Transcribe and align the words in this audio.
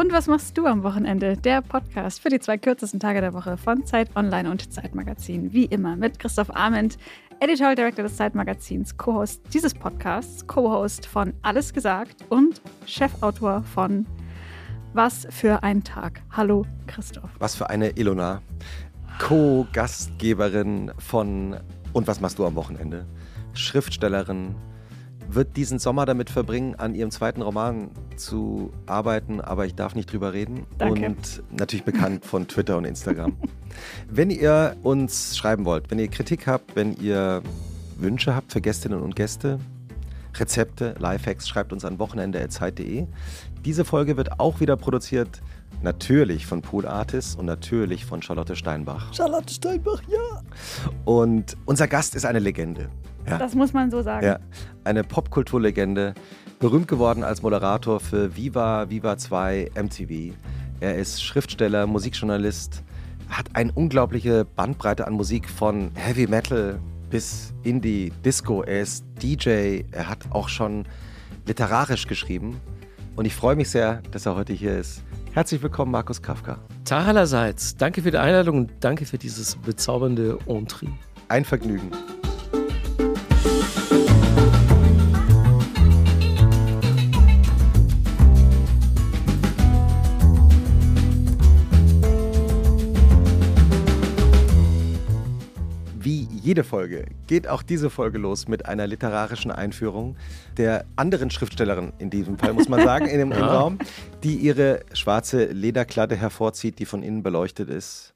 Und 0.00 0.14
was 0.14 0.28
machst 0.28 0.56
du 0.56 0.64
am 0.64 0.82
Wochenende? 0.82 1.36
Der 1.36 1.60
Podcast 1.60 2.22
für 2.22 2.30
die 2.30 2.40
zwei 2.40 2.56
kürzesten 2.56 2.98
Tage 3.00 3.20
der 3.20 3.34
Woche 3.34 3.58
von 3.58 3.84
Zeit 3.84 4.16
Online 4.16 4.50
und 4.50 4.72
Zeitmagazin. 4.72 5.52
Wie 5.52 5.66
immer 5.66 5.94
mit 5.94 6.18
Christoph 6.18 6.48
Arment, 6.56 6.96
Editorial 7.38 7.74
Director 7.74 8.04
des 8.04 8.16
Zeitmagazins, 8.16 8.96
Co-Host 8.96 9.42
dieses 9.52 9.74
Podcasts, 9.74 10.46
Co-Host 10.46 11.04
von 11.04 11.34
Alles 11.42 11.74
gesagt 11.74 12.24
und 12.30 12.62
Chefautor 12.86 13.62
von 13.62 14.06
Was 14.94 15.26
für 15.28 15.62
ein 15.62 15.84
Tag. 15.84 16.22
Hallo 16.30 16.64
Christoph. 16.86 17.28
Was 17.38 17.54
für 17.54 17.68
eine 17.68 17.90
Ilona. 17.90 18.40
Co-Gastgeberin 19.18 20.92
von 20.96 21.58
Und 21.92 22.06
was 22.06 22.22
machst 22.22 22.38
du 22.38 22.46
am 22.46 22.54
Wochenende? 22.54 23.04
Schriftstellerin, 23.52 24.54
wird 25.34 25.56
diesen 25.56 25.78
Sommer 25.78 26.06
damit 26.06 26.30
verbringen, 26.30 26.74
an 26.76 26.94
ihrem 26.94 27.10
zweiten 27.10 27.42
Roman 27.42 27.90
zu 28.16 28.72
arbeiten, 28.86 29.40
aber 29.40 29.66
ich 29.66 29.74
darf 29.74 29.94
nicht 29.94 30.12
drüber 30.12 30.32
reden. 30.32 30.66
Danke. 30.78 31.06
Und 31.06 31.42
natürlich 31.50 31.84
bekannt 31.84 32.24
von 32.24 32.48
Twitter 32.48 32.76
und 32.76 32.84
Instagram. 32.84 33.36
wenn 34.08 34.30
ihr 34.30 34.76
uns 34.82 35.36
schreiben 35.36 35.64
wollt, 35.64 35.90
wenn 35.90 35.98
ihr 35.98 36.08
Kritik 36.08 36.46
habt, 36.46 36.76
wenn 36.76 36.94
ihr 36.96 37.42
Wünsche 37.96 38.34
habt 38.34 38.52
für 38.52 38.60
Gästinnen 38.60 39.00
und 39.00 39.16
Gäste, 39.16 39.58
Rezepte, 40.34 40.94
Lifehacks, 40.98 41.48
schreibt 41.48 41.72
uns 41.72 41.84
an 41.84 41.98
wochenende.zeit.de. 41.98 43.06
Diese 43.64 43.84
Folge 43.84 44.16
wird 44.16 44.40
auch 44.40 44.60
wieder 44.60 44.76
produziert, 44.76 45.42
natürlich 45.82 46.46
von 46.46 46.62
Pool 46.62 46.86
Artis 46.86 47.34
und 47.34 47.46
natürlich 47.46 48.04
von 48.04 48.22
Charlotte 48.22 48.56
Steinbach. 48.56 49.12
Charlotte 49.14 49.52
Steinbach, 49.52 50.02
ja. 50.08 50.42
Und 51.04 51.56
unser 51.66 51.88
Gast 51.88 52.14
ist 52.14 52.24
eine 52.24 52.38
Legende. 52.38 52.88
Ja. 53.26 53.38
Das 53.38 53.54
muss 53.54 53.72
man 53.72 53.90
so 53.90 54.02
sagen. 54.02 54.26
Ja, 54.26 54.38
eine 54.84 55.04
Popkulturlegende, 55.04 56.14
berühmt 56.58 56.88
geworden 56.88 57.22
als 57.22 57.42
Moderator 57.42 58.00
für 58.00 58.36
Viva, 58.36 58.88
Viva 58.90 59.16
2, 59.16 59.70
MTV. 59.74 60.34
Er 60.80 60.96
ist 60.96 61.22
Schriftsteller, 61.22 61.86
Musikjournalist, 61.86 62.82
hat 63.28 63.46
eine 63.54 63.72
unglaubliche 63.72 64.44
Bandbreite 64.44 65.06
an 65.06 65.14
Musik 65.14 65.48
von 65.48 65.90
Heavy 65.94 66.26
Metal 66.26 66.78
bis 67.10 67.52
Indie, 67.62 68.12
Disco. 68.24 68.62
Er 68.62 68.82
ist 68.82 69.04
DJ, 69.22 69.82
er 69.90 70.08
hat 70.08 70.18
auch 70.30 70.48
schon 70.48 70.84
literarisch 71.46 72.06
geschrieben. 72.06 72.60
Und 73.16 73.24
ich 73.24 73.34
freue 73.34 73.56
mich 73.56 73.68
sehr, 73.68 74.02
dass 74.12 74.26
er 74.26 74.36
heute 74.36 74.52
hier 74.52 74.78
ist. 74.78 75.02
Herzlich 75.32 75.62
willkommen, 75.62 75.92
Markus 75.92 76.22
Kafka. 76.22 76.58
Tag 76.84 77.06
allerseits. 77.06 77.76
Danke 77.76 78.02
für 78.02 78.10
die 78.10 78.18
Einladung 78.18 78.58
und 78.58 78.70
danke 78.80 79.04
für 79.04 79.18
dieses 79.18 79.56
bezaubernde 79.56 80.38
Entree. 80.46 80.88
Ein 81.28 81.44
Vergnügen. 81.44 81.90
Jede 96.42 96.64
Folge 96.64 97.06
geht 97.26 97.48
auch 97.48 97.62
diese 97.62 97.90
Folge 97.90 98.18
los 98.18 98.48
mit 98.48 98.66
einer 98.66 98.86
literarischen 98.86 99.50
Einführung 99.50 100.16
der 100.56 100.84
anderen 100.96 101.30
Schriftstellerin, 101.30 101.92
in 101.98 102.10
diesem 102.10 102.38
Fall 102.38 102.52
muss 102.52 102.68
man 102.68 102.82
sagen, 102.82 103.06
in 103.06 103.18
dem, 103.18 103.32
im 103.32 103.38
Ja. 103.38 103.46
Raum, 103.46 103.78
die 104.22 104.36
ihre 104.36 104.80
schwarze 104.92 105.46
Lederkladde 105.46 106.16
hervorzieht, 106.16 106.78
die 106.78 106.86
von 106.86 107.02
innen 107.02 107.22
beleuchtet 107.22 107.68
ist. 107.68 108.14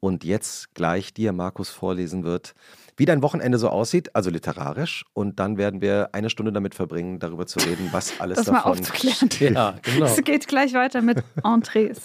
Und 0.00 0.24
jetzt 0.24 0.74
gleich 0.74 1.12
dir, 1.12 1.32
Markus, 1.32 1.68
vorlesen 1.68 2.24
wird, 2.24 2.54
wie 2.96 3.04
dein 3.04 3.22
Wochenende 3.22 3.58
so 3.58 3.68
aussieht, 3.68 4.14
also 4.16 4.30
literarisch. 4.30 5.04
Und 5.12 5.38
dann 5.38 5.58
werden 5.58 5.82
wir 5.82 6.10
eine 6.12 6.30
Stunde 6.30 6.52
damit 6.52 6.74
verbringen, 6.74 7.18
darüber 7.18 7.46
zu 7.46 7.58
reden, 7.58 7.88
was 7.92 8.14
alles 8.20 8.38
Das 8.38 8.46
mal 8.46 8.54
davon 8.54 8.72
aufzuklären. 8.72 9.28
Ja, 9.54 9.74
genau. 9.82 10.06
Es 10.06 10.22
geht 10.24 10.48
gleich 10.48 10.72
weiter 10.72 11.02
mit 11.02 11.22
Entrees. 11.44 12.00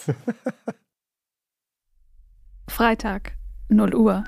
Freitag, 2.68 3.34
0 3.70 3.96
Uhr. 3.96 4.24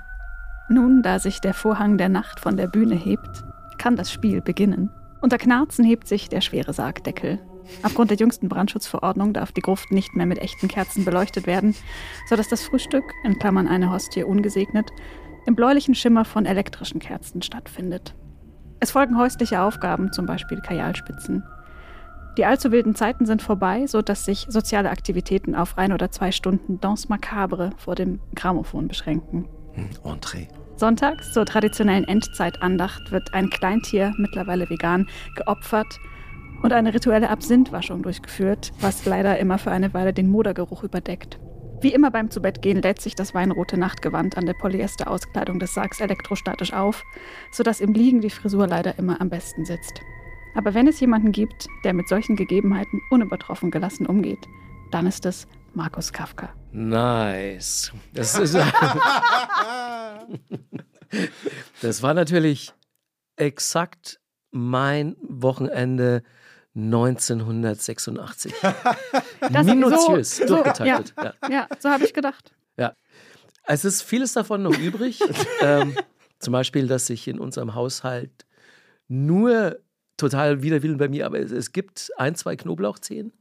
Nun, 0.70 1.02
da 1.02 1.20
sich 1.20 1.40
der 1.40 1.54
Vorhang 1.54 1.98
der 1.98 2.10
Nacht 2.10 2.40
von 2.40 2.58
der 2.58 2.68
Bühne 2.68 2.96
hebt, 2.96 3.44
kann 3.78 3.96
das 3.96 4.12
Spiel 4.12 4.42
beginnen. 4.42 4.90
Unter 5.22 5.38
Knarzen 5.38 5.86
hebt 5.86 6.08
sich 6.08 6.30
der 6.30 6.42
schwere 6.42 6.74
Sargdeckel. 6.74 7.40
Aufgrund 7.84 8.12
der 8.12 8.18
jüngsten 8.18 8.50
Brandschutzverordnung 8.50 9.34
darf 9.34 9.52
die 9.52 9.62
Gruft 9.62 9.92
nicht 9.92 10.16
mehr 10.16 10.26
mit 10.26 10.40
echten 10.40 10.68
Kerzen 10.68 11.06
beleuchtet 11.06 11.48
werden, 11.48 11.76
sodass 12.30 12.48
das 12.48 12.64
Frühstück, 12.64 13.04
in 13.24 13.40
Klammern 13.40 13.68
eine 13.68 13.92
Hostie 13.92 14.24
ungesegnet, 14.24 14.90
im 15.46 15.56
bläulichen 15.56 15.96
Schimmer 15.96 16.26
von 16.26 16.46
elektrischen 16.46 17.00
Kerzen 17.00 17.42
stattfindet. 17.42 18.16
Es 18.80 18.92
folgen 18.92 19.18
häusliche 19.18 19.62
Aufgaben, 19.62 20.12
zum 20.12 20.26
Beispiel 20.26 20.60
Kajalspitzen. 20.62 21.44
Die 22.38 22.46
allzu 22.46 22.72
wilden 22.72 22.94
Zeiten 22.94 23.26
sind 23.26 23.42
vorbei, 23.42 23.88
sodass 23.88 24.26
sich 24.26 24.46
soziale 24.50 24.92
Aktivitäten 24.92 25.56
auf 25.56 25.78
ein 25.78 25.92
oder 25.92 26.12
zwei 26.12 26.32
Stunden 26.32 26.80
Danse 26.80 27.08
Macabre 27.10 27.72
vor 27.78 27.96
dem 27.96 28.20
Grammophon 28.36 28.88
beschränken. 28.88 29.48
Hm, 29.74 29.90
Entree. 30.04 30.48
Sonntags 30.78 31.34
zur 31.34 31.46
traditionellen 31.46 32.08
Endzeitandacht 32.08 33.12
wird 33.12 33.34
ein 33.34 33.50
Kleintier, 33.50 34.14
mittlerweile 34.18 34.70
vegan, 34.70 35.08
geopfert 35.36 36.00
und 36.62 36.72
eine 36.72 36.94
rituelle 36.94 37.30
Absinthwaschung 37.32 38.04
durchgeführt, 38.04 38.72
was 38.80 39.06
leider 39.06 39.40
immer 39.40 39.58
für 39.58 39.72
eine 39.72 39.94
Weile 39.96 40.14
den 40.14 40.30
Modergeruch 40.30 40.84
überdeckt. 40.84 41.40
Wie 41.82 41.94
immer 41.94 42.12
beim 42.12 42.30
Zubettgehen 42.30 42.82
lädt 42.82 43.02
sich 43.02 43.16
das 43.16 43.34
weinrote 43.34 43.78
Nachtgewand 43.78 44.38
an 44.38 44.46
der 44.46 44.54
Polyesterauskleidung 44.54 45.60
des 45.60 45.74
Sargs 45.74 46.00
elektrostatisch 46.00 46.74
auf, 46.74 47.04
sodass 47.52 47.82
im 47.82 47.94
Liegen 47.94 48.22
die 48.22 48.30
Frisur 48.30 48.68
leider 48.68 48.98
immer 49.00 49.20
am 49.20 49.30
besten 49.30 49.66
sitzt. 49.66 50.02
Aber 50.56 50.74
wenn 50.74 50.88
es 50.88 51.00
jemanden 51.00 51.32
gibt, 51.32 51.68
der 51.84 51.94
mit 51.94 52.08
solchen 52.08 52.36
Gegebenheiten 52.36 53.00
unübertroffen 53.12 53.72
gelassen 53.72 54.06
umgeht, 54.06 54.48
dann 54.92 55.06
ist 55.06 55.26
es 55.26 55.48
Markus 55.78 56.12
Kafka. 56.12 56.50
Nice. 56.72 57.92
Das, 58.12 58.36
ist, 58.40 58.56
das 61.84 62.02
war 62.02 62.16
natürlich 62.16 62.74
exakt 63.36 64.20
mein 64.50 65.16
Wochenende 65.22 66.24
1986. 66.76 68.54
Das- 69.52 69.66
Minutiös 69.68 70.38
so- 70.38 70.48
so, 70.48 70.56
durchgetaktet. 70.64 71.14
ja. 71.16 71.34
Ja, 71.50 71.68
so 71.80 71.90
habe 71.90 72.04
ich 72.06 72.14
gedacht. 72.14 72.52
Es 73.70 73.84
ist 73.86 74.02
vieles 74.02 74.32
davon 74.34 74.64
noch 74.64 74.78
übrig. 74.80 75.20
ähm, 75.62 75.94
zum 76.40 76.54
Beispiel, 76.54 76.88
dass 76.88 77.10
ich 77.10 77.28
in 77.28 77.38
unserem 77.38 77.76
Haushalt 77.76 78.46
nur 79.10 79.78
total 80.16 80.64
wider 80.64 80.82
Willen 80.84 80.98
bei 80.98 81.10
mir, 81.10 81.26
aber 81.26 81.40
es, 81.40 81.52
es 81.52 81.74
gibt 81.74 82.10
ein, 82.18 82.34
zwei 82.36 82.56
Knoblauchzehen. 82.56 83.34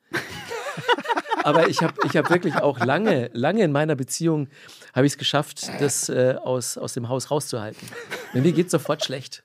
Aber 1.46 1.68
ich 1.68 1.80
habe 1.82 1.94
ich 2.04 2.16
hab 2.16 2.28
wirklich 2.28 2.56
auch 2.56 2.78
lange, 2.84 3.30
lange 3.32 3.62
in 3.62 3.70
meiner 3.72 3.94
Beziehung 3.94 4.48
habe 4.94 5.06
ich 5.06 5.12
es 5.12 5.18
geschafft, 5.18 5.70
das 5.80 6.08
äh, 6.08 6.34
aus, 6.42 6.76
aus 6.76 6.92
dem 6.94 7.08
Haus 7.08 7.30
rauszuhalten. 7.30 7.88
Denn 8.34 8.42
mir 8.42 8.52
geht 8.52 8.70
sofort 8.70 9.04
schlecht. 9.04 9.44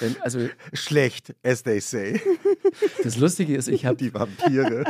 Wenn, 0.00 0.14
also 0.20 0.46
Schlecht, 0.74 1.34
as 1.42 1.62
they 1.62 1.80
say. 1.80 2.20
das 3.02 3.16
Lustige 3.16 3.56
ist, 3.56 3.68
ich 3.68 3.86
habe 3.86 3.96
Die 3.96 4.12
Vampire. 4.12 4.84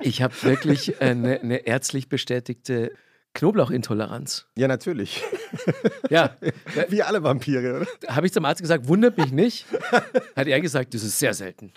ich 0.00 0.20
hab 0.22 0.42
wirklich 0.42 1.00
eine, 1.00 1.40
eine 1.40 1.66
ärztlich 1.66 2.08
bestätigte 2.08 2.92
Knoblauchintoleranz. 3.34 4.46
ja, 4.56 4.68
natürlich. 4.68 5.22
Ja, 6.10 6.36
Wie 6.88 7.02
alle 7.02 7.22
Vampire, 7.22 7.78
oder? 7.80 8.14
habe 8.14 8.26
ich 8.26 8.32
zum 8.32 8.44
Arzt 8.44 8.60
gesagt, 8.60 8.88
wundert 8.88 9.16
mich 9.16 9.32
nicht. 9.32 9.66
Hat 10.36 10.46
er 10.48 10.60
gesagt, 10.60 10.92
das 10.92 11.02
ist 11.02 11.18
sehr 11.18 11.32
selten. 11.32 11.72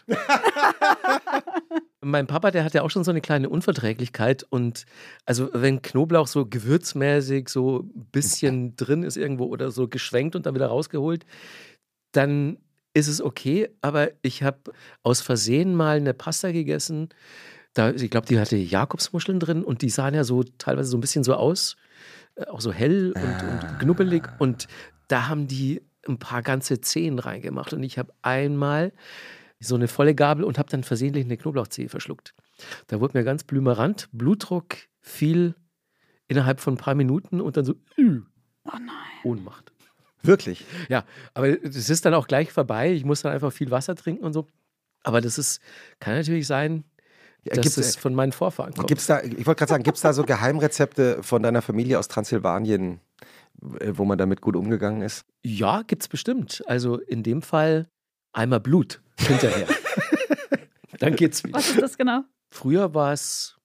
Mein 2.06 2.28
Papa, 2.28 2.52
der 2.52 2.64
hat 2.64 2.76
ja 2.76 2.84
auch 2.84 2.92
schon 2.92 3.04
so 3.04 3.10
eine 3.10 3.22
kleine 3.22 3.50
Unverträglichkeit 3.50 4.44
und 4.44 4.86
also 5.26 5.50
wenn 5.54 5.82
Knoblauch 5.82 6.28
so 6.28 6.46
gewürzmäßig 6.46 7.50
so 7.50 7.80
ein 7.80 8.06
bisschen 8.12 8.76
drin 8.78 9.02
ist 9.04 9.18
irgendwo 9.18 9.46
oder 9.46 9.72
so 9.72 9.88
geschwenkt 9.88 10.36
und 10.36 10.46
dann 10.46 10.54
wieder 10.54 10.68
rausgeholt, 10.68 11.26
dann 12.12 12.58
ist 12.94 13.08
es 13.08 13.22
okay, 13.22 13.70
aber 13.82 14.12
ich 14.22 14.44
habe 14.44 14.72
aus 15.02 15.22
Versehen 15.22 15.74
mal 15.74 15.98
eine 15.98 16.14
Pasta 16.14 16.52
gegessen. 16.52 17.10
Da, 17.74 17.90
ich 17.90 18.10
glaube, 18.10 18.28
die 18.28 18.40
hatte 18.40 18.56
Jakobsmuscheln 18.56 19.40
drin 19.40 19.64
und 19.64 19.82
die 19.82 19.90
sahen 19.90 20.14
ja 20.14 20.24
so 20.24 20.44
teilweise 20.44 20.90
so 20.90 20.98
ein 20.98 21.02
bisschen 21.02 21.24
so 21.24 21.34
aus, 21.34 21.76
äh, 22.36 22.46
auch 22.46 22.62
so 22.62 22.72
hell 22.72 23.14
und, 23.16 23.50
und 23.50 23.80
knubbelig. 23.80 24.24
Und 24.40 24.68
da 25.08 25.28
haben 25.28 25.48
die 25.48 25.82
ein 26.08 26.20
paar 26.20 26.44
ganze 26.44 26.80
Zehen 26.80 27.20
reingemacht. 27.20 27.74
Und 27.74 27.84
ich 27.84 27.98
habe 27.98 28.14
einmal 28.22 28.94
so 29.60 29.76
eine 29.76 29.88
volle 29.88 30.16
Gabel 30.16 30.44
und 30.44 30.58
habe 30.58 30.70
dann 30.70 30.84
versehentlich 30.84 31.26
eine 31.26 31.38
Knoblauchzehe 31.38 31.90
verschluckt. 31.90 32.34
Da 32.88 33.00
wurde 33.00 33.18
mir 33.18 33.24
ganz 33.24 33.44
blümerant, 33.44 34.10
Blutdruck 34.12 34.76
fiel 35.02 35.56
innerhalb 36.28 36.60
von 36.60 36.76
ein 36.76 36.78
paar 36.78 36.96
Minuten 36.96 37.42
und 37.42 37.58
dann 37.58 37.66
so 37.66 37.74
äh, 37.98 38.20
Oh 38.66 38.78
nein. 38.78 38.90
Ohnmacht. 39.24 39.72
Wirklich. 40.24 40.66
Ja, 40.90 41.06
aber 41.34 41.56
das 41.56 41.90
ist 41.90 42.06
dann 42.06 42.14
auch 42.14 42.28
gleich 42.28 42.52
vorbei. 42.52 42.92
Ich 42.92 43.06
muss 43.06 43.22
dann 43.22 43.32
einfach 43.32 43.54
viel 43.54 43.70
Wasser 43.70 43.96
trinken 43.96 44.24
und 44.24 44.34
so. 44.34 44.48
Aber 45.04 45.22
das 45.22 45.38
ist, 45.38 45.62
kann 46.00 46.16
natürlich 46.16 46.48
sein, 46.48 46.84
dass 47.44 47.62
gibt's, 47.62 47.78
es 47.78 47.96
von 47.96 48.16
meinen 48.16 48.32
Vorfahren 48.32 48.74
kommt. 48.74 48.88
Gibt's 48.88 49.06
da, 49.06 49.22
ich 49.22 49.46
wollte 49.46 49.60
gerade 49.60 49.70
sagen, 49.70 49.84
gibt 49.84 49.98
es 49.98 50.02
da 50.02 50.14
so 50.14 50.24
Geheimrezepte 50.24 51.22
von 51.22 51.44
deiner 51.44 51.62
Familie 51.62 52.00
aus 52.00 52.08
Transsilvanien, 52.08 53.02
äh, 53.80 53.94
wo 53.94 54.06
man 54.06 54.18
damit 54.18 54.42
gut 54.42 54.56
umgegangen 54.56 55.04
ist? 55.04 55.26
Ja, 55.44 55.84
gibt's 55.84 56.08
bestimmt. 56.08 56.64
Also 56.66 56.98
in 56.98 57.22
dem 57.22 57.44
Fall 57.44 57.88
einmal 58.36 58.60
Blut 58.60 59.02
hinterher. 59.20 59.68
Dann 61.00 61.16
geht's 61.16 61.44
wieder. 61.44 61.58
Was 61.58 61.70
ist 61.70 61.82
das 61.82 61.98
genau? 61.98 62.22
Früher 62.50 62.94
war 62.94 63.12
es 63.14 63.58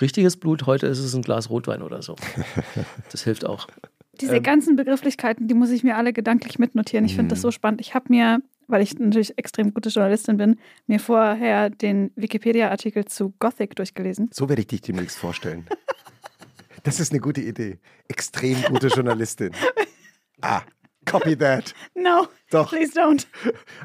richtiges 0.00 0.36
Blut, 0.36 0.66
heute 0.66 0.86
ist 0.86 0.98
es 0.98 1.14
ein 1.14 1.22
Glas 1.22 1.50
Rotwein 1.50 1.82
oder 1.82 2.02
so. 2.02 2.16
Das 3.10 3.22
hilft 3.24 3.44
auch. 3.44 3.66
Diese 4.20 4.36
Ähm. 4.36 4.42
ganzen 4.42 4.76
Begrifflichkeiten, 4.76 5.48
die 5.48 5.54
muss 5.54 5.70
ich 5.70 5.82
mir 5.84 5.96
alle 5.96 6.12
gedanklich 6.12 6.58
mitnotieren. 6.58 7.04
Ich 7.04 7.14
finde 7.16 7.30
das 7.30 7.38
Mhm. 7.40 7.42
so 7.42 7.50
spannend. 7.50 7.80
Ich 7.80 7.94
habe 7.94 8.06
mir, 8.08 8.40
weil 8.68 8.82
ich 8.82 8.98
natürlich 8.98 9.36
extrem 9.38 9.72
gute 9.74 9.88
Journalistin 9.88 10.36
bin, 10.36 10.58
mir 10.86 11.00
vorher 11.00 11.70
den 11.70 12.10
Wikipedia-Artikel 12.16 13.04
zu 13.06 13.34
Gothic 13.38 13.74
durchgelesen. 13.76 14.30
So 14.32 14.48
werde 14.48 14.60
ich 14.62 14.68
dich 14.68 14.80
demnächst 14.82 15.18
vorstellen. 15.18 15.66
Das 16.84 17.00
ist 17.00 17.12
eine 17.12 17.20
gute 17.20 17.40
Idee. 17.40 17.78
Extrem 18.08 18.60
gute 18.62 18.88
Journalistin. 18.88 19.52
Ah, 20.40 20.62
copy 21.06 21.36
that. 21.36 21.74
No, 21.94 22.26
Doch. 22.50 22.68
please 22.70 22.98
don't. 22.98 23.26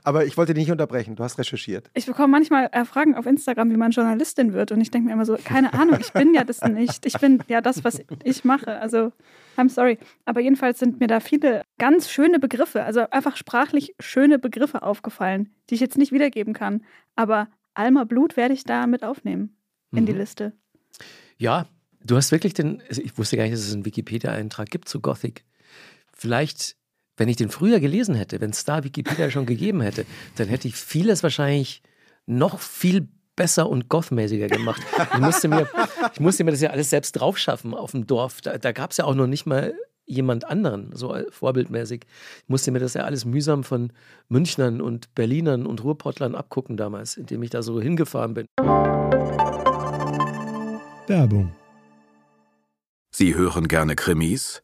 Aber 0.03 0.25
ich 0.25 0.37
wollte 0.37 0.53
dich 0.53 0.63
nicht 0.63 0.71
unterbrechen. 0.71 1.15
Du 1.15 1.23
hast 1.23 1.37
recherchiert. 1.37 1.89
Ich 1.93 2.05
bekomme 2.07 2.29
manchmal 2.29 2.69
äh, 2.71 2.83
Fragen 2.85 3.15
auf 3.15 3.25
Instagram, 3.25 3.69
wie 3.71 3.77
man 3.77 3.91
Journalistin 3.91 4.53
wird. 4.53 4.71
Und 4.71 4.81
ich 4.81 4.89
denke 4.91 5.07
mir 5.07 5.13
immer 5.13 5.25
so, 5.25 5.37
keine 5.43 5.73
Ahnung, 5.73 5.97
ich 5.99 6.11
bin 6.13 6.33
ja 6.33 6.43
das 6.43 6.61
nicht. 6.67 7.05
Ich 7.05 7.13
bin 7.19 7.43
ja 7.47 7.61
das, 7.61 7.83
was 7.83 8.01
ich 8.23 8.43
mache. 8.43 8.79
Also, 8.79 9.11
I'm 9.57 9.69
sorry. 9.69 9.97
Aber 10.25 10.39
jedenfalls 10.41 10.79
sind 10.79 10.99
mir 10.99 11.07
da 11.07 11.19
viele 11.19 11.61
ganz 11.77 12.09
schöne 12.09 12.39
Begriffe, 12.39 12.83
also 12.83 13.09
einfach 13.11 13.35
sprachlich 13.37 13.93
schöne 13.99 14.39
Begriffe 14.39 14.81
aufgefallen, 14.83 15.53
die 15.69 15.75
ich 15.75 15.81
jetzt 15.81 15.97
nicht 15.97 16.11
wiedergeben 16.11 16.53
kann. 16.53 16.83
Aber 17.15 17.47
Alma 17.75 18.03
Blut 18.05 18.37
werde 18.37 18.53
ich 18.55 18.63
da 18.63 18.87
mit 18.87 19.03
aufnehmen 19.03 19.55
in 19.91 20.05
die 20.05 20.13
Mhm. 20.13 20.19
Liste. 20.19 20.53
Ja, 21.37 21.67
du 22.03 22.15
hast 22.15 22.31
wirklich 22.31 22.53
den, 22.55 22.81
also 22.89 23.01
ich 23.01 23.15
wusste 23.17 23.37
gar 23.37 23.43
nicht, 23.43 23.53
dass 23.53 23.61
es 23.67 23.73
einen 23.73 23.85
Wikipedia-Eintrag 23.85 24.69
gibt 24.71 24.89
zu 24.89 25.01
Gothic. 25.01 25.43
Vielleicht, 26.13 26.76
wenn 27.17 27.27
ich 27.27 27.35
den 27.35 27.49
früher 27.49 27.79
gelesen 27.79 28.15
hätte, 28.15 28.39
wenn 28.39 28.51
es 28.51 28.63
da 28.63 28.83
Wikipedia 28.83 29.29
schon 29.29 29.45
gegeben 29.45 29.81
hätte, 29.81 30.05
dann 30.35 30.47
hätte 30.47 30.67
ich 30.67 30.75
vieles 30.75 31.23
wahrscheinlich 31.23 31.81
noch 32.27 32.59
viel 32.59 33.07
besser 33.35 33.69
und 33.69 33.89
gothmäßiger 33.89 34.47
gemacht. 34.47 34.81
Ich 35.13 35.19
musste 35.19 35.47
mir, 35.47 35.67
ich 36.13 36.19
musste 36.19 36.43
mir 36.43 36.51
das 36.51 36.61
ja 36.61 36.69
alles 36.69 36.89
selbst 36.89 37.13
draufschaffen 37.13 37.73
auf 37.73 37.91
dem 37.91 38.07
Dorf. 38.07 38.41
Da, 38.41 38.57
da 38.57 38.71
gab 38.71 38.91
es 38.91 38.97
ja 38.97 39.05
auch 39.05 39.15
noch 39.15 39.27
nicht 39.27 39.45
mal 39.45 39.73
jemand 40.05 40.45
anderen, 40.45 40.95
so 40.95 41.15
vorbildmäßig. 41.29 42.05
Ich 42.43 42.49
musste 42.49 42.71
mir 42.71 42.79
das 42.79 42.93
ja 42.93 43.03
alles 43.03 43.25
mühsam 43.25 43.63
von 43.63 43.91
Münchnern 44.29 44.81
und 44.81 45.13
Berlinern 45.15 45.65
und 45.65 45.83
Ruhrpottlern 45.83 46.33
abgucken 46.33 46.77
damals, 46.77 47.17
indem 47.17 47.43
ich 47.43 47.49
da 47.49 47.61
so 47.61 47.81
hingefahren 47.81 48.33
bin. 48.33 48.45
Werbung. 51.07 51.53
Sie 53.11 53.35
hören 53.35 53.67
gerne 53.67 53.95
Krimis? 53.95 54.63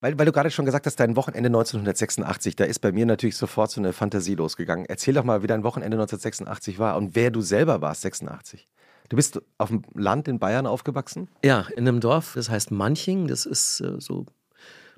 Weil, 0.00 0.18
weil 0.18 0.26
du 0.26 0.32
gerade 0.32 0.50
schon 0.50 0.64
gesagt 0.64 0.86
hast, 0.86 0.96
dein 0.96 1.14
Wochenende 1.16 1.48
1986, 1.48 2.56
da 2.56 2.64
ist 2.64 2.78
bei 2.78 2.90
mir 2.90 3.04
natürlich 3.04 3.36
sofort 3.36 3.70
so 3.70 3.80
eine 3.80 3.92
Fantasie 3.92 4.34
losgegangen. 4.34 4.86
Erzähl 4.86 5.14
doch 5.14 5.24
mal, 5.24 5.42
wie 5.42 5.46
dein 5.46 5.62
Wochenende 5.62 5.96
1986 5.96 6.78
war 6.78 6.96
und 6.96 7.14
wer 7.14 7.30
du 7.30 7.42
selber 7.42 7.82
warst, 7.82 8.02
86. 8.02 8.66
Du 9.10 9.16
bist 9.16 9.42
auf 9.58 9.68
dem 9.68 9.82
Land 9.94 10.28
in 10.28 10.38
Bayern 10.38 10.66
aufgewachsen? 10.66 11.28
Ja, 11.44 11.66
in 11.76 11.86
einem 11.86 12.00
Dorf, 12.00 12.32
das 12.34 12.48
heißt 12.48 12.70
Manching, 12.70 13.26
das 13.26 13.44
ist 13.44 13.80
äh, 13.80 14.00
so 14.00 14.20
ein 14.20 14.26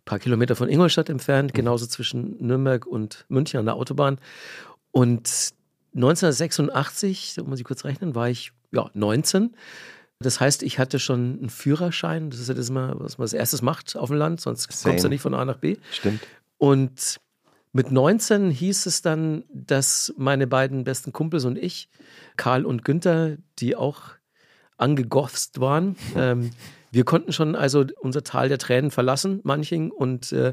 paar 0.04 0.18
Kilometer 0.18 0.54
von 0.54 0.68
Ingolstadt 0.68 1.08
entfernt, 1.08 1.54
genauso 1.54 1.86
zwischen 1.86 2.36
Nürnberg 2.38 2.86
und 2.86 3.24
München 3.28 3.58
an 3.58 3.66
der 3.66 3.74
Autobahn. 3.74 4.18
Und 4.92 5.52
1986, 5.94 7.34
da 7.34 7.42
muss 7.42 7.58
ich 7.58 7.64
kurz 7.64 7.84
rechnen, 7.84 8.14
war 8.14 8.28
ich 8.28 8.52
ja, 8.70 8.90
19. 8.94 9.54
Das 10.22 10.40
heißt, 10.40 10.62
ich 10.62 10.78
hatte 10.78 10.98
schon 10.98 11.38
einen 11.38 11.50
Führerschein. 11.50 12.30
Das 12.30 12.40
ist 12.40 12.48
ja 12.48 12.54
das, 12.54 12.70
mal, 12.70 12.94
was 12.98 13.18
man 13.18 13.24
als 13.24 13.32
erstes 13.32 13.62
macht 13.62 13.96
auf 13.96 14.08
dem 14.08 14.16
Land, 14.16 14.40
sonst 14.40 14.68
kommst 14.68 14.84
du 14.84 14.98
Same. 14.98 15.10
nicht 15.10 15.20
von 15.20 15.34
A 15.34 15.44
nach 15.44 15.58
B. 15.58 15.76
Stimmt. 15.90 16.20
Und 16.58 17.20
mit 17.72 17.90
19 17.90 18.50
hieß 18.50 18.86
es 18.86 19.02
dann, 19.02 19.44
dass 19.52 20.12
meine 20.16 20.46
beiden 20.46 20.84
besten 20.84 21.12
Kumpels 21.12 21.44
und 21.44 21.56
ich, 21.56 21.88
Karl 22.36 22.66
und 22.66 22.84
Günther, 22.84 23.38
die 23.58 23.76
auch 23.76 24.02
angegothst 24.76 25.60
waren, 25.60 25.96
ähm, 26.16 26.50
wir 26.90 27.04
konnten 27.04 27.32
schon 27.32 27.56
also 27.56 27.86
unser 28.00 28.22
Tal 28.22 28.50
der 28.50 28.58
Tränen 28.58 28.90
verlassen, 28.90 29.40
Manching, 29.44 29.90
und 29.90 30.30
äh, 30.32 30.52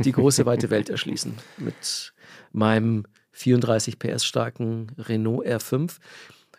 die 0.00 0.10
große 0.10 0.44
weite 0.44 0.68
Welt 0.70 0.90
erschließen 0.90 1.34
mit 1.58 2.12
meinem 2.50 3.04
34 3.30 3.98
PS 4.00 4.24
starken 4.24 4.88
Renault 4.98 5.46
R5 5.46 5.98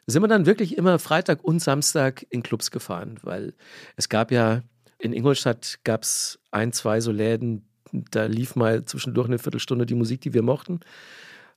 sind 0.08 0.24
wir 0.24 0.28
dann 0.28 0.46
wirklich 0.46 0.78
immer 0.78 1.00
Freitag 1.00 1.44
und 1.44 1.60
Samstag 1.60 2.26
in 2.30 2.42
Clubs 2.42 2.72
gefahren, 2.72 3.20
weil 3.24 3.54
es 3.98 4.10
gab 4.10 4.32
ja 4.32 4.62
in 5.00 5.14
Ingolstadt 5.14 5.80
gab 5.84 6.04
es 6.04 6.40
ein, 6.52 6.74
zwei 6.74 7.02
so 7.02 7.12
Läden, 7.12 7.68
da 7.92 8.26
lief 8.26 8.56
mal 8.56 8.84
zwischendurch 8.86 9.28
eine 9.28 9.38
Viertelstunde 9.38 9.86
die 9.86 9.96
Musik, 9.96 10.22
die 10.22 10.34
wir 10.34 10.42
mochten. 10.42 10.80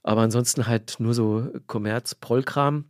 Aber 0.02 0.23
ansonsten 0.23 0.67
halt 0.67 0.97
nur 0.99 1.14
so 1.14 1.49
Kommerz, 1.67 2.14
Prollkram. 2.14 2.87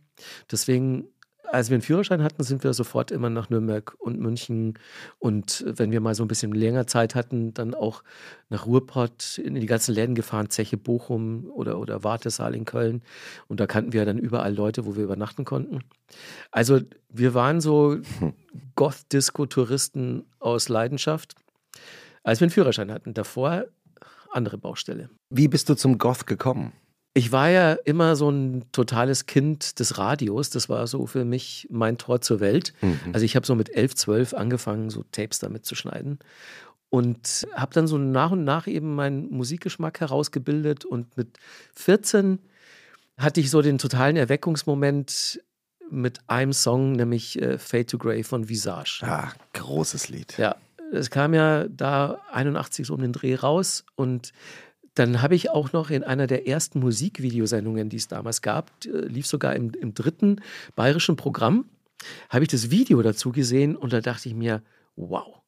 Deswegen, 0.51 1.05
als 1.51 1.69
wir 1.69 1.75
einen 1.75 1.81
Führerschein 1.81 2.23
hatten, 2.23 2.43
sind 2.43 2.63
wir 2.63 2.73
sofort 2.73 3.11
immer 3.11 3.29
nach 3.29 3.49
Nürnberg 3.49 3.95
und 3.99 4.19
München. 4.19 4.79
Und 5.19 5.65
wenn 5.67 5.91
wir 5.91 5.99
mal 5.99 6.15
so 6.15 6.23
ein 6.23 6.27
bisschen 6.27 6.53
länger 6.53 6.87
Zeit 6.87 7.13
hatten, 7.13 7.53
dann 7.53 7.73
auch 7.73 8.03
nach 8.49 8.65
Ruhrpott 8.65 9.37
in 9.37 9.55
die 9.55 9.65
ganzen 9.65 9.93
Läden 9.93 10.15
gefahren, 10.15 10.49
Zeche 10.49 10.77
Bochum 10.77 11.49
oder, 11.51 11.77
oder 11.77 12.03
Wartesaal 12.03 12.55
in 12.55 12.65
Köln. 12.65 13.01
Und 13.47 13.59
da 13.59 13.67
kannten 13.67 13.91
wir 13.91 14.05
dann 14.05 14.17
überall 14.17 14.53
Leute, 14.53 14.85
wo 14.85 14.95
wir 14.95 15.03
übernachten 15.03 15.43
konnten. 15.43 15.81
Also 16.51 16.79
wir 17.09 17.33
waren 17.33 17.59
so 17.59 17.97
Goth-Disco-Touristen 18.75 20.23
aus 20.39 20.69
Leidenschaft, 20.69 21.35
als 22.23 22.39
wir 22.39 22.45
einen 22.45 22.51
Führerschein 22.51 22.91
hatten. 22.91 23.13
Davor 23.13 23.65
andere 24.31 24.57
Baustelle. 24.57 25.09
Wie 25.29 25.49
bist 25.49 25.67
du 25.67 25.75
zum 25.75 25.97
Goth 25.97 26.25
gekommen? 26.25 26.71
Ich 27.13 27.31
war 27.31 27.49
ja 27.49 27.73
immer 27.73 28.15
so 28.15 28.29
ein 28.29 28.65
totales 28.71 29.25
Kind 29.25 29.79
des 29.79 29.97
Radios. 29.97 30.49
Das 30.49 30.69
war 30.69 30.87
so 30.87 31.05
für 31.07 31.25
mich 31.25 31.67
mein 31.69 31.97
Tor 31.97 32.21
zur 32.21 32.39
Welt. 32.39 32.73
Also 33.11 33.25
ich 33.25 33.35
habe 33.35 33.45
so 33.45 33.53
mit 33.55 33.75
11, 33.75 33.95
12 33.95 34.33
angefangen, 34.33 34.89
so 34.89 35.03
Tapes 35.11 35.39
damit 35.39 35.65
zu 35.65 35.75
schneiden. 35.75 36.19
Und 36.89 37.47
habe 37.53 37.73
dann 37.73 37.87
so 37.87 37.97
nach 37.97 38.31
und 38.31 38.43
nach 38.43 38.67
eben 38.67 38.95
meinen 38.95 39.29
Musikgeschmack 39.29 39.99
herausgebildet. 39.99 40.85
Und 40.85 41.17
mit 41.17 41.37
14 41.75 42.39
hatte 43.17 43.41
ich 43.41 43.49
so 43.49 43.61
den 43.61 43.77
totalen 43.77 44.15
Erweckungsmoment 44.15 45.41
mit 45.89 46.19
einem 46.27 46.53
Song, 46.53 46.93
nämlich 46.93 47.41
äh, 47.41 47.57
Fade 47.57 47.85
to 47.85 47.97
Grey 47.97 48.23
von 48.23 48.47
Visage. 48.47 49.01
Ah, 49.03 49.31
großes 49.53 50.07
Lied. 50.09 50.37
Ja, 50.37 50.55
es 50.91 51.09
kam 51.09 51.33
ja 51.33 51.67
da 51.67 52.21
81 52.31 52.87
so 52.87 52.93
um 52.93 53.01
den 53.01 53.13
Dreh 53.13 53.35
raus 53.35 53.85
und 53.95 54.31
dann 54.93 55.21
habe 55.21 55.35
ich 55.35 55.49
auch 55.49 55.71
noch 55.71 55.89
in 55.89 56.03
einer 56.03 56.27
der 56.27 56.47
ersten 56.47 56.79
Musikvideosendungen, 56.79 57.89
die 57.89 57.97
es 57.97 58.07
damals 58.07 58.41
gab, 58.41 58.71
äh, 58.85 58.89
lief 58.89 59.27
sogar 59.27 59.55
im, 59.55 59.71
im 59.73 59.93
dritten 59.93 60.41
bayerischen 60.75 61.15
Programm, 61.15 61.65
habe 62.29 62.43
ich 62.43 62.49
das 62.49 62.71
Video 62.71 63.01
dazu 63.01 63.31
gesehen 63.31 63.75
und 63.75 63.93
da 63.93 64.01
dachte 64.01 64.27
ich 64.29 64.35
mir, 64.35 64.61
wow. 64.95 65.41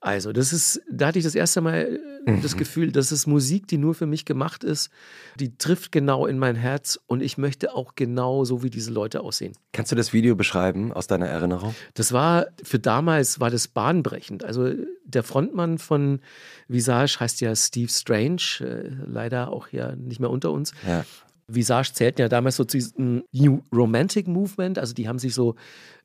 Also, 0.00 0.32
das 0.32 0.52
ist, 0.52 0.80
da 0.90 1.08
hatte 1.08 1.18
ich 1.18 1.24
das 1.24 1.34
erste 1.34 1.60
Mal 1.60 2.00
das 2.26 2.56
Gefühl, 2.56 2.92
das 2.92 3.12
ist 3.12 3.26
Musik, 3.26 3.66
die 3.66 3.78
nur 3.78 3.94
für 3.94 4.06
mich 4.06 4.24
gemacht 4.24 4.64
ist. 4.64 4.90
Die 5.36 5.56
trifft 5.56 5.92
genau 5.92 6.26
in 6.26 6.38
mein 6.38 6.56
Herz 6.56 6.98
und 7.06 7.22
ich 7.22 7.38
möchte 7.38 7.74
auch 7.74 7.94
genau 7.94 8.44
so 8.44 8.62
wie 8.62 8.70
diese 8.70 8.92
Leute 8.92 9.20
aussehen. 9.20 9.52
Kannst 9.72 9.92
du 9.92 9.96
das 9.96 10.12
Video 10.12 10.36
beschreiben 10.36 10.92
aus 10.92 11.06
deiner 11.06 11.26
Erinnerung? 11.26 11.74
Das 11.94 12.12
war, 12.12 12.46
für 12.62 12.78
damals 12.78 13.40
war 13.40 13.50
das 13.50 13.68
bahnbrechend. 13.68 14.44
Also 14.44 14.72
der 15.04 15.22
Frontmann 15.22 15.78
von 15.78 16.20
Visage 16.68 17.18
heißt 17.20 17.40
ja 17.40 17.54
Steve 17.56 17.90
Strange, 17.90 18.42
äh, 18.60 18.90
leider 19.06 19.50
auch 19.50 19.68
ja 19.68 19.96
nicht 19.96 20.20
mehr 20.20 20.30
unter 20.30 20.52
uns. 20.52 20.72
Ja. 20.86 21.04
Visage 21.48 21.92
zählten 21.92 22.20
ja 22.20 22.28
damals 22.28 22.56
so 22.56 22.64
zu 22.64 22.76
diesem 22.76 23.24
New 23.32 23.62
Romantic 23.74 24.28
Movement, 24.28 24.78
also 24.78 24.94
die 24.94 25.08
haben 25.08 25.18
sich 25.18 25.34
so 25.34 25.56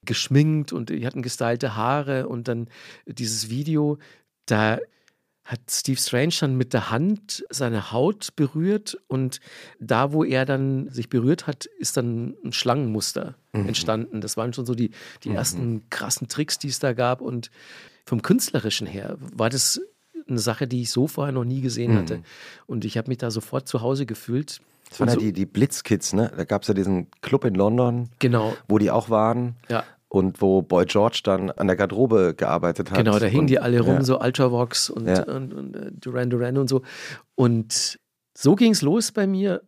geschminkt 0.04 0.74
und 0.74 0.90
die 0.90 1.06
hatten 1.06 1.22
gestylte 1.22 1.76
Haare 1.76 2.28
und 2.28 2.48
dann 2.48 2.68
dieses 3.06 3.50
Video, 3.50 3.98
da 4.48 4.80
hat 5.46 5.60
Steve 5.70 6.00
Strange 6.00 6.34
dann 6.40 6.56
mit 6.58 6.74
der 6.74 6.90
Hand 6.92 7.46
seine 7.50 7.92
Haut 7.92 8.36
berührt 8.36 8.98
und 9.08 9.40
da, 9.80 10.12
wo 10.12 10.24
er 10.24 10.44
dann 10.46 10.90
sich 10.90 11.08
berührt 11.08 11.46
hat, 11.48 11.66
ist 11.66 11.98
dann 11.98 12.36
ein 12.44 12.52
Schlangenmuster 12.52 13.36
entstanden. 13.54 14.20
Das 14.22 14.36
waren 14.38 14.52
schon 14.54 14.66
so 14.66 14.76
die, 14.76 14.92
die 15.24 15.30
ersten 15.32 15.84
krassen 15.90 16.28
Tricks, 16.28 16.58
die 16.60 16.68
es 16.68 16.80
da 16.80 16.92
gab 16.94 17.22
und 17.22 17.52
vom 18.06 18.22
Künstlerischen 18.22 18.86
her 18.88 19.18
war 19.34 19.50
das 19.50 19.80
eine 20.28 20.40
Sache, 20.40 20.68
die 20.68 20.82
ich 20.82 20.90
so 20.92 21.08
vorher 21.08 21.32
noch 21.32 21.46
nie 21.46 21.62
gesehen 21.62 21.96
hatte. 21.96 22.22
Und 22.66 22.84
ich 22.84 22.98
habe 22.98 23.10
mich 23.10 23.20
da 23.20 23.30
sofort 23.32 23.68
zu 23.68 23.82
Hause 23.82 24.06
gefühlt. 24.08 24.60
Das 24.90 25.00
waren 25.00 25.08
ja 25.10 25.14
so- 25.16 25.20
die, 25.22 25.32
die 25.32 25.46
Blitzkids, 25.46 26.14
ne? 26.14 26.32
Da 26.36 26.44
gab 26.46 26.64
es 26.64 26.68
ja 26.68 26.74
diesen 26.74 27.08
Club 27.22 27.46
in 27.46 27.54
London, 27.56 28.10
Genau, 28.20 28.56
wo 28.68 28.78
die 28.80 28.90
auch 28.92 29.10
waren 29.12 29.56
ja. 29.70 29.84
Und 30.16 30.42
wo 30.42 30.62
Boy 30.62 30.86
George 30.86 31.22
dann 31.24 31.52
an 31.52 31.68
der 31.68 31.76
Garderobe 31.76 32.34
gearbeitet 32.36 32.90
hat. 32.92 32.98
Genau, 32.98 33.20
da 33.20 33.26
hingen 33.26 33.42
und, 33.42 33.48
die 33.48 33.60
alle 33.60 33.80
rum, 33.82 33.96
ja. 33.96 34.04
so 34.04 34.20
Ultravox 34.20 34.90
und, 34.90 35.08
Ja. 35.08 35.24
und, 35.24 35.54
und 35.54 35.76
äh, 35.76 35.92
Duran 35.92 36.30
Duran 36.30 36.58
und 36.58 36.68
so. 36.70 36.82
Und 37.36 38.00
so 38.38 38.56
ging 38.56 38.72
es 38.72 38.82
los 38.82 39.12
bei 39.12 39.28
mir. 39.28 39.62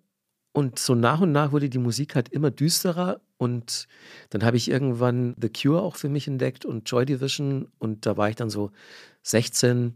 Und 0.54 0.80
so 0.80 0.96
nach 0.96 1.22
und 1.22 1.32
nach 1.32 1.52
wurde 1.52 1.70
die 1.70 1.78
Musik 1.78 2.16
halt 2.16 2.30
immer 2.30 2.50
düsterer. 2.50 3.22
Und 3.38 3.88
dann 4.32 4.44
habe 4.44 4.58
ich 4.58 4.72
irgendwann 4.72 5.36
The 5.40 5.50
Cure 5.50 5.82
auch 5.84 5.96
für 5.96 6.10
mich 6.10 6.28
entdeckt 6.28 6.66
und 6.66 6.90
Joy 6.90 7.06
Division. 7.06 7.68
Und 7.78 8.06
da 8.08 8.18
war 8.18 8.30
ich 8.30 8.36
dann 8.36 8.50
so 8.50 8.72
16. 9.24 9.94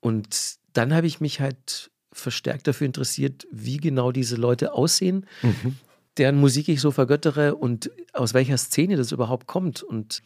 Und 0.00 0.56
dann 0.72 0.92
habe 0.94 1.06
ich 1.06 1.20
mich 1.20 1.40
halt 1.40 1.90
verstärkt 2.12 2.66
dafür 2.66 2.86
interessiert, 2.86 3.46
wie 3.52 3.76
genau 3.76 4.10
diese 4.12 4.36
Leute 4.36 4.72
aussehen, 4.72 5.26
Mhm. 5.42 5.76
Deren 6.18 6.36
Musik 6.36 6.68
ich 6.68 6.80
so 6.80 6.90
vergöttere 6.90 7.54
und 7.54 7.90
aus 8.12 8.34
welcher 8.34 8.58
Szene 8.58 8.96
das 8.96 9.12
überhaupt 9.12 9.46
kommt. 9.46 9.82
Und 9.82 10.22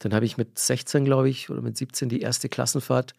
dann 0.00 0.12
habe 0.14 0.24
ich 0.26 0.36
mit 0.36 0.58
16, 0.58 1.04
glaube 1.04 1.28
ich, 1.28 1.48
oder 1.50 1.62
mit 1.62 1.76
17 1.76 2.08
die 2.08 2.20
erste 2.20 2.48
Klassenfahrt 2.48 3.14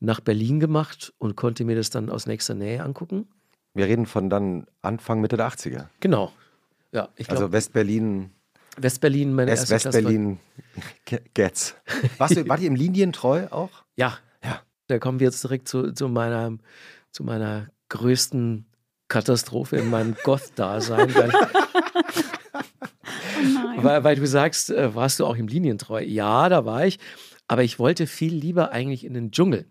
nach 0.00 0.20
Berlin 0.20 0.60
gemacht 0.60 1.12
und 1.18 1.36
konnte 1.36 1.64
mir 1.64 1.76
das 1.76 1.90
dann 1.90 2.10
aus 2.10 2.26
nächster 2.26 2.54
Nähe 2.54 2.82
angucken. 2.82 3.26
Wir 3.74 3.86
reden 3.86 4.06
von 4.06 4.30
dann 4.30 4.66
Anfang, 4.82 5.20
Mitte 5.20 5.36
der 5.36 5.48
80er. 5.48 5.86
Genau. 6.00 6.32
Ja, 6.92 7.08
ich 7.16 7.26
glaube, 7.26 7.42
Also 7.42 7.52
West-Berlin, 7.52 8.30
Westberlin, 8.76 9.34
meine 9.34 9.50
erste. 9.50 9.74
West-Berlin, 9.74 10.38
Ge- 11.04 11.20
Getz. 11.34 11.74
Warst 12.18 12.36
du, 12.36 12.46
wart 12.48 12.60
ihr 12.60 12.68
im 12.68 12.74
Linientreu 12.76 13.46
auch? 13.50 13.70
Ja, 13.96 14.18
Ja. 14.42 14.60
Da 14.88 14.98
kommen 14.98 15.20
wir 15.20 15.26
jetzt 15.26 15.44
direkt 15.44 15.68
zu, 15.68 15.92
zu, 15.92 16.08
meiner, 16.08 16.56
zu 17.12 17.22
meiner 17.22 17.68
größten 17.90 18.66
Katastrophe 19.10 19.76
in 19.76 19.90
meinem 19.90 20.16
Goth-Dasein. 20.24 21.14
Weil, 21.14 21.30
Oh 22.52 23.42
nein. 23.64 23.84
weil, 23.84 24.04
weil 24.04 24.16
du 24.16 24.26
sagst, 24.26 24.70
äh, 24.70 24.94
warst 24.94 25.20
du 25.20 25.26
auch 25.26 25.36
im 25.36 25.48
Linientreu? 25.48 26.02
Ja, 26.02 26.48
da 26.48 26.64
war 26.64 26.86
ich. 26.86 26.98
Aber 27.48 27.62
ich 27.64 27.78
wollte 27.78 28.06
viel 28.06 28.34
lieber 28.34 28.70
eigentlich 28.72 29.04
in 29.04 29.14
den 29.14 29.30
Dschungel. 29.30 29.66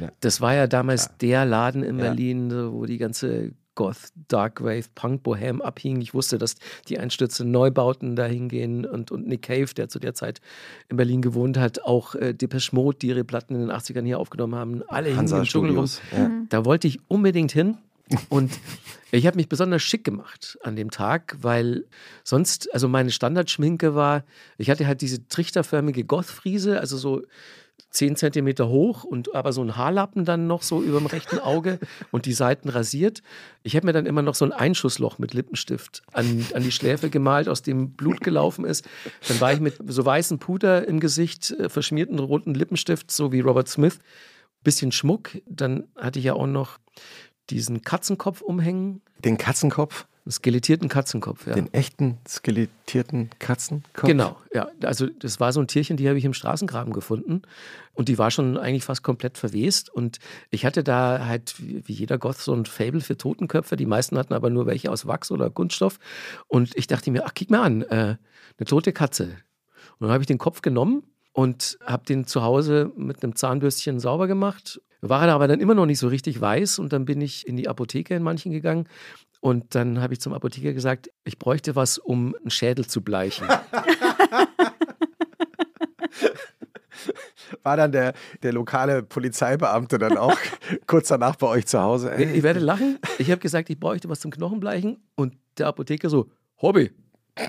Ja. 0.00 0.08
Das 0.20 0.40
war 0.40 0.54
ja 0.54 0.66
damals 0.66 1.10
der 1.18 1.44
Laden 1.44 1.82
in 1.82 1.98
Ja. 1.98 2.04
Berlin, 2.06 2.72
wo 2.72 2.86
die 2.86 2.98
ganze 2.98 3.52
Goth, 3.74 4.08
Darkwave, 4.28 4.84
Punk, 4.94 5.22
Bohem 5.22 5.62
abhing. 5.62 6.00
Ich 6.00 6.12
wusste, 6.12 6.38
dass 6.38 6.56
die 6.88 6.98
Einstürze 6.98 7.44
Neubauten 7.44 8.16
da 8.16 8.24
hingehen 8.26 8.84
und, 8.84 9.10
und 9.10 9.26
Nick 9.26 9.42
Cave, 9.42 9.72
der 9.76 9.88
zu 9.88 9.98
der 9.98 10.14
Zeit 10.14 10.40
in 10.88 10.96
Berlin 10.96 11.22
gewohnt 11.22 11.56
hat, 11.58 11.82
auch 11.84 12.14
äh, 12.14 12.34
Depeche 12.34 12.74
Mode, 12.74 12.98
die 12.98 13.08
ihre 13.08 13.24
Platten 13.24 13.54
in 13.54 13.60
den 13.60 13.70
80ern 13.70 14.04
hier 14.04 14.18
aufgenommen 14.18 14.54
haben, 14.54 14.82
alle 14.88 15.06
hingen 15.08 15.18
Hansa 15.20 15.38
im 15.38 15.44
Dschungel 15.44 15.76
rum. 15.76 15.86
Ja. 16.16 16.30
Da 16.48 16.64
wollte 16.64 16.88
ich 16.88 16.98
unbedingt 17.08 17.52
hin. 17.52 17.78
Und 18.28 18.58
ich 19.12 19.26
habe 19.26 19.36
mich 19.36 19.48
besonders 19.48 19.82
schick 19.82 20.04
gemacht 20.04 20.58
an 20.62 20.76
dem 20.76 20.90
Tag, 20.90 21.36
weil 21.40 21.84
sonst, 22.24 22.72
also 22.72 22.88
meine 22.88 23.10
Standardschminke 23.10 23.94
war, 23.94 24.24
ich 24.58 24.70
hatte 24.70 24.86
halt 24.86 25.00
diese 25.00 25.26
trichterförmige 25.26 26.04
Gothfriese, 26.04 26.80
also 26.80 26.96
so 26.96 27.22
10 27.90 28.14
Zentimeter 28.16 28.68
hoch 28.68 29.02
und 29.04 29.34
aber 29.34 29.52
so 29.52 29.62
ein 29.62 29.76
Haarlappen 29.76 30.24
dann 30.24 30.46
noch 30.46 30.62
so 30.62 30.82
über 30.82 30.98
dem 30.98 31.06
rechten 31.06 31.38
Auge 31.38 31.80
und 32.12 32.26
die 32.26 32.32
Seiten 32.32 32.68
rasiert. 32.68 33.22
Ich 33.62 33.74
habe 33.74 33.86
mir 33.86 33.92
dann 33.92 34.06
immer 34.06 34.22
noch 34.22 34.36
so 34.36 34.44
ein 34.44 34.52
Einschussloch 34.52 35.18
mit 35.18 35.34
Lippenstift 35.34 36.02
an, 36.12 36.46
an 36.54 36.62
die 36.62 36.70
Schläfe 36.70 37.10
gemalt, 37.10 37.48
aus 37.48 37.62
dem 37.62 37.92
Blut 37.92 38.20
gelaufen 38.20 38.64
ist. 38.64 38.86
Dann 39.26 39.40
war 39.40 39.52
ich 39.52 39.60
mit 39.60 39.74
so 39.86 40.04
weißem 40.04 40.38
Puder 40.38 40.86
im 40.86 41.00
Gesicht, 41.00 41.50
äh, 41.52 41.68
verschmierten 41.68 42.18
roten 42.18 42.54
Lippenstift, 42.54 43.10
so 43.10 43.32
wie 43.32 43.40
Robert 43.40 43.68
Smith 43.68 43.98
bisschen 44.62 44.92
Schmuck. 44.92 45.30
Dann 45.46 45.84
hatte 45.96 46.18
ich 46.18 46.26
ja 46.26 46.34
auch 46.34 46.46
noch 46.46 46.78
diesen 47.50 47.82
Katzenkopf 47.82 48.40
umhängen, 48.40 49.02
Den 49.24 49.38
Katzenkopf, 49.38 50.06
einen 50.24 50.32
skelettierten 50.32 50.88
Katzenkopf. 50.88 51.46
Ja. 51.46 51.54
den 51.54 51.72
echten 51.72 52.18
skelettierten 52.28 53.30
Katzenkopf. 53.38 54.06
Genau, 54.06 54.36
ja. 54.52 54.68
Also 54.82 55.06
das 55.06 55.40
war 55.40 55.52
so 55.52 55.60
ein 55.60 55.66
Tierchen, 55.66 55.96
die 55.96 56.08
habe 56.08 56.18
ich 56.18 56.24
im 56.24 56.34
Straßengraben 56.34 56.92
gefunden 56.92 57.42
und 57.94 58.08
die 58.08 58.18
war 58.18 58.30
schon 58.30 58.56
eigentlich 58.56 58.84
fast 58.84 59.02
komplett 59.02 59.38
verwest 59.38 59.90
und 59.90 60.18
ich 60.50 60.64
hatte 60.64 60.84
da 60.84 61.26
halt 61.26 61.54
wie 61.58 61.92
jeder 61.92 62.18
Goth 62.18 62.38
so 62.38 62.52
ein 62.54 62.66
Fable 62.66 63.00
für 63.00 63.16
Totenköpfe. 63.16 63.76
Die 63.76 63.86
meisten 63.86 64.18
hatten 64.18 64.34
aber 64.34 64.50
nur 64.50 64.66
welche 64.66 64.90
aus 64.90 65.06
Wachs 65.06 65.30
oder 65.30 65.50
Kunststoff 65.50 65.98
und 66.48 66.76
ich 66.76 66.86
dachte 66.86 67.10
mir, 67.10 67.24
ach 67.24 67.32
guck 67.36 67.50
mal 67.50 67.62
an, 67.62 67.82
äh, 67.82 68.16
eine 68.58 68.66
tote 68.66 68.92
Katze. 68.92 69.24
Und 69.98 70.06
dann 70.06 70.10
habe 70.10 70.22
ich 70.22 70.26
den 70.26 70.38
Kopf 70.38 70.62
genommen 70.62 71.02
und 71.32 71.78
habe 71.84 72.04
den 72.04 72.26
zu 72.26 72.42
Hause 72.42 72.92
mit 72.96 73.22
einem 73.22 73.34
Zahnbürstchen 73.36 74.00
sauber 74.00 74.26
gemacht. 74.26 74.80
War 75.00 75.26
er 75.26 75.34
aber 75.34 75.48
dann 75.48 75.60
immer 75.60 75.74
noch 75.74 75.86
nicht 75.86 75.98
so 75.98 76.08
richtig 76.08 76.40
weiß 76.40 76.78
und 76.78 76.92
dann 76.92 77.04
bin 77.04 77.20
ich 77.20 77.46
in 77.46 77.56
die 77.56 77.68
Apotheke 77.68 78.14
in 78.14 78.22
manchen 78.22 78.52
gegangen 78.52 78.86
und 79.40 79.74
dann 79.74 80.00
habe 80.02 80.12
ich 80.12 80.20
zum 80.20 80.34
Apotheker 80.34 80.72
gesagt, 80.72 81.10
ich 81.24 81.38
bräuchte 81.38 81.74
was, 81.74 81.98
um 81.98 82.34
einen 82.36 82.50
Schädel 82.50 82.86
zu 82.86 83.02
bleichen. 83.02 83.48
War 87.62 87.76
dann 87.76 87.92
der, 87.92 88.14
der 88.42 88.52
lokale 88.52 89.02
Polizeibeamte 89.02 89.98
dann 89.98 90.16
auch 90.16 90.38
kurz 90.86 91.08
danach 91.08 91.36
bei 91.36 91.46
euch 91.46 91.66
zu 91.66 91.80
Hause? 91.80 92.14
Ich 92.16 92.28
ich 92.28 92.42
werde 92.42 92.60
lachen. 92.60 92.98
Ich 93.18 93.30
habe 93.30 93.40
gesagt, 93.40 93.70
ich 93.70 93.80
bräuchte 93.80 94.08
was 94.08 94.20
zum 94.20 94.30
Knochenbleichen 94.30 94.98
und 95.14 95.34
der 95.58 95.66
Apotheker 95.66 96.08
so, 96.10 96.30
Hobby. 96.60 96.92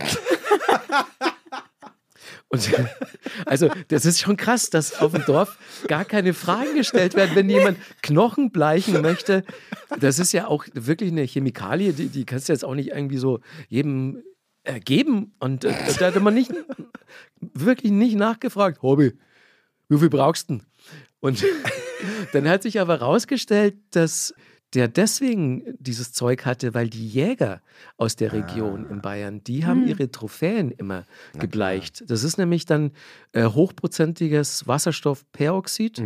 Und 2.51 2.70
also, 3.46 3.70
das 3.88 4.05
ist 4.05 4.20
schon 4.20 4.38
krass, 4.38 4.70
dass 4.70 5.00
auf 5.00 5.13
dem 5.13 5.24
Dorf 5.25 5.58
gar 5.88 6.05
keine 6.05 6.34
Fragen 6.34 6.75
gestellt 6.75 7.15
werden, 7.15 7.36
wenn 7.36 7.50
jemand 7.50 7.77
Knochen 8.01 8.51
bleichen 8.51 9.01
möchte. 9.01 9.43
Das 10.00 10.20
ist 10.20 10.34
ja 10.34 10.48
auch 10.48 10.65
wirklich 10.74 11.12
eine 11.12 11.24
Chemikalie, 11.24 11.93
die, 11.93 12.10
die 12.10 12.25
kannst 12.25 12.50
du 12.50 12.53
jetzt 12.53 12.65
auch 12.65 12.75
nicht 12.75 12.89
irgendwie 12.89 13.17
so 13.17 13.39
jedem 13.70 14.22
ergeben. 14.63 15.34
Und 15.39 15.63
äh, 15.63 15.74
da 15.98 16.08
hatte 16.08 16.20
man 16.20 16.34
nicht, 16.34 16.51
wirklich 17.39 17.91
nicht 17.91 18.15
nachgefragt, 18.15 18.81
Hobby, 18.81 19.13
wie 19.88 19.98
viel 19.98 20.10
brauchst 20.10 20.50
du 20.50 20.55
denn? 20.55 20.65
Und 21.22 21.43
dann 22.34 22.50
hat 22.50 22.63
sich 22.63 22.79
aber 22.79 23.00
herausgestellt, 23.00 23.75
dass 23.91 24.34
der 24.74 24.88
deswegen 24.88 25.63
dieses 25.80 26.13
Zeug 26.13 26.46
hatte, 26.46 26.74
weil 26.74 26.90
die 26.90 27.08
Jäger 27.08 27.62
aus 27.98 28.16
der 28.16 28.32
Region 28.32 28.90
in 28.90 29.01
Bayern, 29.01 29.44
die 29.44 29.66
haben 29.66 29.86
ihre 29.88 30.10
Trophäen 30.12 30.72
immer 30.72 31.06
gebleicht. 31.34 32.10
Das 32.10 32.24
ist 32.24 32.38
nämlich 32.38 32.66
dann 32.66 32.92
äh, 33.34 33.46
hochprozentiges 33.46 34.68
Wasserstoffperoxid. 34.68 36.01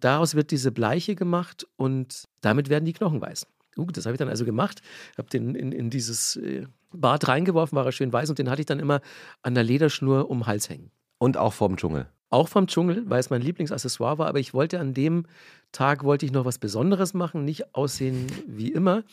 Daraus 0.00 0.34
wird 0.34 0.50
diese 0.50 0.72
Bleiche 0.72 1.14
gemacht 1.16 1.66
und 1.76 2.24
damit 2.42 2.68
werden 2.68 2.84
die 2.84 2.92
Knochen 2.92 3.20
weiß. 3.20 3.46
Uh, 3.76 3.86
das 3.86 4.06
habe 4.06 4.14
ich 4.14 4.18
dann 4.18 4.28
also 4.28 4.44
gemacht, 4.44 4.80
habe 5.18 5.28
den 5.28 5.54
in, 5.54 5.72
in 5.72 5.90
dieses 5.90 6.36
äh, 6.36 6.66
Bad 6.92 7.28
reingeworfen, 7.28 7.76
war 7.76 7.84
er 7.84 7.92
schön 7.92 8.12
weiß 8.12 8.30
und 8.30 8.38
den 8.38 8.48
hatte 8.48 8.60
ich 8.60 8.66
dann 8.66 8.80
immer 8.80 9.00
an 9.42 9.54
der 9.54 9.64
Lederschnur 9.64 10.30
um 10.30 10.40
den 10.40 10.46
Hals 10.46 10.70
hängen. 10.70 10.90
Und 11.18 11.36
auch 11.36 11.52
vom 11.52 11.76
Dschungel. 11.76 12.06
Auch 12.28 12.48
vom 12.48 12.66
Dschungel, 12.66 13.08
weil 13.08 13.20
es 13.20 13.30
mein 13.30 13.42
Lieblingsaccessoire 13.42 14.18
war, 14.18 14.26
aber 14.26 14.40
ich 14.40 14.52
wollte 14.52 14.80
an 14.80 14.94
dem 14.94 15.26
Tag 15.72 16.04
wollte 16.04 16.26
ich 16.26 16.32
noch 16.32 16.44
was 16.44 16.58
Besonderes 16.58 17.14
machen, 17.14 17.44
nicht 17.44 17.74
aussehen 17.74 18.26
wie 18.46 18.72
immer 18.72 19.04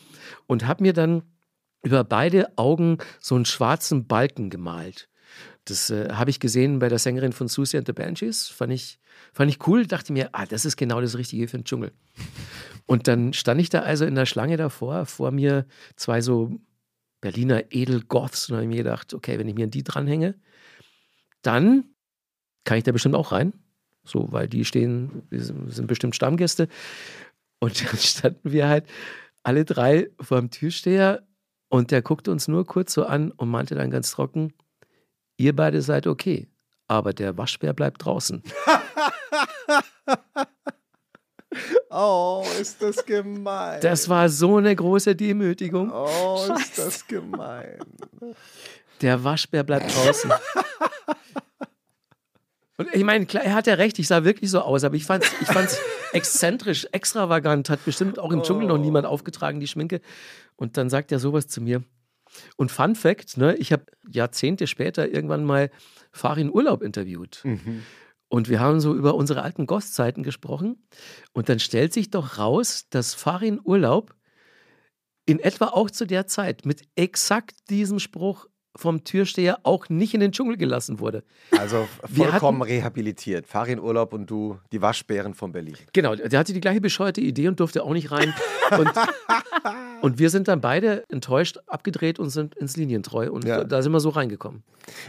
und 0.47 0.65
habe 0.65 0.83
mir 0.83 0.93
dann 0.93 1.23
über 1.83 2.03
beide 2.03 2.57
Augen 2.57 2.97
so 3.19 3.35
einen 3.35 3.45
schwarzen 3.45 4.07
Balken 4.07 4.49
gemalt. 4.49 5.09
Das 5.65 5.89
äh, 5.89 6.09
habe 6.11 6.29
ich 6.29 6.39
gesehen 6.39 6.79
bei 6.79 6.89
der 6.89 6.99
Sängerin 6.99 7.33
von 7.33 7.47
Susie 7.47 7.77
and 7.77 7.87
the 7.87 7.93
Banshees. 7.93 8.49
Fand 8.49 8.73
ich, 8.73 8.99
fand 9.31 9.49
ich 9.49 9.65
cool. 9.67 9.85
Dachte 9.85 10.11
mir, 10.11 10.29
ah, 10.33 10.45
das 10.45 10.65
ist 10.65 10.77
genau 10.77 10.99
das 10.99 11.17
Richtige 11.17 11.47
für 11.47 11.57
den 11.57 11.65
Dschungel. 11.65 11.91
Und 12.85 13.07
dann 13.07 13.33
stand 13.33 13.61
ich 13.61 13.69
da 13.69 13.79
also 13.79 14.05
in 14.05 14.15
der 14.15 14.25
Schlange 14.25 14.57
davor, 14.57 15.05
vor 15.05 15.31
mir 15.31 15.65
zwei 15.95 16.21
so 16.21 16.59
Berliner 17.21 17.71
Edelgoths. 17.71 18.49
Und 18.49 18.57
habe 18.57 18.67
mir 18.67 18.83
gedacht, 18.83 19.13
okay, 19.13 19.39
wenn 19.39 19.47
ich 19.47 19.55
mir 19.55 19.65
an 19.65 19.71
die 19.71 19.83
dranhänge, 19.83 20.35
dann 21.41 21.85
kann 22.63 22.77
ich 22.77 22.83
da 22.83 22.91
bestimmt 22.91 23.15
auch 23.15 23.31
rein. 23.31 23.53
So, 24.03 24.31
weil 24.31 24.47
die 24.47 24.65
stehen, 24.65 25.23
wir 25.29 25.41
sind 25.41 25.87
bestimmt 25.87 26.15
Stammgäste. 26.15 26.67
Und 27.59 27.81
dann 27.85 27.97
standen 27.97 28.51
wir 28.51 28.67
halt 28.67 28.85
alle 29.43 29.65
drei 29.65 30.09
vor 30.19 30.39
dem 30.39 30.51
Türsteher 30.51 31.23
und 31.69 31.91
der 31.91 32.01
guckte 32.01 32.31
uns 32.31 32.47
nur 32.47 32.65
kurz 32.65 32.93
so 32.93 33.05
an 33.05 33.31
und 33.31 33.49
meinte 33.49 33.75
dann 33.75 33.91
ganz 33.91 34.11
trocken, 34.11 34.53
ihr 35.37 35.55
beide 35.55 35.81
seid 35.81 36.07
okay, 36.07 36.47
aber 36.87 37.13
der 37.13 37.37
Waschbär 37.37 37.73
bleibt 37.73 38.05
draußen. 38.05 38.43
Oh, 41.95 42.43
ist 42.59 42.81
das 42.81 43.05
gemein. 43.05 43.79
Das 43.81 44.09
war 44.09 44.27
so 44.27 44.57
eine 44.57 44.75
große 44.75 45.15
Demütigung. 45.15 45.91
oh, 45.91 46.39
ist 46.41 46.47
Scheiße. 46.47 46.81
das 46.81 47.07
gemein. 47.07 47.77
Der 49.01 49.23
Waschbär 49.23 49.63
bleibt 49.63 49.95
draußen. 49.95 50.31
Und 52.83 52.93
ich 52.93 53.03
meine, 53.03 53.25
klar, 53.25 53.43
er 53.43 53.53
hat 53.53 53.67
ja 53.67 53.75
recht, 53.75 53.97
ich 53.99 54.07
sah 54.07 54.23
wirklich 54.23 54.49
so 54.49 54.61
aus, 54.61 54.83
aber 54.83 54.95
ich 54.95 55.05
fand 55.05 55.23
es 55.23 55.31
ich 55.41 55.47
fand's 55.47 55.79
exzentrisch, 56.13 56.87
extravagant, 56.91 57.69
hat 57.69 57.83
bestimmt 57.85 58.19
auch 58.19 58.31
im 58.31 58.43
Dschungel 58.43 58.67
noch 58.67 58.77
niemand 58.77 59.05
aufgetragen, 59.05 59.59
die 59.59 59.67
Schminke. 59.67 60.01
Und 60.55 60.77
dann 60.77 60.89
sagt 60.89 61.11
er 61.11 61.19
sowas 61.19 61.47
zu 61.47 61.61
mir. 61.61 61.83
Und 62.57 62.71
Fun 62.71 62.95
Fact, 62.95 63.37
ne, 63.37 63.55
ich 63.55 63.71
habe 63.71 63.85
Jahrzehnte 64.09 64.67
später 64.67 65.07
irgendwann 65.07 65.43
mal 65.43 65.69
Farin 66.11 66.51
Urlaub 66.51 66.81
interviewt. 66.81 67.41
Und 68.27 68.49
wir 68.49 68.59
haben 68.59 68.79
so 68.79 68.95
über 68.95 69.15
unsere 69.15 69.43
alten 69.43 69.67
Goth-Zeiten 69.67 70.23
gesprochen. 70.23 70.83
Und 71.33 71.49
dann 71.49 71.59
stellt 71.59 71.93
sich 71.93 72.09
doch 72.09 72.37
raus, 72.39 72.87
dass 72.89 73.13
Farin 73.13 73.59
Urlaub 73.63 74.15
in 75.25 75.39
etwa 75.39 75.65
auch 75.67 75.89
zu 75.89 76.05
der 76.05 76.27
Zeit 76.27 76.65
mit 76.65 76.81
exakt 76.95 77.69
diesem 77.69 77.99
Spruch 77.99 78.47
vom 78.75 79.03
Türsteher 79.03 79.59
auch 79.63 79.89
nicht 79.89 80.13
in 80.13 80.19
den 80.19 80.31
Dschungel 80.31 80.57
gelassen 80.57 80.99
wurde. 80.99 81.23
Also 81.57 81.87
vollkommen 82.11 82.61
hatten, 82.61 82.71
rehabilitiert. 82.71 83.45
Ferienurlaub 83.45 84.13
und 84.13 84.29
du, 84.29 84.57
die 84.71 84.81
Waschbären 84.81 85.33
von 85.33 85.51
Berlin. 85.51 85.75
Genau, 85.93 86.15
der 86.15 86.39
hatte 86.39 86.53
die 86.53 86.61
gleiche 86.61 86.81
bescheuerte 86.81 87.21
Idee 87.21 87.47
und 87.47 87.59
durfte 87.59 87.83
auch 87.83 87.93
nicht 87.93 88.11
rein. 88.11 88.33
Und, 88.71 88.91
und 90.01 90.19
wir 90.19 90.29
sind 90.29 90.47
dann 90.47 90.59
beide 90.61 91.03
enttäuscht 91.09 91.59
abgedreht 91.67 92.17
und 92.17 92.29
sind 92.29 92.55
ins 92.55 92.75
Linientreu. 92.75 93.29
Und 93.29 93.45
ja. 93.45 93.63
da 93.63 93.81
sind 93.81 93.91
wir 93.91 93.99
so 93.99 94.09
reingekommen. 94.09 94.63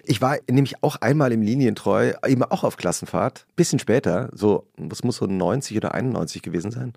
Ich 0.05 0.21
war 0.21 0.39
nämlich 0.49 0.83
auch 0.83 0.97
einmal 0.97 1.33
im 1.33 1.43
Linientreu, 1.43 2.13
eben 2.27 2.43
auch 2.43 2.65
auf 2.65 2.77
Klassenfahrt, 2.77 3.47
bisschen 3.57 3.79
später, 3.79 4.29
so, 4.33 4.67
das 4.77 5.03
muss 5.03 5.17
so 5.17 5.27
90 5.27 5.77
oder 5.77 5.95
91 5.95 6.43
gewesen 6.43 6.71
sein 6.71 6.93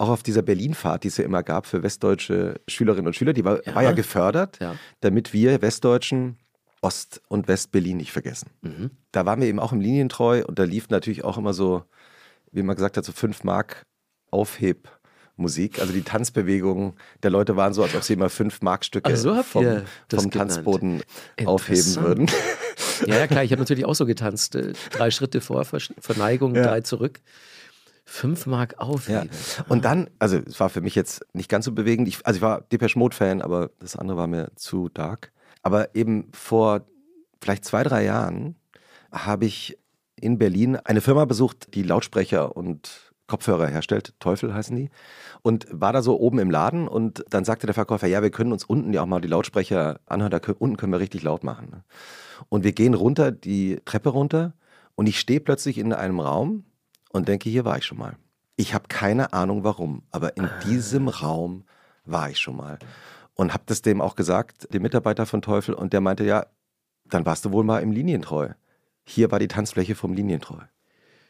auch 0.00 0.08
auf 0.08 0.22
dieser 0.22 0.42
Berlin-Fahrt, 0.42 1.04
die 1.04 1.08
es 1.08 1.18
ja 1.18 1.24
immer 1.24 1.42
gab 1.42 1.66
für 1.66 1.82
westdeutsche 1.82 2.60
Schülerinnen 2.66 3.06
und 3.06 3.14
Schüler, 3.14 3.34
die 3.34 3.44
war 3.44 3.64
ja, 3.66 3.74
war 3.74 3.82
ja 3.82 3.92
gefördert, 3.92 4.58
ja. 4.58 4.74
damit 5.00 5.34
wir 5.34 5.60
Westdeutschen 5.60 6.38
Ost- 6.80 7.20
und 7.28 7.48
West-Berlin 7.48 7.98
nicht 7.98 8.10
vergessen. 8.10 8.48
Mhm. 8.62 8.90
Da 9.12 9.26
waren 9.26 9.42
wir 9.42 9.48
eben 9.48 9.60
auch 9.60 9.72
im 9.72 9.80
Linientreu 9.80 10.42
und 10.46 10.58
da 10.58 10.64
lief 10.64 10.88
natürlich 10.88 11.24
auch 11.24 11.36
immer 11.36 11.52
so, 11.52 11.84
wie 12.50 12.62
man 12.62 12.76
gesagt 12.76 12.96
hat, 12.96 13.04
so 13.04 13.12
5 13.12 13.44
Mark 13.44 13.82
Aufhebmusik. 14.30 15.78
Also 15.80 15.92
die 15.92 16.02
Tanzbewegungen 16.02 16.94
der 17.22 17.30
Leute 17.30 17.56
waren 17.56 17.74
so, 17.74 17.82
als 17.82 17.94
ob 17.94 18.02
sie 18.02 18.14
immer 18.14 18.30
5 18.30 18.62
Markstücke 18.62 19.10
also 19.10 19.34
so 19.34 19.42
vom, 19.42 19.82
vom 20.08 20.30
Tanzboden 20.30 21.02
aufheben 21.44 21.96
würden. 21.96 22.30
Ja, 23.06 23.18
ja, 23.18 23.26
klar, 23.26 23.44
ich 23.44 23.52
habe 23.52 23.60
natürlich 23.60 23.84
auch 23.84 23.94
so 23.94 24.06
getanzt. 24.06 24.54
Äh, 24.54 24.72
drei 24.90 25.10
Schritte 25.10 25.42
vor, 25.42 25.64
Verneigung, 25.64 26.54
ja. 26.54 26.62
drei 26.62 26.80
zurück. 26.80 27.20
Fünf 28.12 28.46
Mark 28.46 28.74
auf. 28.78 29.08
Ja. 29.08 29.22
Und 29.68 29.84
dann, 29.84 30.10
also 30.18 30.36
es 30.36 30.58
war 30.58 30.68
für 30.68 30.80
mich 30.80 30.96
jetzt 30.96 31.24
nicht 31.32 31.48
ganz 31.48 31.64
so 31.64 31.70
bewegend. 31.70 32.08
Ich, 32.08 32.26
also 32.26 32.38
ich 32.38 32.42
war 32.42 32.62
Depeche 32.62 32.98
Mode 32.98 33.14
Fan, 33.14 33.40
aber 33.40 33.70
das 33.78 33.94
andere 33.94 34.18
war 34.18 34.26
mir 34.26 34.50
zu 34.56 34.88
dark. 34.88 35.30
Aber 35.62 35.94
eben 35.94 36.28
vor 36.32 36.80
vielleicht 37.40 37.64
zwei, 37.64 37.84
drei 37.84 38.04
Jahren 38.04 38.56
habe 39.12 39.44
ich 39.44 39.78
in 40.16 40.38
Berlin 40.38 40.74
eine 40.74 41.00
Firma 41.00 41.24
besucht, 41.24 41.72
die 41.74 41.84
Lautsprecher 41.84 42.56
und 42.56 43.12
Kopfhörer 43.28 43.68
herstellt. 43.68 44.14
Teufel 44.18 44.52
heißen 44.52 44.74
die. 44.74 44.90
Und 45.42 45.68
war 45.70 45.92
da 45.92 46.02
so 46.02 46.18
oben 46.18 46.40
im 46.40 46.50
Laden 46.50 46.88
und 46.88 47.24
dann 47.30 47.44
sagte 47.44 47.68
der 47.68 47.74
Verkäufer, 47.74 48.08
ja, 48.08 48.22
wir 48.22 48.30
können 48.30 48.50
uns 48.50 48.64
unten 48.64 48.92
ja 48.92 49.02
auch 49.02 49.06
mal 49.06 49.20
die 49.20 49.28
Lautsprecher 49.28 50.00
anhören, 50.06 50.32
da 50.32 50.40
können, 50.40 50.58
unten 50.58 50.76
können 50.76 50.92
wir 50.92 50.98
richtig 50.98 51.22
laut 51.22 51.44
machen. 51.44 51.84
Und 52.48 52.64
wir 52.64 52.72
gehen 52.72 52.94
runter, 52.94 53.30
die 53.30 53.80
Treppe 53.84 54.08
runter 54.08 54.54
und 54.96 55.08
ich 55.08 55.20
stehe 55.20 55.38
plötzlich 55.38 55.78
in 55.78 55.92
einem 55.92 56.18
Raum, 56.18 56.64
und 57.12 57.28
denke, 57.28 57.50
hier 57.50 57.64
war 57.64 57.78
ich 57.78 57.84
schon 57.84 57.98
mal. 57.98 58.16
Ich 58.56 58.74
habe 58.74 58.88
keine 58.88 59.32
Ahnung 59.32 59.64
warum, 59.64 60.02
aber 60.10 60.36
in 60.36 60.48
diesem 60.66 61.08
Raum 61.08 61.64
war 62.04 62.30
ich 62.30 62.38
schon 62.38 62.56
mal. 62.56 62.78
Und 63.34 63.54
habe 63.54 63.62
das 63.66 63.82
dem 63.82 64.00
auch 64.00 64.16
gesagt, 64.16 64.72
dem 64.74 64.82
Mitarbeiter 64.82 65.24
von 65.24 65.40
Teufel, 65.40 65.74
und 65.74 65.92
der 65.92 66.00
meinte, 66.00 66.24
ja, 66.24 66.46
dann 67.06 67.24
warst 67.26 67.44
du 67.44 67.52
wohl 67.52 67.64
mal 67.64 67.80
im 67.82 67.92
Linientreu. 67.92 68.50
Hier 69.04 69.30
war 69.30 69.38
die 69.38 69.48
Tanzfläche 69.48 69.94
vom 69.94 70.12
Linientreu. 70.12 70.60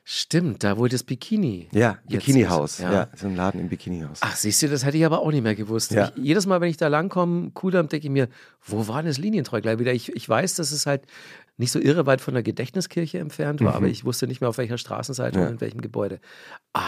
Stimmt, 0.03 0.65
da 0.65 0.77
wo 0.79 0.87
das 0.87 1.05
Bikini. 1.05 1.69
Ja, 1.73 1.99
Bikini-Haus. 2.09 2.79
Ja. 2.79 2.93
ja, 2.93 3.09
so 3.15 3.29
ein 3.29 3.37
Laden 3.37 3.61
im 3.61 3.69
Bikini-Haus. 3.69 4.19
Ach, 4.23 4.35
siehst 4.35 4.61
du, 4.63 4.69
das 4.69 4.85
hätte 4.85 4.97
ich 4.97 5.05
aber 5.05 5.21
auch 5.21 5.31
nicht 5.31 5.43
mehr 5.43 5.55
gewusst. 5.55 5.93
Ja. 5.93 6.11
Ich, 6.17 6.25
jedes 6.25 6.47
Mal, 6.47 6.61
wenn 6.61 6.71
ich 6.71 6.79
da 6.79 6.89
langkomme, 6.89 7.51
Kudamm, 7.53 7.89
denke 7.89 8.07
ich 8.07 8.11
mir, 8.11 8.29
wo 8.65 8.89
war 8.89 9.03
das 9.03 9.19
Linientreu 9.19 9.61
gleich 9.61 9.79
wieder? 9.79 9.93
Ich, 9.93 10.11
ich 10.17 10.29
weiß, 10.29 10.55
dass 10.55 10.73
es 10.73 10.87
halt 10.87 11.03
nicht 11.61 11.71
so 11.71 11.79
irre 11.79 12.07
weit 12.07 12.21
von 12.21 12.35
der 12.35 12.43
Gedächtniskirche 12.43 13.19
entfernt 13.19 13.61
war, 13.61 13.71
mhm. 13.71 13.77
aber 13.77 13.87
ich 13.87 14.05
wusste 14.05 14.27
nicht 14.27 14.41
mehr, 14.41 14.51
auf 14.51 14.59
welcher 14.59 14.79
Straßenseite 14.79 15.39
ja. 15.39 15.47
und 15.47 15.53
in 15.53 15.61
welchem 15.61 15.81
Gebäude. 15.81 16.21
Ah. 16.73 16.83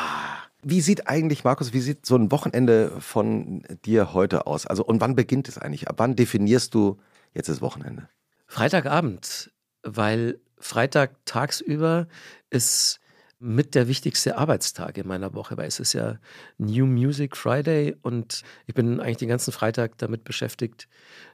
Wie 0.65 0.81
sieht 0.81 1.09
eigentlich, 1.09 1.43
Markus, 1.43 1.73
wie 1.73 1.81
sieht 1.81 2.07
so 2.07 2.15
ein 2.15 2.31
Wochenende 2.31 2.93
von 3.01 3.65
dir 3.85 4.15
heute 4.15 4.47
aus? 4.47 4.65
Also, 4.65 4.85
und 4.85 5.01
wann 5.01 5.17
beginnt 5.17 5.49
es 5.49 5.59
eigentlich? 5.59 5.89
Ab 5.89 5.97
wann 5.99 6.15
definierst 6.15 6.73
du 6.73 7.01
jetzt 7.35 7.49
das 7.49 7.61
Wochenende? 7.61 8.09
Freitagabend, 8.47 9.51
weil 9.83 10.39
Freitag 10.59 11.17
tagsüber 11.25 12.07
ist 12.49 13.01
mit 13.43 13.75
der 13.75 13.89
wichtigste 13.89 14.39
Arbeitstag 14.39 14.97
in 14.99 15.09
meiner 15.09 15.35
Woche, 15.35 15.57
weil 15.57 15.67
es 15.67 15.81
ist 15.81 15.95
ja 15.95 16.19
New 16.59 16.87
Music 16.87 17.37
Friday 17.37 17.97
und 18.01 18.43
ich 18.67 18.75
bin 18.75 19.01
eigentlich 19.01 19.17
den 19.17 19.29
ganzen 19.29 19.51
Freitag 19.51 19.99
damit 19.99 20.23
beschäftigt, 20.23 20.89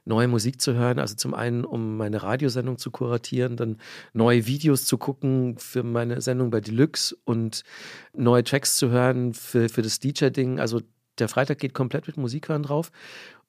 neue 0.05 0.27
Musik 0.27 0.59
zu 0.59 0.73
hören. 0.73 0.97
Also 0.97 1.13
zum 1.13 1.35
einen, 1.35 1.63
um 1.63 1.97
meine 1.97 2.23
Radiosendung 2.23 2.79
zu 2.79 2.89
kuratieren, 2.89 3.57
dann 3.57 3.77
neue 4.13 4.47
Videos 4.47 4.85
zu 4.85 4.97
gucken 4.97 5.59
für 5.59 5.83
meine 5.83 6.19
Sendung 6.19 6.49
bei 6.49 6.61
Deluxe 6.61 7.15
und 7.25 7.63
neue 8.13 8.43
Tracks 8.43 8.75
zu 8.77 8.89
hören 8.89 9.35
für, 9.35 9.69
für 9.69 9.83
das 9.83 9.99
DJ-Ding. 9.99 10.59
Also 10.59 10.81
der 11.19 11.29
Freitag 11.29 11.59
geht 11.59 11.75
komplett 11.75 12.07
mit 12.07 12.17
Musik 12.17 12.49
hören 12.49 12.63
drauf. 12.63 12.91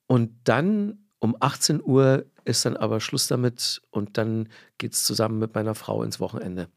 Und 0.07 0.33
dann 0.45 0.99
um 1.19 1.35
18 1.41 1.83
Uhr 1.83 2.27
ist 2.45 2.67
dann 2.67 2.77
aber 2.77 3.01
Schluss 3.01 3.27
damit 3.27 3.81
und 3.91 4.19
dann 4.19 4.51
geht 4.77 4.93
es 4.93 5.05
zusammen 5.05 5.39
mit 5.39 5.55
meiner 5.55 5.75
Frau 5.75 6.03
ins 6.03 6.21
Wochenende 6.21 6.69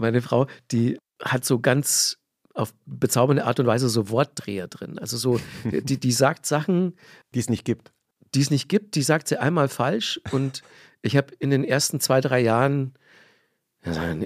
meine 0.00 0.22
Frau, 0.22 0.46
die 0.70 0.98
hat 1.22 1.44
so 1.44 1.60
ganz 1.60 2.16
auf 2.54 2.74
bezaubernde 2.84 3.44
Art 3.44 3.60
und 3.60 3.66
Weise 3.66 3.88
so 3.88 4.10
Wortdreher 4.10 4.68
drin. 4.68 4.98
Also 4.98 5.16
so, 5.16 5.40
die, 5.64 5.98
die 5.98 6.12
sagt 6.12 6.46
Sachen, 6.46 6.94
die 7.34 7.38
es 7.38 7.48
nicht 7.48 7.64
gibt. 7.64 7.92
Die 8.34 8.40
es 8.40 8.50
nicht 8.50 8.68
gibt, 8.68 8.94
die 8.94 9.02
sagt 9.02 9.28
sie 9.28 9.40
einmal 9.40 9.68
falsch. 9.68 10.20
Und 10.32 10.62
ich 11.02 11.16
habe 11.16 11.34
in 11.38 11.50
den 11.50 11.64
ersten 11.64 12.00
zwei, 12.00 12.20
drei 12.20 12.40
Jahren, 12.40 12.94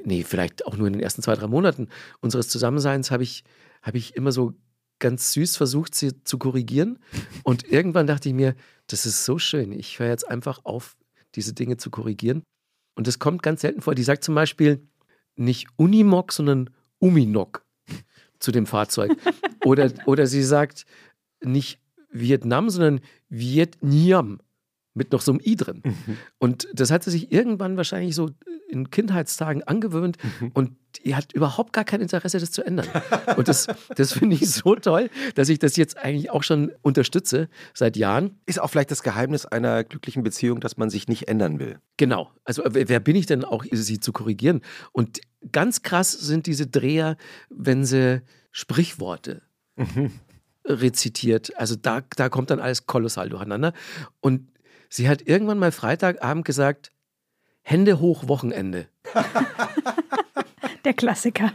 nee, 0.04 0.24
vielleicht 0.24 0.66
auch 0.66 0.76
nur 0.76 0.86
in 0.86 0.94
den 0.94 1.02
ersten 1.02 1.22
zwei, 1.22 1.34
drei 1.34 1.46
Monaten 1.46 1.88
unseres 2.20 2.48
Zusammenseins, 2.48 3.10
habe 3.10 3.22
ich, 3.22 3.44
hab 3.82 3.94
ich 3.94 4.16
immer 4.16 4.32
so 4.32 4.54
ganz 4.98 5.32
süß 5.32 5.56
versucht, 5.56 5.94
sie 5.94 6.22
zu 6.24 6.38
korrigieren. 6.38 6.98
Und 7.42 7.64
irgendwann 7.70 8.06
dachte 8.06 8.28
ich 8.28 8.34
mir, 8.34 8.54
das 8.86 9.06
ist 9.06 9.24
so 9.24 9.38
schön. 9.38 9.72
Ich 9.72 9.98
höre 9.98 10.08
jetzt 10.08 10.28
einfach 10.28 10.60
auf, 10.64 10.96
diese 11.34 11.52
Dinge 11.52 11.76
zu 11.76 11.90
korrigieren. 11.90 12.42
Und 12.94 13.06
das 13.06 13.18
kommt 13.18 13.42
ganz 13.42 13.62
selten 13.62 13.80
vor. 13.80 13.94
Die 13.94 14.04
sagt 14.04 14.24
zum 14.24 14.34
Beispiel, 14.34 14.86
nicht 15.36 15.66
Unimog, 15.76 16.32
sondern 16.32 16.70
Uminok 16.98 17.64
zu 18.38 18.52
dem 18.52 18.66
Fahrzeug. 18.66 19.16
Oder, 19.64 19.90
oder 20.04 20.26
sie 20.26 20.42
sagt 20.42 20.84
nicht 21.42 21.80
Vietnam, 22.10 22.68
sondern 22.68 23.00
Vietnam 23.30 24.40
mit 24.92 25.10
noch 25.10 25.22
so 25.22 25.32
einem 25.32 25.40
I 25.42 25.56
drin. 25.56 25.80
Mhm. 25.82 26.18
Und 26.36 26.68
das 26.74 26.90
hat 26.90 27.02
sie 27.02 27.10
sich 27.10 27.32
irgendwann 27.32 27.78
wahrscheinlich 27.78 28.14
so 28.14 28.28
in 28.68 28.90
Kindheitstagen 28.90 29.62
angewöhnt 29.62 30.18
mhm. 30.40 30.50
und 30.54 30.70
die 31.04 31.14
hat 31.14 31.32
überhaupt 31.32 31.72
gar 31.72 31.84
kein 31.84 32.00
Interesse, 32.00 32.38
das 32.38 32.50
zu 32.50 32.62
ändern. 32.62 32.86
Und 33.36 33.48
das, 33.48 33.66
das 33.96 34.12
finde 34.12 34.36
ich 34.36 34.50
so 34.50 34.74
toll, 34.76 35.10
dass 35.34 35.48
ich 35.48 35.58
das 35.58 35.76
jetzt 35.76 35.98
eigentlich 35.98 36.30
auch 36.30 36.42
schon 36.42 36.72
unterstütze 36.82 37.48
seit 37.72 37.96
Jahren. 37.96 38.38
Ist 38.46 38.60
auch 38.60 38.68
vielleicht 38.68 38.90
das 38.90 39.02
Geheimnis 39.02 39.44
einer 39.46 39.84
glücklichen 39.84 40.22
Beziehung, 40.22 40.60
dass 40.60 40.76
man 40.76 40.90
sich 40.90 41.08
nicht 41.08 41.28
ändern 41.28 41.58
will. 41.58 41.78
Genau. 41.96 42.30
Also 42.44 42.62
wer 42.68 43.00
bin 43.00 43.16
ich 43.16 43.26
denn 43.26 43.44
auch, 43.44 43.64
sie 43.70 44.00
zu 44.00 44.12
korrigieren? 44.12 44.60
Und 44.92 45.20
ganz 45.52 45.82
krass 45.82 46.12
sind 46.12 46.46
diese 46.46 46.66
Dreher, 46.66 47.16
wenn 47.50 47.84
sie 47.84 48.22
Sprichworte 48.50 49.42
mhm. 49.76 50.12
rezitiert. 50.64 51.56
Also 51.58 51.76
da, 51.76 52.02
da 52.16 52.28
kommt 52.28 52.50
dann 52.50 52.60
alles 52.60 52.86
kolossal 52.86 53.28
durcheinander. 53.28 53.72
Und 54.20 54.48
sie 54.88 55.08
hat 55.08 55.22
irgendwann 55.22 55.58
mal 55.58 55.72
Freitagabend 55.72 56.44
gesagt, 56.44 56.92
Hände 57.64 57.98
hoch 57.98 58.28
Wochenende. 58.28 58.86
Der 60.84 60.92
Klassiker. 60.92 61.52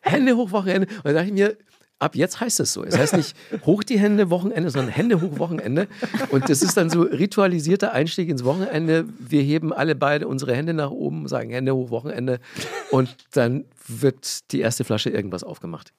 Hände 0.00 0.36
hoch 0.36 0.50
Wochenende. 0.50 0.88
Und 0.88 1.04
da 1.04 1.12
dachte 1.12 1.26
ich 1.26 1.32
mir, 1.34 1.56
ab 1.98 2.16
jetzt 2.16 2.40
heißt 2.40 2.58
es 2.60 2.72
so. 2.72 2.84
Es 2.84 2.96
heißt 2.96 3.14
nicht 3.14 3.36
hoch 3.66 3.84
die 3.84 3.98
Hände 3.98 4.30
Wochenende, 4.30 4.70
sondern 4.70 4.90
Hände 4.90 5.20
hoch 5.20 5.38
Wochenende. 5.38 5.88
Und 6.30 6.48
das 6.48 6.62
ist 6.62 6.78
dann 6.78 6.88
so 6.88 7.02
ritualisierter 7.02 7.92
Einstieg 7.92 8.30
ins 8.30 8.44
Wochenende. 8.44 9.04
Wir 9.18 9.42
heben 9.42 9.74
alle 9.74 9.94
beide 9.94 10.26
unsere 10.26 10.54
Hände 10.54 10.72
nach 10.72 10.90
oben, 10.90 11.28
sagen 11.28 11.50
Hände 11.50 11.74
hoch 11.74 11.90
Wochenende. 11.90 12.40
Und 12.90 13.14
dann 13.32 13.66
wird 13.86 14.52
die 14.52 14.60
erste 14.60 14.84
Flasche 14.84 15.10
irgendwas 15.10 15.44
aufgemacht. 15.44 15.92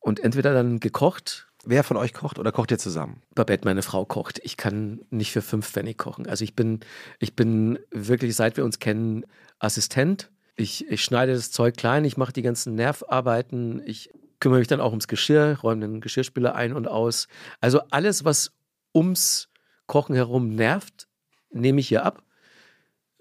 Und 0.00 0.18
entweder 0.18 0.52
dann 0.52 0.80
gekocht 0.80 1.49
Wer 1.64 1.84
von 1.84 1.96
euch 1.98 2.14
kocht 2.14 2.38
oder 2.38 2.52
kocht 2.52 2.70
ihr 2.70 2.78
zusammen? 2.78 3.22
Babette, 3.34 3.66
meine 3.66 3.82
Frau, 3.82 4.04
kocht. 4.04 4.40
Ich 4.42 4.56
kann 4.56 5.00
nicht 5.10 5.30
für 5.30 5.42
fünf 5.42 5.68
Pfennig 5.68 5.98
kochen. 5.98 6.26
Also 6.26 6.42
ich 6.42 6.54
bin, 6.54 6.80
ich 7.18 7.36
bin 7.36 7.78
wirklich, 7.90 8.34
seit 8.34 8.56
wir 8.56 8.64
uns 8.64 8.78
kennen, 8.78 9.26
Assistent. 9.58 10.30
Ich, 10.56 10.88
ich 10.88 11.04
schneide 11.04 11.34
das 11.34 11.50
Zeug 11.50 11.76
klein, 11.76 12.04
ich 12.04 12.16
mache 12.16 12.32
die 12.32 12.42
ganzen 12.42 12.74
Nervarbeiten, 12.74 13.82
ich 13.84 14.10
kümmere 14.40 14.58
mich 14.58 14.68
dann 14.68 14.80
auch 14.80 14.90
ums 14.90 15.08
Geschirr, 15.08 15.58
räume 15.62 15.86
den 15.86 16.00
Geschirrspüler 16.00 16.54
ein 16.54 16.72
und 16.72 16.88
aus. 16.88 17.28
Also 17.60 17.80
alles, 17.90 18.24
was 18.24 18.52
ums 18.94 19.48
Kochen 19.86 20.14
herum 20.14 20.54
nervt, 20.54 21.08
nehme 21.50 21.80
ich 21.80 21.88
hier 21.88 22.04
ab. 22.04 22.22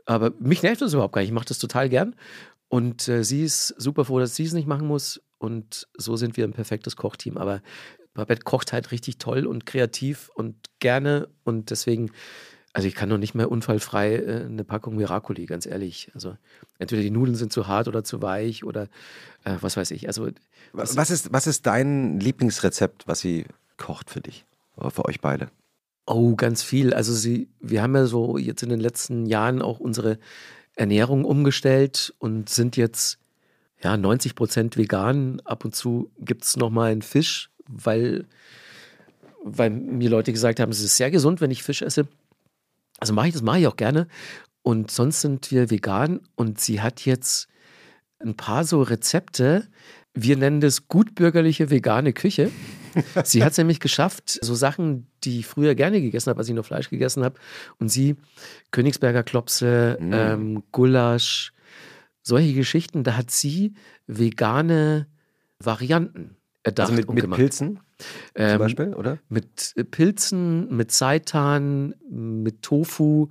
Aber 0.06 0.32
mich 0.40 0.64
nervt 0.64 0.82
das 0.82 0.94
überhaupt 0.94 1.14
gar 1.14 1.22
nicht. 1.22 1.30
Ich 1.30 1.36
mache 1.36 1.46
das 1.46 1.60
total 1.60 1.90
gern. 1.90 2.16
Und 2.68 3.08
äh, 3.08 3.24
sie 3.24 3.44
ist 3.44 3.68
super 3.78 4.06
froh, 4.06 4.20
dass 4.20 4.36
sie 4.36 4.46
es 4.46 4.54
nicht 4.54 4.68
machen 4.68 4.88
muss. 4.88 5.22
Und 5.38 5.88
so 5.98 6.16
sind 6.16 6.38
wir 6.38 6.46
ein 6.46 6.54
perfektes 6.54 6.96
Kochteam. 6.96 7.38
Aber 7.38 7.62
Babette 8.14 8.44
kocht 8.44 8.74
halt 8.74 8.92
richtig 8.92 9.18
toll 9.18 9.46
und 9.46 9.66
kreativ 9.66 10.30
und 10.34 10.56
gerne 10.80 11.30
und 11.44 11.70
deswegen, 11.70 12.12
also 12.74 12.88
ich 12.88 12.96
kann 12.96 13.10
noch 13.10 13.18
nicht 13.18 13.36
mehr 13.36 13.52
unfallfrei 13.52 14.16
äh, 14.16 14.46
eine 14.46 14.64
Packung 14.64 14.96
Miracoli, 14.96 15.46
ganz 15.46 15.66
ehrlich. 15.66 16.12
Also 16.14 16.36
entweder 16.78 17.02
die 17.02 17.12
Nudeln 17.12 17.36
sind 17.36 17.54
zu 17.54 17.68
hart 17.68 17.88
oder 17.88 18.04
zu 18.04 18.22
weich 18.22 18.64
oder 18.64 18.84
äh, 19.44 19.56
was 19.62 19.78
weiß 19.78 19.92
ich. 19.92 20.08
Also 20.08 20.30
was, 20.74 20.96
was, 20.98 21.12
ist, 21.12 21.32
was 21.32 21.48
ist 21.48 21.66
dein 21.66 22.20
Lieblingsrezept, 22.20 23.08
was 23.08 23.20
sie 23.20 23.46
kocht 23.78 24.10
für 24.10 24.22
dich? 24.22 24.46
für 24.92 25.06
euch 25.06 25.20
beide? 25.20 25.50
Oh, 26.06 26.36
ganz 26.36 26.64
viel. 26.64 26.94
Also 26.94 27.14
sie, 27.14 27.50
wir 27.60 27.82
haben 27.82 27.96
ja 27.96 28.06
so 28.06 28.38
jetzt 28.38 28.64
in 28.64 28.70
den 28.70 28.80
letzten 28.80 29.26
Jahren 29.26 29.62
auch 29.62 29.80
unsere 29.80 30.18
Ernährung 30.76 31.26
umgestellt 31.26 32.14
und 32.18 32.50
sind 32.50 32.78
jetzt 32.78 33.20
ja 33.84 33.98
90 33.98 34.36
Prozent 34.36 34.78
vegan. 34.78 35.42
Ab 35.44 35.66
und 35.66 35.76
zu 35.76 36.12
gibt 36.18 36.46
es 36.46 36.58
nochmal 36.58 36.92
einen 36.92 37.02
Fisch, 37.02 37.52
weil, 37.70 38.26
weil 39.44 39.70
mir 39.70 40.10
Leute 40.10 40.34
gesagt 40.34 40.60
haben, 40.60 40.72
es 40.72 40.82
ist 40.82 40.98
sehr 40.98 41.12
gesund, 41.12 41.40
wenn 41.40 41.52
ich 41.52 41.64
Fisch 41.64 41.82
esse. 41.82 42.08
Also 43.00 43.14
mache 43.14 43.28
ich 43.28 43.34
das, 43.34 43.42
mache 43.42 43.60
ich 43.60 43.68
auch 43.68 43.78
gerne. 43.78 44.08
Und 44.62 44.92
sonst 44.92 45.22
sind 45.22 45.52
wir 45.52 45.70
vegan 45.70 46.20
und 46.36 46.60
sie 46.60 46.82
hat 46.82 47.06
jetzt 47.06 47.48
ein 48.20 48.36
paar 48.36 48.66
so 48.66 48.82
Rezepte. 48.82 49.68
Wir 50.14 50.36
nennen 50.36 50.60
das 50.60 50.88
gutbürgerliche 50.88 51.70
vegane 51.70 52.12
Küche. 52.12 52.52
Sie 53.24 53.44
hat 53.44 53.52
es 53.52 53.58
nämlich 53.58 53.80
geschafft, 53.80 54.40
so 54.42 54.56
Sachen, 54.56 55.08
die 55.24 55.40
ich 55.40 55.46
früher 55.46 55.76
gerne 55.76 56.02
gegessen 56.02 56.32
habe, 56.32 56.40
als 56.40 56.50
ich 56.50 56.56
noch 56.56 56.66
Fleisch 56.66 56.90
gegessen 56.90 57.24
habe. 57.24 57.40
Und 57.78 57.90
sie, 57.90 58.16
Königsberger 58.72 59.24
Klopse, 59.24 59.98
mm. 60.02 60.14
ähm, 60.14 60.64
Gulasch, 60.72 61.54
solche 62.24 62.54
Geschichten, 62.54 63.04
da 63.04 63.16
hat 63.16 63.30
sie 63.30 63.74
vegane 64.08 65.08
Varianten 65.60 66.36
erdacht. 66.64 66.92
Also 66.92 67.02
mit, 67.02 67.14
mit 67.14 67.32
Pilzen 67.32 67.80
ähm, 68.36 68.50
zum 68.52 68.60
Beispiel, 68.60 68.94
oder? 68.94 69.20
Mit 69.30 69.74
Pilzen, 69.92 70.76
mit 70.76 70.92
Seitan, 70.92 71.96
mit 72.10 72.62
Tofu 72.62 73.30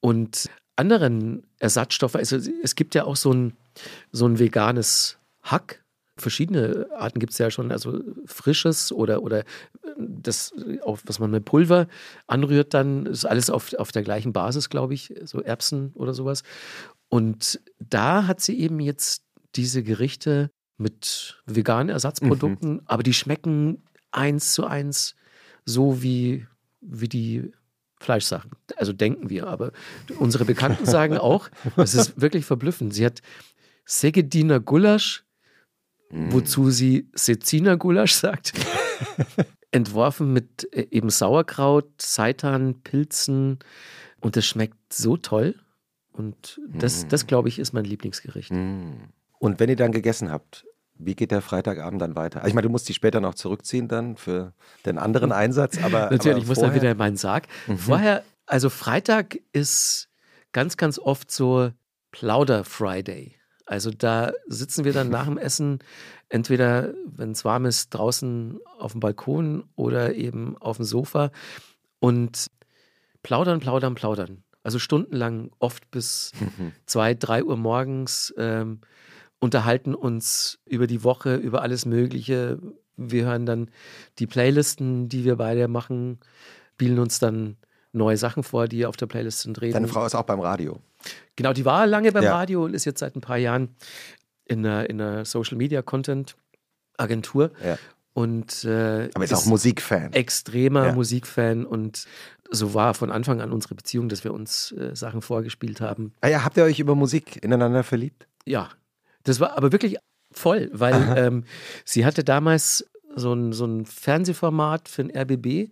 und 0.00 0.50
anderen 0.76 1.42
Ersatzstoffen. 1.58 2.18
Also 2.18 2.38
es 2.62 2.74
gibt 2.74 2.94
ja 2.94 3.04
auch 3.04 3.16
so 3.16 3.32
ein, 3.32 3.56
so 4.12 4.26
ein 4.26 4.38
veganes 4.38 5.18
Hack, 5.42 5.84
verschiedene 6.20 6.86
Arten 6.96 7.18
gibt 7.18 7.32
es 7.32 7.38
ja 7.38 7.50
schon, 7.50 7.72
also 7.72 8.00
frisches 8.26 8.92
oder, 8.92 9.22
oder 9.22 9.44
das, 9.98 10.52
auch, 10.84 10.98
was 11.04 11.18
man 11.18 11.30
mit 11.30 11.44
Pulver 11.44 11.88
anrührt, 12.26 12.74
dann 12.74 13.06
ist 13.06 13.24
alles 13.24 13.50
auf, 13.50 13.72
auf 13.74 13.90
der 13.92 14.02
gleichen 14.02 14.32
Basis, 14.32 14.68
glaube 14.68 14.94
ich, 14.94 15.14
so 15.24 15.40
Erbsen 15.40 15.92
oder 15.94 16.14
sowas. 16.14 16.42
Und 17.08 17.60
da 17.78 18.26
hat 18.26 18.40
sie 18.40 18.58
eben 18.60 18.80
jetzt 18.80 19.24
diese 19.56 19.82
Gerichte 19.82 20.50
mit 20.80 21.42
veganen 21.46 21.90
Ersatzprodukten, 21.90 22.72
mhm. 22.74 22.82
aber 22.86 23.02
die 23.02 23.14
schmecken 23.14 23.82
eins 24.10 24.54
zu 24.54 24.66
eins 24.66 25.14
so 25.64 26.02
wie, 26.02 26.46
wie 26.80 27.08
die 27.08 27.52
Fleischsachen. 27.98 28.50
Also 28.76 28.92
denken 28.92 29.28
wir, 29.28 29.46
aber 29.46 29.72
unsere 30.18 30.44
Bekannten 30.44 30.86
sagen 30.86 31.18
auch, 31.18 31.50
das 31.76 31.94
ist 31.94 32.20
wirklich 32.20 32.46
verblüffend. 32.46 32.94
Sie 32.94 33.04
hat 33.04 33.20
Segediner 33.84 34.58
Gulasch 34.58 35.24
mm. 36.10 36.32
wozu 36.32 36.70
sie 36.70 37.08
Seziner 37.14 37.76
Gulasch 37.76 38.14
sagt. 38.14 38.52
Entworfen 39.70 40.32
mit 40.32 40.68
äh, 40.72 40.86
eben 40.90 41.10
Sauerkraut, 41.10 41.90
Seitan, 42.00 42.80
Pilzen 42.82 43.58
und 44.20 44.36
das 44.36 44.46
schmeckt 44.46 44.92
so 44.92 45.16
toll. 45.16 45.54
Und 46.12 46.60
das, 46.66 47.04
mm. 47.04 47.08
das 47.08 47.26
glaube 47.26 47.48
ich, 47.48 47.58
ist 47.58 47.72
mein 47.72 47.84
Lieblingsgericht. 47.84 48.52
Mm. 48.52 49.10
Und 49.38 49.60
wenn 49.60 49.70
ihr 49.70 49.76
dann 49.76 49.92
gegessen 49.92 50.30
habt, 50.30 50.66
wie 51.02 51.14
geht 51.14 51.30
der 51.30 51.42
Freitagabend 51.42 52.00
dann 52.00 52.16
weiter? 52.16 52.46
Ich 52.46 52.54
meine, 52.54 52.66
du 52.66 52.70
musst 52.70 52.88
die 52.88 52.94
später 52.94 53.20
noch 53.20 53.34
zurückziehen 53.34 53.88
dann 53.88 54.16
für 54.16 54.52
den 54.86 54.98
anderen 54.98 55.32
Einsatz, 55.32 55.78
aber. 55.82 56.00
Natürlich, 56.10 56.30
aber 56.30 56.38
ich 56.38 56.46
muss 56.46 56.58
dann 56.58 56.74
wieder 56.74 56.90
in 56.90 56.96
meinen 56.96 57.16
Sarg. 57.16 57.46
Mhm. 57.66 57.78
Vorher, 57.78 58.22
also 58.46 58.70
Freitag 58.70 59.38
ist 59.52 60.08
ganz, 60.52 60.76
ganz 60.76 60.98
oft 60.98 61.30
so 61.30 61.70
Plauder-Friday. 62.12 63.36
Also 63.66 63.90
da 63.90 64.32
sitzen 64.48 64.84
wir 64.84 64.92
dann 64.92 65.10
nach 65.10 65.26
dem 65.26 65.38
Essen 65.38 65.78
entweder, 66.28 66.92
wenn 67.06 67.30
es 67.30 67.44
warm 67.44 67.66
ist, 67.66 67.90
draußen 67.90 68.58
auf 68.78 68.92
dem 68.92 69.00
Balkon 69.00 69.64
oder 69.76 70.14
eben 70.14 70.56
auf 70.58 70.76
dem 70.78 70.84
Sofa 70.84 71.30
und 72.00 72.48
plaudern, 73.22 73.60
plaudern, 73.60 73.94
plaudern. 73.94 74.42
Also 74.62 74.78
stundenlang, 74.78 75.52
oft 75.58 75.90
bis 75.90 76.32
zwei, 76.86 77.14
drei 77.14 77.44
Uhr 77.44 77.56
morgens, 77.56 78.34
ähm, 78.36 78.80
unterhalten 79.40 79.94
uns 79.94 80.60
über 80.66 80.86
die 80.86 81.02
Woche, 81.02 81.34
über 81.34 81.62
alles 81.62 81.86
Mögliche. 81.86 82.58
Wir 82.96 83.24
hören 83.24 83.46
dann 83.46 83.70
die 84.18 84.26
Playlisten, 84.26 85.08
die 85.08 85.24
wir 85.24 85.36
beide 85.36 85.66
machen, 85.66 86.20
spielen 86.74 86.98
uns 86.98 87.18
dann 87.18 87.56
neue 87.92 88.16
Sachen 88.16 88.42
vor, 88.42 88.68
die 88.68 88.86
auf 88.86 88.96
der 88.96 89.06
Playlist 89.06 89.40
sind. 89.40 89.60
Reden. 89.60 89.74
Deine 89.74 89.88
Frau 89.88 90.06
ist 90.06 90.14
auch 90.14 90.22
beim 90.22 90.40
Radio. 90.40 90.80
Genau, 91.36 91.52
die 91.52 91.64
war 91.64 91.86
lange 91.86 92.12
beim 92.12 92.24
ja. 92.24 92.34
Radio 92.34 92.64
und 92.64 92.74
ist 92.74 92.84
jetzt 92.84 93.00
seit 93.00 93.16
ein 93.16 93.20
paar 93.20 93.36
Jahren 93.36 93.74
in 94.44 94.64
einer, 94.64 94.88
in 94.88 95.00
einer 95.00 95.24
Social 95.24 95.58
Media 95.58 95.82
Content 95.82 96.36
Agentur. 96.96 97.50
Ja. 97.64 97.78
Und, 98.12 98.64
äh, 98.64 99.08
Aber 99.14 99.24
ist 99.24 99.34
auch 99.34 99.46
Musikfan. 99.46 100.12
Extremer 100.12 100.86
ja. 100.86 100.92
Musikfan 100.92 101.64
und 101.64 102.06
so 102.50 102.74
war 102.74 102.94
von 102.94 103.10
Anfang 103.12 103.40
an 103.40 103.52
unsere 103.52 103.74
Beziehung, 103.74 104.08
dass 104.08 104.24
wir 104.24 104.34
uns 104.34 104.72
äh, 104.72 104.94
Sachen 104.96 105.22
vorgespielt 105.22 105.80
haben. 105.80 106.12
Ah 106.20 106.28
ja, 106.28 106.44
habt 106.44 106.56
ihr 106.56 106.64
euch 106.64 106.80
über 106.80 106.94
Musik 106.94 107.42
ineinander 107.42 107.84
verliebt? 107.84 108.26
Ja, 108.44 108.70
das 109.24 109.40
war 109.40 109.56
aber 109.56 109.72
wirklich 109.72 109.96
voll, 110.32 110.70
weil 110.72 111.14
ähm, 111.16 111.44
sie 111.84 112.04
hatte 112.04 112.24
damals 112.24 112.88
so 113.14 113.32
ein, 113.32 113.52
so 113.52 113.64
ein 113.64 113.86
Fernsehformat 113.86 114.88
für 114.88 115.04
den 115.04 115.16
RBB, 115.16 115.70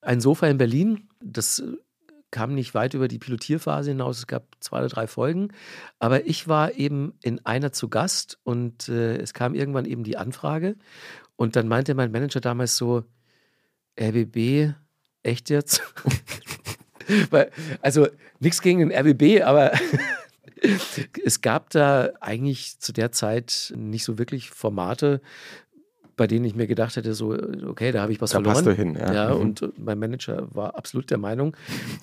ein 0.00 0.20
Sofa 0.20 0.46
in 0.46 0.58
Berlin. 0.58 1.08
Das 1.20 1.62
kam 2.30 2.54
nicht 2.54 2.74
weit 2.74 2.94
über 2.94 3.08
die 3.08 3.18
Pilotierphase 3.18 3.90
hinaus. 3.90 4.18
Es 4.18 4.26
gab 4.26 4.44
zwei 4.60 4.78
oder 4.78 4.88
drei 4.88 5.06
Folgen. 5.06 5.48
Aber 5.98 6.26
ich 6.26 6.46
war 6.46 6.74
eben 6.74 7.14
in 7.22 7.44
einer 7.44 7.72
zu 7.72 7.88
Gast 7.88 8.38
und 8.44 8.88
äh, 8.88 9.16
es 9.16 9.34
kam 9.34 9.54
irgendwann 9.54 9.86
eben 9.86 10.04
die 10.04 10.16
Anfrage. 10.16 10.76
Und 11.36 11.56
dann 11.56 11.68
meinte 11.68 11.94
mein 11.94 12.12
Manager 12.12 12.40
damals 12.40 12.76
so: 12.76 13.04
RBB, 14.00 14.74
echt 15.22 15.50
jetzt? 15.50 15.82
Weil, 17.30 17.50
also 17.80 18.08
nichts 18.40 18.60
gegen 18.62 18.80
den 18.80 18.92
RBB, 18.92 19.42
aber 19.42 19.72
es 21.24 21.40
gab 21.40 21.70
da 21.70 22.10
eigentlich 22.20 22.78
zu 22.80 22.92
der 22.92 23.12
Zeit 23.12 23.72
nicht 23.76 24.04
so 24.04 24.18
wirklich 24.18 24.50
Formate, 24.50 25.20
bei 26.18 26.26
denen 26.26 26.44
ich 26.44 26.54
mir 26.54 26.66
gedacht 26.66 26.96
hätte, 26.96 27.14
so, 27.14 27.32
okay, 27.66 27.92
da 27.92 28.02
habe 28.02 28.12
ich 28.12 28.20
was 28.20 28.30
da 28.30 28.38
verloren. 28.38 28.64
Passt 28.64 28.66
du 28.66 28.72
hin, 28.72 28.96
ja. 28.96 29.12
ja 29.12 29.34
mhm. 29.34 29.40
Und 29.40 29.78
mein 29.78 29.98
Manager 29.98 30.54
war 30.54 30.74
absolut 30.74 31.10
der 31.10 31.16
Meinung. 31.16 31.56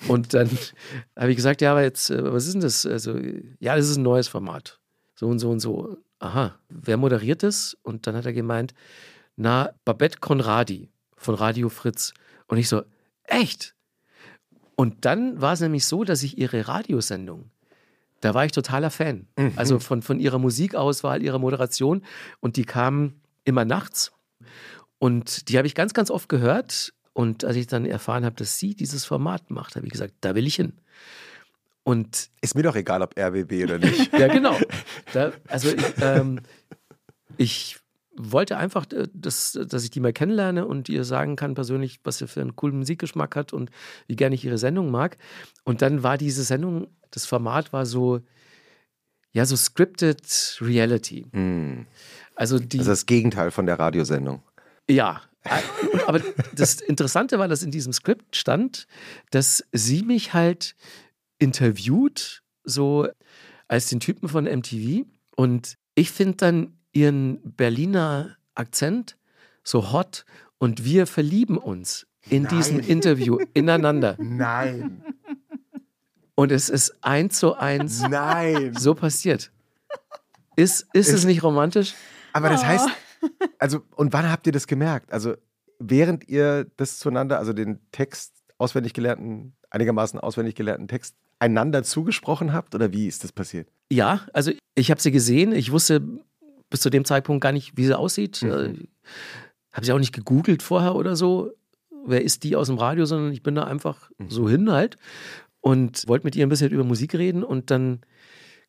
Und 0.08 0.34
dann 0.34 0.48
habe 1.16 1.30
ich 1.30 1.36
gesagt, 1.36 1.60
ja, 1.60 1.72
aber 1.72 1.82
jetzt, 1.82 2.10
äh, 2.10 2.32
was 2.32 2.46
ist 2.46 2.54
denn 2.54 2.62
das? 2.62 2.84
Also, 2.84 3.16
ja, 3.60 3.76
das 3.76 3.88
ist 3.88 3.98
ein 3.98 4.02
neues 4.02 4.26
Format. 4.26 4.80
So 5.14 5.28
und 5.28 5.38
so 5.38 5.50
und 5.50 5.60
so. 5.60 5.98
Aha, 6.18 6.58
wer 6.68 6.96
moderiert 6.96 7.42
das? 7.42 7.76
Und 7.82 8.06
dann 8.06 8.16
hat 8.16 8.26
er 8.26 8.32
gemeint, 8.32 8.74
na, 9.36 9.70
Babette 9.84 10.18
Conradi 10.18 10.90
von 11.16 11.34
Radio 11.34 11.68
Fritz. 11.68 12.14
Und 12.48 12.56
ich 12.56 12.68
so, 12.68 12.82
echt? 13.24 13.74
Und 14.76 15.04
dann 15.04 15.40
war 15.40 15.52
es 15.52 15.60
nämlich 15.60 15.84
so, 15.84 16.04
dass 16.04 16.22
ich 16.22 16.38
ihre 16.38 16.68
Radiosendung, 16.68 17.50
da 18.20 18.34
war 18.34 18.44
ich 18.44 18.52
totaler 18.52 18.90
Fan. 18.90 19.26
Mhm. 19.36 19.52
Also 19.56 19.78
von, 19.78 20.02
von 20.02 20.20
ihrer 20.20 20.38
Musikauswahl, 20.38 21.22
ihrer 21.22 21.38
Moderation. 21.38 22.02
Und 22.40 22.56
die 22.56 22.64
kamen 22.64 23.20
immer 23.44 23.64
nachts. 23.64 24.12
Und 24.98 25.48
die 25.48 25.58
habe 25.58 25.66
ich 25.66 25.74
ganz, 25.74 25.94
ganz 25.94 26.10
oft 26.10 26.28
gehört. 26.28 26.92
Und 27.12 27.44
als 27.44 27.56
ich 27.56 27.66
dann 27.66 27.86
erfahren 27.86 28.24
habe, 28.24 28.36
dass 28.36 28.58
sie 28.58 28.74
dieses 28.74 29.04
Format 29.04 29.50
macht, 29.50 29.76
habe 29.76 29.86
ich 29.86 29.92
gesagt, 29.92 30.14
da 30.20 30.34
will 30.34 30.46
ich 30.46 30.56
hin. 30.56 30.74
Und 31.82 32.30
ist 32.40 32.56
mir 32.56 32.62
doch 32.62 32.74
egal, 32.74 33.02
ob 33.02 33.16
RBB 33.16 33.62
oder 33.64 33.78
nicht. 33.78 34.12
ja, 34.18 34.26
genau. 34.28 34.58
Da, 35.12 35.32
also 35.48 35.68
ich, 35.68 35.84
ähm, 36.00 36.40
ich 37.36 37.78
wollte 38.18 38.56
einfach, 38.56 38.86
äh, 38.92 39.08
dass, 39.12 39.58
dass 39.68 39.84
ich 39.84 39.90
die 39.90 40.00
mal 40.00 40.12
kennenlerne 40.12 40.66
und 40.66 40.88
ihr 40.88 41.04
sagen 41.04 41.36
kann 41.36 41.54
persönlich, 41.54 42.00
was 42.04 42.18
sie 42.18 42.28
für 42.28 42.40
einen 42.40 42.56
coolen 42.56 42.78
Musikgeschmack 42.78 43.36
hat 43.36 43.52
und 43.52 43.70
wie 44.06 44.16
gerne 44.16 44.34
ich 44.34 44.44
ihre 44.44 44.58
Sendung 44.58 44.90
mag. 44.90 45.16
Und 45.64 45.82
dann 45.82 46.02
war 46.02 46.18
diese 46.18 46.42
Sendung, 46.42 46.88
das 47.10 47.26
Format 47.26 47.72
war 47.72 47.86
so, 47.86 48.20
ja, 49.32 49.44
so 49.44 49.56
scripted 49.56 50.58
Reality. 50.60 51.26
Mm. 51.32 51.86
Also 52.34 52.58
die, 52.58 52.78
also 52.78 52.90
das 52.90 53.06
Gegenteil 53.06 53.50
von 53.50 53.66
der 53.66 53.78
Radiosendung. 53.78 54.42
Ja, 54.88 55.22
aber 56.06 56.20
das 56.54 56.80
Interessante 56.80 57.38
war, 57.38 57.48
dass 57.48 57.62
in 57.62 57.70
diesem 57.70 57.92
Skript 57.92 58.36
stand, 58.36 58.86
dass 59.30 59.64
sie 59.72 60.02
mich 60.02 60.34
halt 60.34 60.74
interviewt, 61.38 62.42
so 62.64 63.08
als 63.68 63.88
den 63.88 64.00
Typen 64.00 64.28
von 64.28 64.44
MTV. 64.44 65.06
Und 65.36 65.76
ich 65.94 66.10
finde 66.10 66.36
dann 66.36 66.78
ihren 66.96 67.38
Berliner 67.42 68.36
Akzent 68.54 69.16
so 69.62 69.92
hot 69.92 70.24
und 70.58 70.84
wir 70.84 71.06
verlieben 71.06 71.58
uns 71.58 72.06
in 72.28 72.44
Nein. 72.44 72.56
diesem 72.56 72.80
Interview 72.80 73.38
ineinander. 73.54 74.16
Nein. 74.18 75.04
Und 76.34 76.52
es 76.52 76.68
ist 76.68 76.96
eins 77.02 77.38
zu 77.38 77.54
eins 77.54 78.00
Nein. 78.00 78.74
so 78.74 78.94
passiert. 78.94 79.52
Ist, 80.56 80.86
ist, 80.94 81.08
ist 81.08 81.12
es 81.12 81.24
nicht 81.24 81.42
romantisch? 81.42 81.94
Aber 82.32 82.48
das 82.48 82.64
heißt, 82.64 82.88
oh. 83.22 83.28
also, 83.58 83.82
und 83.94 84.12
wann 84.12 84.30
habt 84.30 84.46
ihr 84.46 84.52
das 84.52 84.66
gemerkt? 84.66 85.12
Also, 85.12 85.34
während 85.78 86.28
ihr 86.28 86.66
das 86.76 86.98
zueinander, 86.98 87.38
also 87.38 87.52
den 87.52 87.78
Text 87.92 88.32
auswendig 88.56 88.94
gelernten, 88.94 89.54
einigermaßen 89.68 90.18
auswendig 90.18 90.54
gelernten 90.54 90.88
Text 90.88 91.14
einander 91.38 91.82
zugesprochen 91.82 92.54
habt 92.54 92.74
oder 92.74 92.92
wie 92.92 93.06
ist 93.06 93.22
das 93.22 93.32
passiert? 93.32 93.68
Ja, 93.90 94.26
also 94.32 94.52
ich 94.74 94.90
habe 94.90 95.00
sie 95.00 95.10
gesehen. 95.10 95.52
Ich 95.52 95.72
wusste 95.72 96.02
bis 96.70 96.80
zu 96.80 96.90
dem 96.90 97.04
Zeitpunkt 97.04 97.42
gar 97.42 97.52
nicht, 97.52 97.76
wie 97.76 97.84
sie 97.86 97.96
aussieht. 97.98 98.42
Mhm. 98.42 98.50
Äh, 98.50 98.74
habe 99.72 99.86
sie 99.86 99.92
auch 99.92 99.98
nicht 99.98 100.12
gegoogelt 100.14 100.62
vorher 100.62 100.94
oder 100.94 101.16
so. 101.16 101.52
wer 102.08 102.22
ist 102.22 102.44
die 102.44 102.54
aus 102.56 102.68
dem 102.68 102.78
Radio, 102.78 103.04
sondern 103.04 103.32
ich 103.32 103.42
bin 103.42 103.54
da 103.56 103.64
einfach 103.64 104.10
so 104.28 104.48
hin 104.48 104.70
halt 104.70 104.96
und 105.60 106.06
wollte 106.06 106.24
mit 106.24 106.36
ihr 106.36 106.46
ein 106.46 106.48
bisschen 106.48 106.70
über 106.70 106.84
Musik 106.84 107.14
reden 107.14 107.42
und 107.42 107.70
dann 107.70 108.00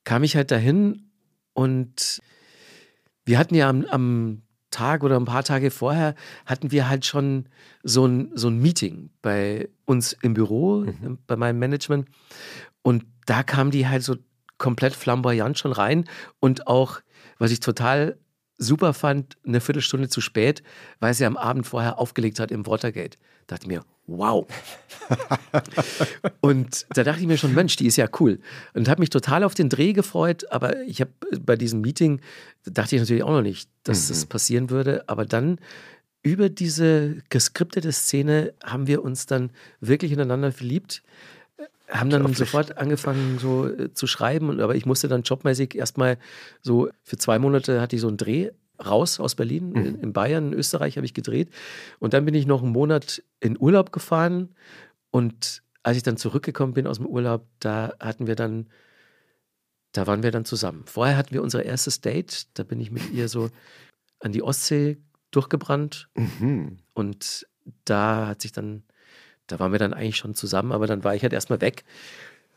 kam 0.04 0.24
ich 0.24 0.36
halt 0.36 0.50
dahin 0.52 1.12
und 1.54 2.22
wir 3.26 3.38
hatten 3.38 3.56
ja 3.56 3.70
am, 3.70 3.86
am 3.86 4.42
Tag 4.72 5.04
oder 5.04 5.18
ein 5.20 5.26
paar 5.26 5.44
Tage 5.44 5.72
vorher 5.72 6.16
hatten 6.46 6.72
wir 6.72 6.90
halt 6.90 7.06
schon 7.06 7.48
so 7.84 8.06
ein, 8.06 8.32
so 8.36 8.48
ein 8.50 8.58
Meeting 8.60 9.12
bei 9.22 9.70
uns 9.86 10.14
im 10.22 10.34
Büro, 10.34 10.80
Mhm. 10.82 11.20
bei 11.28 11.36
meinem 11.36 11.60
Management. 11.60 12.08
Und 12.82 13.06
da 13.26 13.44
kam 13.44 13.72
die 13.72 13.88
halt 13.88 14.04
so 14.04 14.16
komplett 14.58 14.94
flamboyant 14.94 15.58
schon 15.60 15.72
rein 15.72 16.06
und 16.40 16.68
auch, 16.68 17.00
was 17.40 17.52
ich 17.52 17.60
total 17.60 18.18
super 18.58 18.94
fand, 18.94 19.38
eine 19.46 19.62
Viertelstunde 19.62 20.10
zu 20.10 20.22
spät, 20.22 20.64
weil 21.00 21.14
sie 21.14 21.26
am 21.26 21.38
Abend 21.38 21.68
vorher 21.68 22.00
aufgelegt 22.00 22.40
hat 22.40 22.52
im 22.52 22.66
Watergate. 22.66 23.18
Da 23.46 23.56
dachte 23.56 23.66
ich 23.66 23.78
mir, 23.78 23.86
wow. 24.08 24.48
und 26.42 26.86
da 26.90 27.04
dachte 27.04 27.22
ich 27.22 27.28
mir 27.28 27.38
schon, 27.38 27.54
Mensch, 27.54 27.76
die 27.76 27.88
ist 27.88 27.98
ja 27.98 28.08
cool. 28.20 28.40
Und 28.74 28.90
habe 28.90 29.02
mich 29.02 29.10
total 29.10 29.44
auf 29.44 29.54
den 29.54 29.70
Dreh 29.70 29.94
gefreut, 29.94 30.52
aber 30.52 30.82
ich 30.84 31.02
habe 31.02 31.12
bei 31.40 31.56
diesem 31.56 31.82
Meeting, 31.82 32.20
dachte 32.66 32.96
ich 32.96 33.02
natürlich 33.02 33.24
auch 33.24 33.32
noch 33.32 33.42
nicht, 33.42 33.70
dass 33.84 34.08
das 34.08 34.26
passieren 34.26 34.70
würde. 34.70 35.08
Aber 35.08 35.26
dann 35.26 35.60
über 36.24 36.50
diese 36.50 37.18
geskriptete 37.30 37.92
Szene 37.92 38.54
haben 38.64 38.88
wir 38.88 39.04
uns 39.04 39.28
dann 39.28 39.52
wirklich 39.80 40.12
ineinander 40.12 40.52
verliebt 40.52 41.04
haben 41.90 42.10
dann 42.10 42.34
sofort 42.34 42.78
angefangen 42.78 43.40
so 43.40 43.68
äh, 43.68 43.94
zu 43.94 44.08
schreiben, 44.08 44.60
aber 44.60 44.76
ich 44.76 44.86
musste 44.86 45.08
dann 45.08 45.22
jobmäßig 45.22 45.76
erstmal 45.76 46.18
so 46.62 46.90
für 47.04 47.18
zwei 47.18 47.40
Monate 47.40 47.82
hatte 47.82 47.96
ich 47.96 48.02
so 48.02 48.08
einen 48.08 48.18
Dreh 48.18 48.52
raus 48.86 49.20
aus 49.20 49.36
Berlin, 49.36 49.74
in, 49.74 50.00
in 50.00 50.14
Bayern, 50.14 50.52
in 50.52 50.54
Österreich 50.54 50.98
habe 50.98 51.06
ich 51.06 51.14
gedreht. 51.14 51.50
Und 52.00 52.14
dann 52.14 52.26
bin 52.26 52.36
ich 52.36 52.46
noch 52.46 52.62
einen 52.62 52.72
Monat 52.72 53.24
in 53.40 53.58
Urlaub 53.60 53.92
gefahren. 53.92 54.50
Und 55.10 55.64
als 55.84 55.98
ich 55.98 56.04
dann 56.04 56.18
zurückgekommen 56.18 56.74
bin 56.74 56.88
aus 56.88 56.98
dem 56.98 57.08
Urlaub, 57.08 57.48
da 57.60 57.94
hatten 58.00 58.28
wir 58.28 58.36
dann, 58.36 58.68
da 59.94 60.06
waren 60.06 60.24
wir 60.24 60.32
dann 60.32 60.46
zusammen. 60.46 60.84
Vorher 60.86 61.18
hatten 61.18 61.34
wir 61.34 61.42
unser 61.42 61.64
erstes 61.64 62.02
Date, 62.02 62.48
da 62.54 62.64
bin 62.64 62.80
ich 62.80 62.92
mit 62.92 63.12
ihr 63.12 63.30
so 63.30 63.50
an 64.20 64.32
die 64.32 64.44
Ostsee 64.44 64.98
durchgebrannt. 65.32 66.10
Mhm. 66.16 66.78
und 66.94 67.48
da 67.84 68.28
hat 68.28 68.42
sich 68.42 68.52
dann, 68.52 68.84
da 69.48 69.60
waren 69.60 69.72
wir 69.72 69.80
dann 69.80 69.94
eigentlich 69.94 70.18
schon 70.18 70.36
zusammen, 70.36 70.72
aber 70.72 70.88
dann 70.88 71.04
war 71.04 71.16
ich 71.16 71.24
halt 71.24 71.34
erstmal 71.34 71.62
weg. 71.62 71.84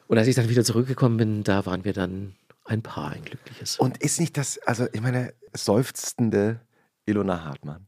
Und 0.08 0.18
als 0.18 0.26
ich 0.26 0.34
dann 0.34 0.48
wieder 0.48 0.64
zurückgekommen 0.64 1.16
bin, 1.16 1.44
da 1.44 1.66
waren 1.66 1.84
wir 1.84 1.92
dann 1.92 2.34
ein 2.64 2.82
Paar, 2.82 3.12
ein 3.12 3.24
glückliches. 3.24 3.78
Und 3.78 3.98
ist 3.98 4.20
nicht 4.20 4.36
das, 4.36 4.58
also 4.58 4.86
ich 4.92 5.00
meine, 5.00 5.32
seufzende 5.54 6.60
Ilona 7.06 7.44
Hartmann, 7.44 7.86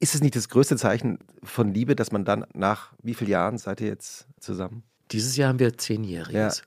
ist 0.00 0.14
es 0.14 0.20
nicht 0.20 0.36
das 0.36 0.48
größte 0.48 0.76
Zeichen 0.76 1.18
von 1.42 1.74
Liebe, 1.74 1.96
dass 1.96 2.12
man 2.12 2.24
dann 2.24 2.46
nach 2.54 2.92
wie 3.02 3.14
vielen 3.14 3.30
Jahren 3.30 3.58
seid 3.58 3.80
ihr 3.80 3.88
jetzt 3.88 4.26
zusammen? 4.40 4.84
Dieses 5.10 5.36
Jahr 5.36 5.48
haben 5.48 5.58
wir 5.58 5.76
zehnjähriges. 5.76 6.62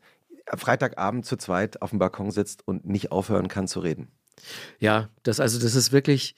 am 0.47 0.59
Freitagabend 0.59 1.25
zu 1.25 1.37
zweit 1.37 1.81
auf 1.81 1.91
dem 1.91 1.99
Balkon 1.99 2.31
sitzt 2.31 2.67
und 2.67 2.85
nicht 2.85 3.11
aufhören 3.11 3.47
kann 3.47 3.67
zu 3.67 3.79
reden. 3.79 4.09
Ja, 4.79 5.09
das 5.23 5.39
also 5.39 5.59
das 5.59 5.75
ist 5.75 5.91
wirklich. 5.91 6.35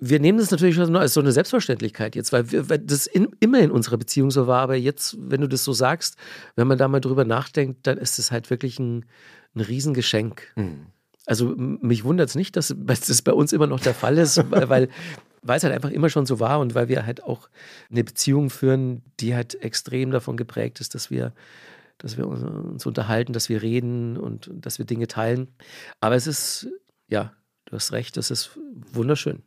Wir 0.00 0.20
nehmen 0.20 0.38
das 0.38 0.50
natürlich 0.50 0.78
als 0.78 1.14
so 1.14 1.20
eine 1.20 1.32
Selbstverständlichkeit 1.32 2.14
jetzt, 2.14 2.32
weil, 2.32 2.50
wir, 2.52 2.68
weil 2.70 2.78
das 2.78 3.06
in, 3.06 3.28
immer 3.40 3.58
in 3.58 3.70
unserer 3.72 3.96
Beziehung 3.96 4.30
so 4.30 4.46
war. 4.46 4.60
Aber 4.60 4.76
jetzt, 4.76 5.16
wenn 5.18 5.40
du 5.40 5.48
das 5.48 5.64
so 5.64 5.72
sagst, 5.72 6.16
wenn 6.54 6.68
man 6.68 6.78
da 6.78 6.86
mal 6.86 7.00
drüber 7.00 7.24
nachdenkt, 7.24 7.86
dann 7.86 7.98
ist 7.98 8.18
es 8.18 8.30
halt 8.30 8.48
wirklich 8.50 8.78
ein, 8.78 9.06
ein 9.54 9.60
Riesengeschenk. 9.60 10.52
Also 11.26 11.52
m- 11.52 11.78
mich 11.82 12.04
wundert 12.04 12.28
es 12.28 12.34
nicht, 12.36 12.54
dass 12.56 12.74
das 12.76 13.22
bei 13.22 13.32
uns 13.32 13.52
immer 13.52 13.66
noch 13.66 13.80
der 13.80 13.94
Fall 13.94 14.18
ist, 14.18 14.50
weil, 14.50 14.68
weil 14.68 14.88
weil 15.40 15.56
es 15.56 15.62
halt 15.62 15.72
einfach 15.72 15.90
immer 15.90 16.10
schon 16.10 16.26
so 16.26 16.40
war 16.40 16.58
und 16.58 16.74
weil 16.74 16.88
wir 16.88 17.06
halt 17.06 17.22
auch 17.22 17.48
eine 17.90 18.02
Beziehung 18.02 18.50
führen, 18.50 19.02
die 19.20 19.36
halt 19.36 19.54
extrem 19.62 20.10
davon 20.10 20.36
geprägt 20.36 20.80
ist, 20.80 20.96
dass 20.96 21.10
wir, 21.12 21.32
dass 21.96 22.16
wir 22.18 22.26
uns 22.26 22.84
unterhalten, 22.84 23.32
dass 23.32 23.48
wir 23.48 23.62
reden 23.62 24.16
und 24.16 24.50
dass 24.52 24.78
wir 24.78 24.84
Dinge 24.84 25.06
teilen. 25.06 25.46
Aber 26.00 26.16
es 26.16 26.26
ist, 26.26 26.66
ja, 27.08 27.32
du 27.68 27.76
hast 27.76 27.92
recht, 27.92 28.16
es 28.16 28.30
ist 28.30 28.58
wunderschön. 28.92 29.42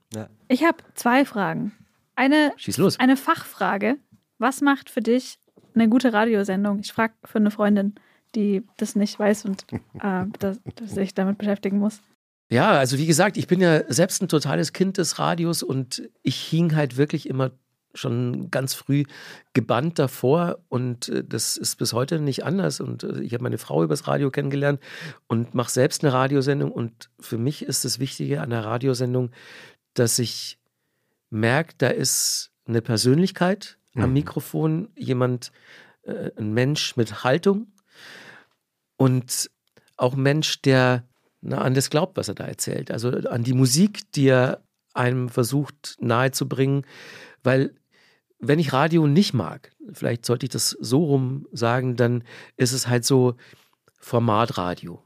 Ich 0.48 0.64
habe 0.64 0.78
zwei 0.96 1.26
Fragen. 1.26 1.74
Eine, 2.16 2.54
Schieß 2.58 2.78
los. 2.78 3.00
eine 3.00 3.18
Fachfrage. 3.18 3.98
Was 4.38 4.62
macht 4.62 4.90
für 4.90 5.02
dich 5.02 5.40
eine 5.74 5.90
gute 5.90 6.14
Radiosendung? 6.14 6.80
Ich 6.80 6.94
frage 6.94 7.14
für 7.24 7.40
eine 7.40 7.52
Freundin, 7.52 7.96
die 8.36 8.64
das 8.78 8.96
nicht 8.96 9.18
weiß 9.18 9.46
und 9.46 9.66
äh, 10.02 10.26
das, 10.40 10.60
das 10.76 10.92
sich 10.92 11.14
damit 11.14 11.38
beschäftigen 11.38 11.80
muss. 11.80 12.02
Ja, 12.50 12.72
also 12.72 12.98
wie 12.98 13.06
gesagt, 13.06 13.38
ich 13.38 13.48
bin 13.48 13.62
ja 13.62 13.82
selbst 13.92 14.22
ein 14.22 14.28
totales 14.28 14.74
Kind 14.74 14.98
des 14.98 15.20
Radios 15.20 15.64
und 15.64 16.10
ich 16.22 16.36
hing 16.36 16.76
halt 16.76 16.98
wirklich 16.98 17.28
immer 17.30 17.52
schon 17.94 18.52
ganz 18.52 18.74
früh 18.74 19.04
gebannt 19.54 20.00
davor 20.00 20.60
und 20.70 21.10
äh, 21.10 21.24
das 21.24 21.58
ist 21.58 21.78
bis 21.78 21.94
heute 21.94 22.20
nicht 22.20 22.44
anders 22.44 22.80
und 22.80 23.04
äh, 23.04 23.22
ich 23.22 23.34
habe 23.34 23.44
meine 23.44 23.58
Frau 23.58 23.84
übers 23.84 24.08
Radio 24.08 24.32
kennengelernt 24.32 24.80
und 25.28 25.54
mache 25.54 25.72
selbst 25.72 26.04
eine 26.04 26.14
Radiosendung 26.14 26.72
und 26.72 27.10
für 27.20 27.38
mich 27.38 27.64
ist 27.64 27.86
das 27.86 28.00
Wichtige 28.00 28.42
an 28.42 28.50
der 28.50 28.66
Radiosendung, 28.66 29.32
dass 29.94 30.20
ich 30.20 30.60
merke, 31.30 31.74
da 31.78 31.88
ist 31.88 32.52
eine 32.66 32.82
Persönlichkeit 32.82 33.78
am 33.96 34.10
Mhm. 34.10 34.14
Mikrofon, 34.14 34.90
jemand, 34.96 35.52
äh, 36.04 36.32
ein 36.38 36.54
Mensch 36.54 36.96
mit 36.96 37.24
Haltung 37.24 37.68
und 38.98 39.50
auch 39.98 40.14
ein 40.14 40.22
Mensch, 40.22 40.62
der 40.62 41.06
na, 41.42 41.58
an 41.58 41.74
das 41.74 41.90
glaubt, 41.90 42.18
was 42.18 42.28
er 42.28 42.36
da 42.36 42.46
erzählt. 42.46 42.92
Also 42.92 43.10
an 43.10 43.44
die 43.44 43.54
Musik, 43.54 44.12
die 44.14 44.28
er 44.28 44.64
einem 44.94 45.30
versucht 45.30 45.98
nahezubringen. 46.00 46.86
Weil 47.44 47.74
wenn 48.42 48.60
ich 48.60 48.74
Radio 48.74 49.08
nicht 49.08 49.34
mag, 49.34 49.72
vielleicht 49.94 50.26
sollte 50.26 50.48
ich 50.48 50.50
das 50.50 50.72
so 50.72 51.06
rum 51.06 51.48
sagen, 51.52 51.96
dann 51.96 52.24
ist 52.58 52.74
es 52.74 52.88
halt 52.88 53.06
so 53.06 53.36
Formatradio. 54.00 55.02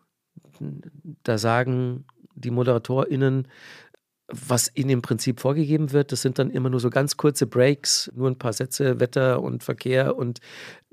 Da 1.23 1.37
sagen 1.37 2.05
die 2.35 2.51
ModeratorInnen, 2.51 3.47
was 4.27 4.71
ihnen 4.73 4.89
im 4.89 5.01
Prinzip 5.01 5.39
vorgegeben 5.39 5.91
wird, 5.91 6.11
das 6.11 6.21
sind 6.21 6.39
dann 6.39 6.49
immer 6.49 6.69
nur 6.69 6.79
so 6.79 6.89
ganz 6.89 7.17
kurze 7.17 7.45
Breaks, 7.45 8.11
nur 8.15 8.29
ein 8.29 8.37
paar 8.37 8.53
Sätze, 8.53 8.99
Wetter 8.99 9.41
und 9.41 9.63
Verkehr 9.63 10.15
und 10.15 10.39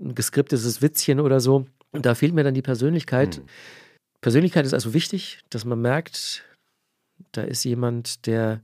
ein 0.00 0.14
geskriptetes 0.14 0.82
Witzchen 0.82 1.20
oder 1.20 1.40
so. 1.40 1.66
Und 1.92 2.04
da 2.04 2.14
fehlt 2.14 2.34
mir 2.34 2.44
dann 2.44 2.54
die 2.54 2.62
Persönlichkeit. 2.62 3.40
Persönlichkeit 4.20 4.66
ist 4.66 4.74
also 4.74 4.94
wichtig, 4.94 5.40
dass 5.50 5.64
man 5.64 5.80
merkt, 5.80 6.44
da 7.32 7.42
ist 7.42 7.64
jemand, 7.64 8.26
der, 8.26 8.60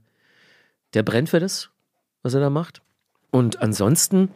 der 0.93 1.03
brennt 1.03 1.29
für 1.29 1.39
das, 1.39 1.69
was 2.21 2.33
er 2.33 2.41
da 2.41 2.49
macht. 2.49 2.81
Und 3.31 3.61
ansonsten, 3.61 4.29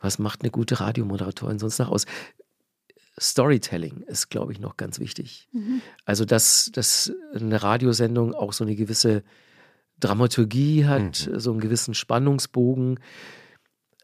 was 0.00 0.18
macht 0.18 0.42
eine 0.42 0.50
gute 0.50 0.80
Radiomoderatorin 0.80 1.58
sonst 1.58 1.78
noch 1.78 1.90
aus? 1.90 2.06
Storytelling 3.18 4.02
ist, 4.02 4.30
glaube 4.30 4.52
ich, 4.52 4.60
noch 4.60 4.76
ganz 4.76 4.98
wichtig. 4.98 5.48
Also, 6.04 6.24
dass, 6.24 6.70
dass 6.72 7.12
eine 7.34 7.62
Radiosendung 7.62 8.34
auch 8.34 8.52
so 8.52 8.64
eine 8.64 8.74
gewisse 8.74 9.22
Dramaturgie 9.98 10.86
hat, 10.86 11.28
so 11.36 11.50
einen 11.50 11.60
gewissen 11.60 11.94
Spannungsbogen. 11.94 12.98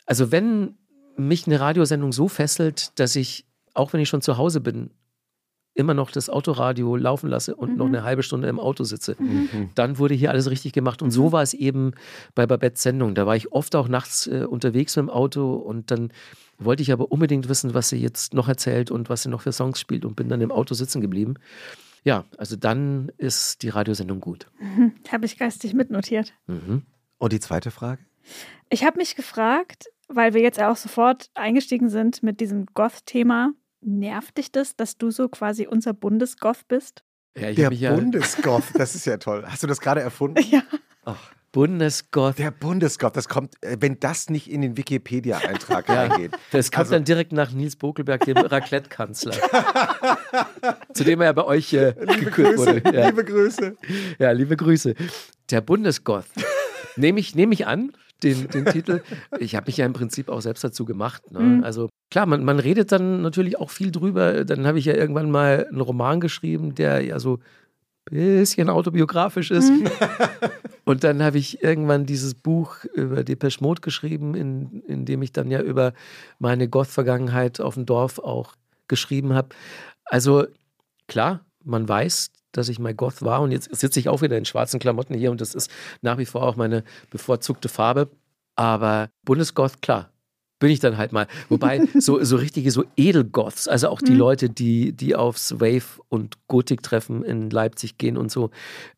Also, 0.05 0.33
wenn 0.33 0.77
mich 1.17 1.47
eine 1.47 1.61
Radiosendung 1.61 2.13
so 2.13 2.29
fesselt, 2.29 2.99
dass 3.01 3.17
ich, 3.17 3.47
auch 3.73 3.93
wenn 3.93 4.01
ich 4.01 4.09
schon 4.09 4.21
zu 4.21 4.37
Hause 4.37 4.61
bin, 4.61 4.91
immer 5.77 5.95
noch 5.95 6.11
das 6.11 6.29
Autoradio 6.29 6.97
laufen 6.97 7.29
lasse 7.29 7.55
und 7.55 7.77
noch 7.77 7.87
eine 7.87 8.03
halbe 8.03 8.23
Stunde 8.23 8.49
im 8.49 8.59
Auto 8.59 8.85
sitze, 8.85 9.17
dann 9.75 9.99
wurde 9.99 10.15
hier 10.15 10.31
alles 10.31 10.51
richtig 10.51 10.73
gemacht. 10.73 11.03
Und 11.03 11.11
so 11.11 11.33
war 11.33 11.43
es 11.43 11.55
eben 11.55 11.93
bei 12.35 12.47
Babettes 12.47 12.83
Sendung. 12.83 13.15
Da 13.15 13.27
war 13.27 13.37
ich 13.37 13.53
oft 13.53 13.77
auch 13.77 13.89
nachts 13.89 14.27
äh, 14.27 14.45
unterwegs 14.45 14.97
mit 14.97 15.05
dem 15.05 15.11
Auto 15.11 15.55
und 15.55 15.91
dann 15.91 16.11
wollte 16.59 16.83
ich 16.83 16.93
aber 16.93 17.13
unbedingt 17.13 17.49
wissen, 17.49 17.75
was 17.75 17.91
sie 17.91 17.99
jetzt 17.99 18.35
noch 18.35 18.49
erzählt 18.49 18.91
und 18.91 19.11
was 19.11 19.23
sie 19.23 19.29
noch 19.29 19.43
für 19.43 19.53
Songs 19.53 19.79
spielt 19.79 20.05
und 20.05 20.17
bin 20.17 20.29
dann 20.29 20.41
im 20.41 20.51
Auto 20.51 20.75
sitzen 20.75 21.01
geblieben. 21.01 21.35
Ja, 22.05 22.25
also 22.39 22.57
dann 22.57 23.11
ist 23.19 23.63
die 23.63 23.69
Radiosendung 23.69 24.21
gut. 24.21 24.47
Habe 25.13 25.27
ich 25.27 25.39
geistig 25.39 25.75
mitnotiert. 25.75 26.33
Mhm. 26.47 26.83
Und 27.19 27.33
die 27.33 27.41
zweite 27.41 27.71
Frage? 27.71 28.01
Ich 28.71 28.85
habe 28.85 28.99
mich 28.99 29.17
gefragt, 29.17 29.87
weil 30.09 30.35
wir 30.35 30.41
jetzt 30.41 30.59
ja 30.59 30.71
auch 30.71 30.77
sofort 30.77 31.31
eingestiegen 31.35 31.89
sind 31.89 32.23
mit 32.23 32.41
diesem 32.41 32.67
Goth-Thema. 32.67 33.53
Nervt 33.89 34.37
dich 34.39 34.51
das, 34.51 34.75
dass 34.75 34.99
du 34.99 35.13
so 35.13 35.29
quasi 35.29 35.69
unser 35.71 35.93
Bundesgoth 35.95 36.67
bist? 36.67 37.05
Ja, 37.39 37.51
ich 37.51 37.57
Der 37.57 37.73
ja 37.73 37.95
Bundesgoth, 37.95 38.65
das 38.75 38.97
ist 38.97 39.07
ja 39.07 39.17
toll. 39.19 39.45
Hast 39.47 39.63
du 39.63 39.69
das 39.69 39.81
gerade 39.81 40.01
erfunden? 40.01 40.43
Ja. 40.51 40.63
Ach, 41.05 41.31
Bundesgott. 41.53 42.37
der 42.39 42.51
Bundesgoth, 42.51 43.17
das 43.17 43.29
kommt, 43.29 43.55
äh, 43.63 43.77
wenn 43.79 44.01
das 44.01 44.29
nicht 44.29 44.51
in 44.51 44.61
den 44.63 44.77
Wikipedia-Eintrag 44.77 45.89
Ja. 45.89 45.95
reingeht. 46.07 46.33
Das 46.51 46.73
kommt 46.73 46.81
Also- 46.81 46.95
dann 46.95 47.05
direkt 47.05 47.31
nach 47.33 47.53
Nils 47.53 47.77
Bokelberg, 47.77 48.25
dem 48.25 48.37
Raclette-Kanzler. 48.39 49.35
zu 50.93 51.05
dem 51.05 51.21
er 51.21 51.27
ja 51.27 51.33
bei 51.33 51.45
euch 51.45 51.73
äh, 51.73 51.95
gekürt 52.21 52.59
wurde. 52.59 52.83
Ja. 52.93 53.07
liebe 53.07 53.25
Grüße. 53.25 53.77
Ja, 54.19 54.33
liebe 54.33 54.57
Grüße. 54.57 54.95
Der 55.51 55.61
Bundesgoth. 55.61 56.27
Nehme 56.97 57.21
ich, 57.21 57.35
nehm 57.37 57.53
ich 57.53 57.67
an, 57.69 57.93
den, 58.23 58.49
den 58.49 58.65
Titel. 58.67 59.03
Ich 59.39 59.55
habe 59.55 59.67
mich 59.67 59.77
ja 59.77 59.87
im 59.87 59.93
Prinzip 59.93 60.29
auch 60.29 60.41
selbst 60.41 60.65
dazu 60.65 60.85
gemacht. 60.85 61.31
Ne? 61.31 61.39
Mhm. 61.41 61.65
Also 61.65 61.89
klar, 62.11 62.27
man, 62.27 62.45
man 62.45 62.59
redet 62.59 62.93
dann 62.93 63.23
natürlich 63.23 63.59
auch 63.59 63.71
viel 63.71 63.91
drüber. 63.91 64.45
Dann 64.45 64.67
habe 64.67 64.79
ich 64.79 64.85
ja 64.85 64.95
irgendwann 64.95 65.31
mal 65.31 65.67
einen 65.69 65.81
Roman 65.81 66.21
geschrieben, 66.21 66.75
der 66.75 67.03
ja 67.03 67.19
so 67.19 67.39
ein 68.11 68.39
bisschen 68.41 68.71
autobiografisch 68.71 69.51
ist. 69.51 69.71
Und 70.85 71.03
dann 71.03 71.23
habe 71.23 71.39
ich 71.39 71.63
irgendwann 71.63 72.07
dieses 72.07 72.35
Buch 72.35 72.85
über 72.95 73.25
Depeche 73.25 73.63
Mode 73.63 73.81
geschrieben, 73.81 74.35
in, 74.35 74.83
in 74.87 75.05
dem 75.05 75.23
ich 75.23 75.33
dann 75.33 75.51
ja 75.51 75.61
über 75.61 75.93
meine 76.39 76.69
Goth-Vergangenheit 76.69 77.61
auf 77.61 77.75
dem 77.75 77.87
Dorf 77.87 78.21
auch 78.21 78.55
geschrieben 78.87 79.35
habe. 79.35 79.49
Also 80.05 80.47
klar, 81.09 81.45
man 81.65 81.89
weiß, 81.89 82.31
dass 82.53 82.69
ich 82.69 82.79
mal 82.79 82.95
Goth 82.95 83.23
war 83.23 83.43
und 83.43 83.51
jetzt 83.51 83.75
sitze 83.75 83.99
ich 83.99 84.09
auch 84.09 84.23
wieder 84.23 84.39
in 84.39 84.45
schwarzen 84.45 84.79
Klamotten 84.79 85.15
hier 85.15 85.33
und 85.33 85.41
das 85.41 85.55
ist 85.55 85.71
nach 86.01 86.19
wie 86.19 86.25
vor 86.25 86.45
auch 86.45 86.57
meine 86.57 86.85
bevorzugte 87.11 87.69
Farbe. 87.69 88.09
Aber 88.55 89.11
Bundesgoth, 89.25 89.83
klar, 89.83 90.11
bin 90.59 90.71
ich 90.71 90.81
dann 90.81 90.97
halt 90.97 91.13
mal. 91.13 91.27
Wobei 91.49 91.87
so, 91.99 92.23
so 92.23 92.37
richtige, 92.37 92.71
so 92.71 92.85
Edelgoths, 92.97 93.69
also 93.69 93.89
auch 93.89 94.01
die 94.01 94.13
mhm. 94.13 94.19
Leute, 94.19 94.51
die, 94.51 94.93
die 94.93 95.15
aufs 95.15 95.61
Wave- 95.61 96.01
und 96.09 96.37
Gotik-Treffen 96.49 97.23
in 97.25 97.51
Leipzig 97.51 97.99
gehen 97.99 98.17
und 98.17 98.31
so, 98.31 98.51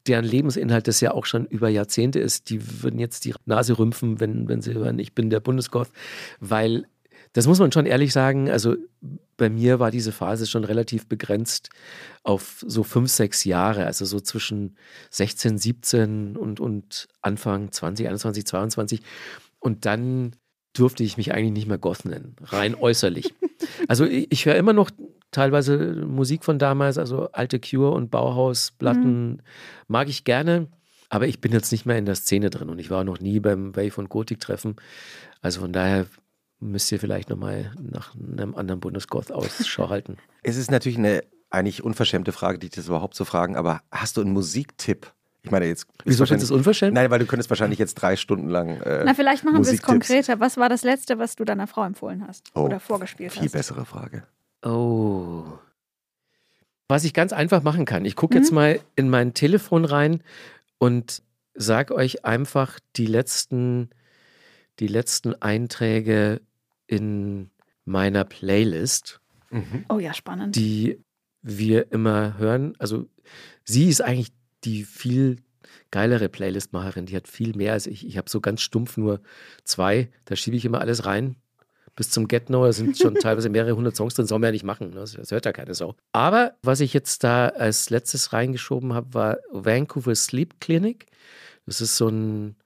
deren 0.07 0.25
Lebensinhalt 0.25 0.89
das 0.89 1.01
ja 1.01 1.13
auch 1.13 1.27
schon 1.27 1.47
über 1.47 1.69
Jahrzehnte 1.69 2.21
ist, 2.21 2.51
die 2.51 2.83
würden 2.83 2.99
jetzt 2.99 3.25
die 3.25 3.35
Nase 3.47 3.79
rümpfen, 3.79 4.21
wenn, 4.21 4.49
wenn 4.49 4.63
sie 4.63 4.75
hören, 4.75 4.99
ich 4.99 5.15
bin 5.15 5.31
der 5.31 5.41
Bundesgoth, 5.41 5.91
weil 6.41 6.87
das 7.33 7.47
muss 7.47 7.59
man 7.59 7.73
schon 7.73 7.87
ehrlich 7.87 8.13
sagen, 8.13 8.51
also 8.51 8.75
bei 9.37 9.51
mir 9.51 9.79
war 9.79 9.91
diese 9.91 10.13
Phase 10.13 10.47
schon 10.47 10.65
relativ 10.65 11.07
begrenzt 11.07 11.71
auf 12.23 12.65
so 12.67 12.83
fünf, 12.83 13.11
sechs 13.11 13.45
Jahre, 13.45 13.87
also 13.87 14.05
so 14.05 14.19
zwischen 14.21 14.77
16, 15.11 15.59
17 15.59 16.37
und, 16.37 16.59
und 16.59 17.07
Anfang 17.23 17.71
20, 17.71 18.09
21, 18.09 18.47
22. 18.47 19.03
Und 19.61 19.87
dann 19.87 20.33
durfte 20.73 21.03
ich 21.03 21.17
mich 21.17 21.33
eigentlich 21.33 21.53
nicht 21.53 21.69
mehr 21.69 21.79
Goth 21.79 22.05
nennen, 22.05 22.37
rein 22.43 22.75
äußerlich. 22.75 23.35
Also 23.89 24.05
ich, 24.05 24.31
ich 24.31 24.47
höre 24.47 24.57
immer 24.57 24.73
noch 24.73 24.91
teilweise 25.31 26.07
Musik 26.07 26.45
von 26.45 26.59
damals, 26.59 26.99
also 26.99 27.31
alte 27.33 27.61
Cure 27.61 27.93
und 27.93 28.11
Bauhaus-Platten 28.11 29.31
mhm. 29.31 29.41
mag 29.87 30.09
ich 30.09 30.25
gerne, 30.25 30.69
aber 31.09 31.27
ich 31.27 31.41
bin 31.41 31.53
jetzt 31.53 31.73
nicht 31.73 31.87
mehr 31.87 31.99
in 31.99 32.07
der 32.07 32.15
Szene 32.15 32.51
drin 32.51 32.69
und 32.69 32.79
ich 32.79 32.91
war 32.91 33.05
noch 33.05 33.21
nie 33.21 33.41
beim 33.41 33.75
Wave- 33.77 33.99
und 33.99 34.09
Gotik-Treffen. 34.09 34.77
Also 35.41 35.61
von 35.61 35.73
daher 35.73 36.07
müsst 36.61 36.91
ihr 36.93 36.99
vielleicht 36.99 37.31
nochmal 37.31 37.73
nach 37.81 38.15
einem 38.15 38.55
anderen 38.55 38.81
Bundesgoth 38.81 39.33
Ausschau 39.33 39.89
halten. 39.91 40.17
Es 40.43 40.57
ist 40.57 40.71
natürlich 40.71 40.99
eine 40.99 41.23
eigentlich 41.51 41.83
unverschämte 41.83 42.33
Frage, 42.33 42.59
dich 42.59 42.71
das 42.71 42.89
überhaupt 42.89 43.15
zu 43.15 43.25
fragen, 43.25 43.57
aber 43.57 43.81
hast 43.91 44.17
du 44.17 44.21
einen 44.21 44.33
Musiktipp? 44.33 45.13
Ich 45.43 45.51
meine, 45.51 45.67
jetzt. 45.67 45.87
Wieso 46.05 46.27
findest 46.27 46.51
du 46.51 46.55
es 46.55 46.59
unverschämt? 46.59 46.95
Nein, 46.95 47.11
weil 47.11 47.21
du 47.21 47.27
könntest 47.27 47.49
wahrscheinlich 47.49 47.79
jetzt 47.79 47.95
drei 47.95 48.17
Stunden 48.17 48.49
lang. 48.49 48.81
Äh, 48.81 49.03
Na, 49.05 49.15
vielleicht 49.15 49.45
machen 49.45 49.65
wir 49.65 49.73
es 49.73 49.83
konkreter. 49.83 50.41
Was 50.41 50.57
war 50.57 50.69
das 50.69 50.83
Letzte, 50.83 51.19
was 51.19 51.37
du 51.37 51.45
deiner 51.45 51.67
Frau 51.67 51.85
empfohlen 51.85 52.27
hast 52.27 52.51
oh, 52.55 52.63
oder 52.63 52.81
vorgespielt 52.81 53.33
viel 53.33 53.43
hast? 53.43 53.51
Viel 53.51 53.59
bessere 53.59 53.85
Frage. 53.85 54.25
Oh. 54.63 55.45
Was 56.89 57.05
ich 57.05 57.15
ganz 57.15 57.33
einfach 57.33 57.63
machen 57.63 57.85
kann. 57.85 58.05
Ich 58.05 58.17
gucke 58.17 58.37
mhm. 58.37 58.43
jetzt 58.43 58.53
mal 58.53 58.81
in 58.97 59.09
mein 59.09 59.35
Telefon 59.35 59.85
rein 59.85 60.23
und 60.79 61.23
sage 61.55 61.95
euch 61.95 62.25
einfach 62.25 62.81
die 62.97 63.07
letzten, 63.07 63.91
die 64.81 64.89
letzten 64.89 65.35
Einträge 65.41 66.41
in 66.87 67.51
meiner 67.85 68.25
Playlist. 68.25 69.21
Mhm. 69.51 69.85
Oh 69.89 69.99
ja, 69.99 70.15
spannend. 70.15 70.57
Die 70.57 71.01
wir 71.43 71.93
immer 71.93 72.39
hören. 72.39 72.75
Also 72.79 73.07
sie 73.65 73.89
ist 73.89 74.01
eigentlich 74.01 74.33
die 74.65 74.85
viel 74.85 75.37
geilere 75.91 76.29
Playlist-Macherin. 76.29 77.07
Die 77.07 77.17
hat 77.17 77.29
viel 77.29 77.55
mehr 77.55 77.73
als 77.73 77.87
ich. 77.87 78.07
Ich 78.07 78.17
habe 78.17 78.31
so 78.31 78.41
ganz 78.41 78.61
stumpf 78.61 78.97
nur 78.97 79.21
zwei. 79.65 80.11
Da 80.25 80.37
schiebe 80.37 80.57
ich 80.57 80.65
immer 80.65 80.81
alles 80.81 81.05
rein. 81.07 81.37
Bis 81.97 82.11
zum 82.11 82.29
Get 82.29 82.49
No, 82.49 82.65
da 82.65 82.73
sind 82.73 82.97
schon 82.97 83.15
teilweise 83.21 83.49
mehrere 83.49 83.75
hundert 83.75 83.97
Songs 83.97 84.15
drin, 84.15 84.27
soll 84.27 84.39
man 84.39 84.49
ja 84.49 84.53
nicht 84.53 84.65
machen. 84.65 84.91
Ne? 84.91 85.01
Das 85.01 85.31
hört 85.31 85.45
ja 85.45 85.53
keine 85.53 85.75
Sau. 85.75 85.97
Aber 86.13 86.55
was 86.63 86.81
ich 86.81 86.95
jetzt 86.95 87.25
da 87.25 87.49
als 87.49 87.91
letztes 87.91 88.33
reingeschoben 88.33 88.95
habe, 88.95 89.15
war 89.15 89.39
Vancouver 89.51 90.15
Sleep 90.15 90.61
Clinic. 90.61 91.07
Das 91.67 91.81
ist 91.81 91.97
so 91.97 92.09
ein 92.09 92.57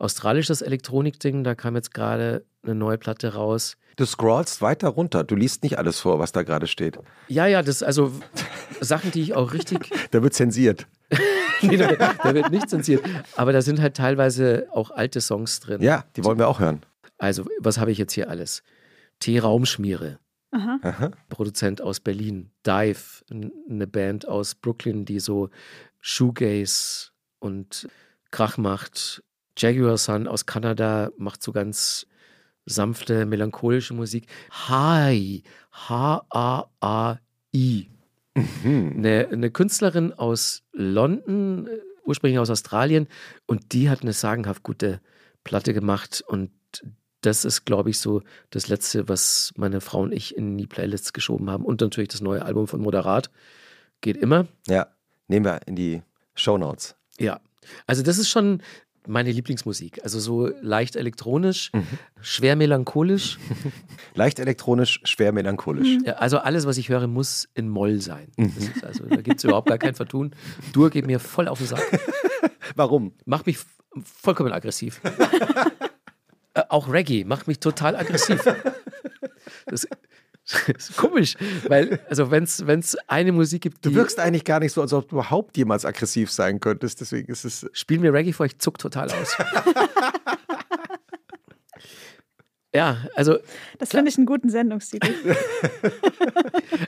australisches 0.00 0.62
Elektronikding. 0.62 1.44
Da 1.44 1.54
kam 1.54 1.76
jetzt 1.76 1.94
gerade 1.94 2.44
eine 2.62 2.74
neue 2.74 2.98
Platte 2.98 3.34
raus. 3.34 3.76
Du 3.96 4.06
scrollst 4.06 4.62
weiter 4.62 4.88
runter. 4.88 5.24
Du 5.24 5.36
liest 5.36 5.62
nicht 5.62 5.78
alles 5.78 6.00
vor, 6.00 6.18
was 6.18 6.32
da 6.32 6.42
gerade 6.42 6.66
steht. 6.66 6.98
Ja, 7.28 7.46
ja, 7.46 7.62
das 7.62 7.82
also 7.82 8.12
Sachen, 8.80 9.10
die 9.10 9.22
ich 9.22 9.34
auch 9.34 9.52
richtig. 9.52 9.90
da 10.10 10.22
wird 10.22 10.34
zensiert. 10.34 10.86
nee, 11.62 11.76
da, 11.76 11.92
da, 12.22 12.34
wird 12.34 12.50
nicht 12.50 12.70
zensiert. 12.70 13.04
Aber 13.36 13.52
da 13.52 13.62
sind 13.62 13.80
halt 13.80 13.96
teilweise 13.96 14.68
auch 14.72 14.90
alte 14.90 15.20
Songs 15.20 15.60
drin. 15.60 15.82
Ja, 15.82 16.04
die 16.16 16.24
wollen 16.24 16.38
wir 16.38 16.48
auch 16.48 16.60
hören. 16.60 16.82
Also, 17.18 17.44
was 17.58 17.78
habe 17.78 17.92
ich 17.92 17.98
jetzt 17.98 18.14
hier 18.14 18.30
alles? 18.30 18.62
T-Raumschmiere. 19.18 20.18
Aha. 20.52 21.10
Produzent 21.28 21.82
aus 21.82 22.00
Berlin. 22.00 22.50
Dive, 22.66 23.22
eine 23.30 23.86
Band 23.86 24.26
aus 24.26 24.54
Brooklyn, 24.54 25.04
die 25.04 25.20
so 25.20 25.50
Shoegaze 26.00 27.10
und 27.38 27.88
Krach 28.30 28.56
macht. 28.56 29.22
Jaguar 29.60 29.98
Sun 29.98 30.26
aus 30.26 30.46
Kanada 30.46 31.10
macht 31.18 31.42
so 31.42 31.52
ganz 31.52 32.06
sanfte, 32.64 33.26
melancholische 33.26 33.92
Musik. 33.92 34.26
Hai, 34.50 35.42
H-A-A-I. 35.72 37.20
Mhm. 38.34 38.92
Eine, 38.96 39.28
eine 39.30 39.50
Künstlerin 39.50 40.14
aus 40.14 40.62
London, 40.72 41.68
ursprünglich 42.04 42.38
aus 42.38 42.48
Australien, 42.48 43.06
und 43.46 43.72
die 43.72 43.90
hat 43.90 44.00
eine 44.00 44.14
sagenhaft 44.14 44.62
gute 44.62 45.02
Platte 45.44 45.74
gemacht. 45.74 46.24
Und 46.26 46.50
das 47.20 47.44
ist, 47.44 47.66
glaube 47.66 47.90
ich, 47.90 47.98
so 47.98 48.22
das 48.48 48.68
Letzte, 48.68 49.10
was 49.10 49.52
meine 49.56 49.82
Frau 49.82 50.00
und 50.00 50.12
ich 50.12 50.36
in 50.36 50.56
die 50.56 50.66
Playlists 50.66 51.12
geschoben 51.12 51.50
haben. 51.50 51.66
Und 51.66 51.82
natürlich 51.82 52.08
das 52.08 52.22
neue 52.22 52.42
Album 52.42 52.66
von 52.66 52.80
Moderat. 52.80 53.30
Geht 54.00 54.16
immer. 54.16 54.46
Ja, 54.66 54.86
nehmen 55.28 55.44
wir 55.44 55.60
in 55.66 55.76
die 55.76 56.02
Show 56.34 56.56
Notes. 56.56 56.96
Ja, 57.18 57.40
also 57.86 58.02
das 58.02 58.16
ist 58.16 58.30
schon 58.30 58.62
meine 59.06 59.32
Lieblingsmusik. 59.32 60.02
Also 60.02 60.18
so 60.20 60.50
leicht 60.60 60.96
elektronisch, 60.96 61.70
mhm. 61.72 61.86
schwer 62.20 62.56
melancholisch. 62.56 63.38
leicht 64.14 64.38
elektronisch, 64.38 65.00
schwer 65.04 65.32
melancholisch. 65.32 65.98
Ja, 66.04 66.14
also 66.14 66.38
alles, 66.38 66.66
was 66.66 66.78
ich 66.78 66.88
höre, 66.88 67.06
muss 67.06 67.48
in 67.54 67.68
Moll 67.68 68.00
sein. 68.00 68.28
Mhm. 68.36 68.52
also 68.82 69.06
da 69.06 69.20
gibt 69.20 69.38
es 69.38 69.44
überhaupt 69.44 69.68
gar 69.68 69.78
kein 69.78 69.94
Vertun. 69.94 70.34
Dur 70.72 70.90
geht 70.90 71.06
mir 71.06 71.18
voll 71.18 71.48
auf 71.48 71.58
den 71.58 71.66
Sack. 71.66 71.82
Warum? 72.76 73.12
Macht 73.24 73.46
mich 73.46 73.58
vollkommen 74.04 74.52
aggressiv. 74.52 75.00
äh, 76.54 76.62
auch 76.68 76.92
Reggae 76.92 77.24
macht 77.24 77.48
mich 77.48 77.60
total 77.60 77.96
aggressiv. 77.96 78.42
Das, 79.66 79.86
komisch, 80.96 81.36
weil, 81.68 82.00
also 82.08 82.30
wenn 82.30 82.44
es 82.44 82.96
eine 83.06 83.32
Musik 83.32 83.62
gibt. 83.62 83.84
Du 83.84 83.94
wirkst 83.94 84.18
eigentlich 84.18 84.44
gar 84.44 84.60
nicht 84.60 84.72
so, 84.72 84.82
als 84.82 84.92
ob 84.92 85.08
du 85.08 85.16
überhaupt 85.16 85.56
jemals 85.56 85.84
aggressiv 85.84 86.30
sein 86.30 86.60
könntest, 86.60 87.00
deswegen 87.00 87.30
ist 87.30 87.44
es. 87.44 87.66
Spiel 87.72 87.98
mir 87.98 88.12
Reggae 88.12 88.32
vor, 88.32 88.46
ich 88.46 88.58
zuck 88.58 88.78
total 88.78 89.10
aus. 89.10 89.36
ja, 92.72 92.98
also. 93.16 93.38
Das 93.78 93.90
finde 93.90 94.10
ich 94.10 94.16
einen 94.16 94.26
guten 94.26 94.48
Sendungstitel. 94.48 95.12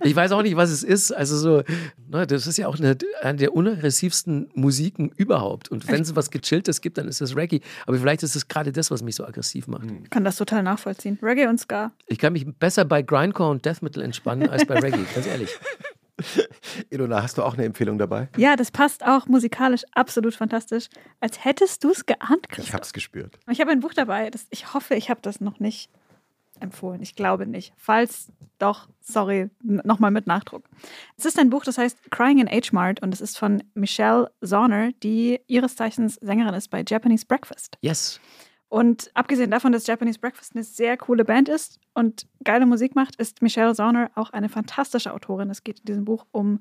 ich 0.04 0.14
weiß 0.14 0.30
auch 0.30 0.42
nicht, 0.42 0.56
was 0.56 0.70
es 0.70 0.84
ist. 0.84 1.10
Also 1.10 1.36
so, 1.36 1.62
ne, 2.08 2.26
das 2.26 2.46
ist 2.46 2.56
ja 2.56 2.68
auch 2.68 2.78
eine, 2.78 2.96
eine 3.20 3.38
der 3.38 3.52
unaggressivsten 3.52 4.50
Musiken 4.54 5.10
überhaupt. 5.16 5.70
Und 5.70 5.88
wenn 5.88 6.02
es 6.02 6.14
was 6.14 6.30
Gechilltes 6.30 6.80
gibt, 6.82 6.98
dann 6.98 7.08
ist 7.08 7.20
es 7.20 7.34
Reggae. 7.34 7.60
Aber 7.86 7.98
vielleicht 7.98 8.22
ist 8.22 8.36
es 8.36 8.46
gerade 8.46 8.70
das, 8.70 8.92
was 8.92 9.02
mich 9.02 9.16
so 9.16 9.24
aggressiv 9.24 9.66
macht. 9.66 9.90
Ich 10.04 10.10
kann 10.10 10.24
das 10.24 10.36
total 10.36 10.62
nachvollziehen. 10.62 11.18
Reggae 11.20 11.48
und 11.48 11.58
Ska. 11.58 11.90
Ich 12.06 12.18
kann 12.18 12.32
mich 12.34 12.46
besser 12.46 12.84
bei 12.84 13.02
Grindcore 13.02 13.50
und 13.50 13.64
Death 13.64 13.82
Metal 13.82 14.04
entspannen 14.04 14.48
als 14.48 14.64
bei 14.64 14.78
Reggae, 14.78 15.04
ganz 15.14 15.26
ehrlich. 15.26 15.50
Ilona, 16.90 17.22
hast 17.22 17.38
du 17.38 17.42
auch 17.42 17.54
eine 17.54 17.64
Empfehlung 17.64 17.98
dabei? 17.98 18.28
Ja, 18.36 18.56
das 18.56 18.70
passt 18.70 19.04
auch 19.04 19.26
musikalisch 19.26 19.82
absolut 19.92 20.34
fantastisch. 20.34 20.88
Als 21.20 21.44
hättest 21.44 21.84
du 21.84 21.90
es 21.90 22.06
geahnt, 22.06 22.48
Christoph. 22.48 22.68
Ich 22.68 22.74
habe 22.74 22.82
es 22.82 22.92
gespürt. 22.92 23.38
Ich 23.50 23.60
habe 23.60 23.70
ein 23.70 23.80
Buch 23.80 23.94
dabei. 23.94 24.30
Das, 24.30 24.46
ich 24.50 24.74
hoffe, 24.74 24.94
ich 24.94 25.10
habe 25.10 25.20
das 25.22 25.40
noch 25.40 25.60
nicht 25.60 25.90
empfohlen. 26.60 27.02
Ich 27.02 27.14
glaube 27.14 27.46
nicht. 27.46 27.72
Falls 27.76 28.32
doch, 28.58 28.88
sorry, 29.00 29.50
nochmal 29.62 30.10
mit 30.10 30.26
Nachdruck. 30.26 30.64
Es 31.16 31.24
ist 31.24 31.38
ein 31.38 31.50
Buch, 31.50 31.64
das 31.64 31.78
heißt 31.78 32.10
Crying 32.10 32.38
in 32.38 32.48
H-Mart 32.48 33.02
und 33.02 33.12
es 33.12 33.20
ist 33.20 33.36
von 33.36 33.62
Michelle 33.74 34.30
Zorner, 34.42 34.92
die 35.02 35.40
ihres 35.48 35.76
Zeichens 35.76 36.14
Sängerin 36.16 36.54
ist 36.54 36.68
bei 36.68 36.84
Japanese 36.86 37.26
Breakfast. 37.26 37.76
Yes. 37.80 38.20
Und 38.72 39.10
abgesehen 39.12 39.50
davon, 39.50 39.72
dass 39.72 39.86
Japanese 39.86 40.18
Breakfast 40.18 40.54
eine 40.54 40.64
sehr 40.64 40.96
coole 40.96 41.26
Band 41.26 41.50
ist 41.50 41.78
und 41.92 42.26
geile 42.42 42.64
Musik 42.64 42.96
macht, 42.96 43.16
ist 43.16 43.42
Michelle 43.42 43.74
Zorner 43.74 44.10
auch 44.14 44.30
eine 44.30 44.48
fantastische 44.48 45.12
Autorin. 45.12 45.50
Es 45.50 45.62
geht 45.62 45.80
in 45.80 45.84
diesem 45.84 46.04
Buch 46.06 46.24
um 46.32 46.58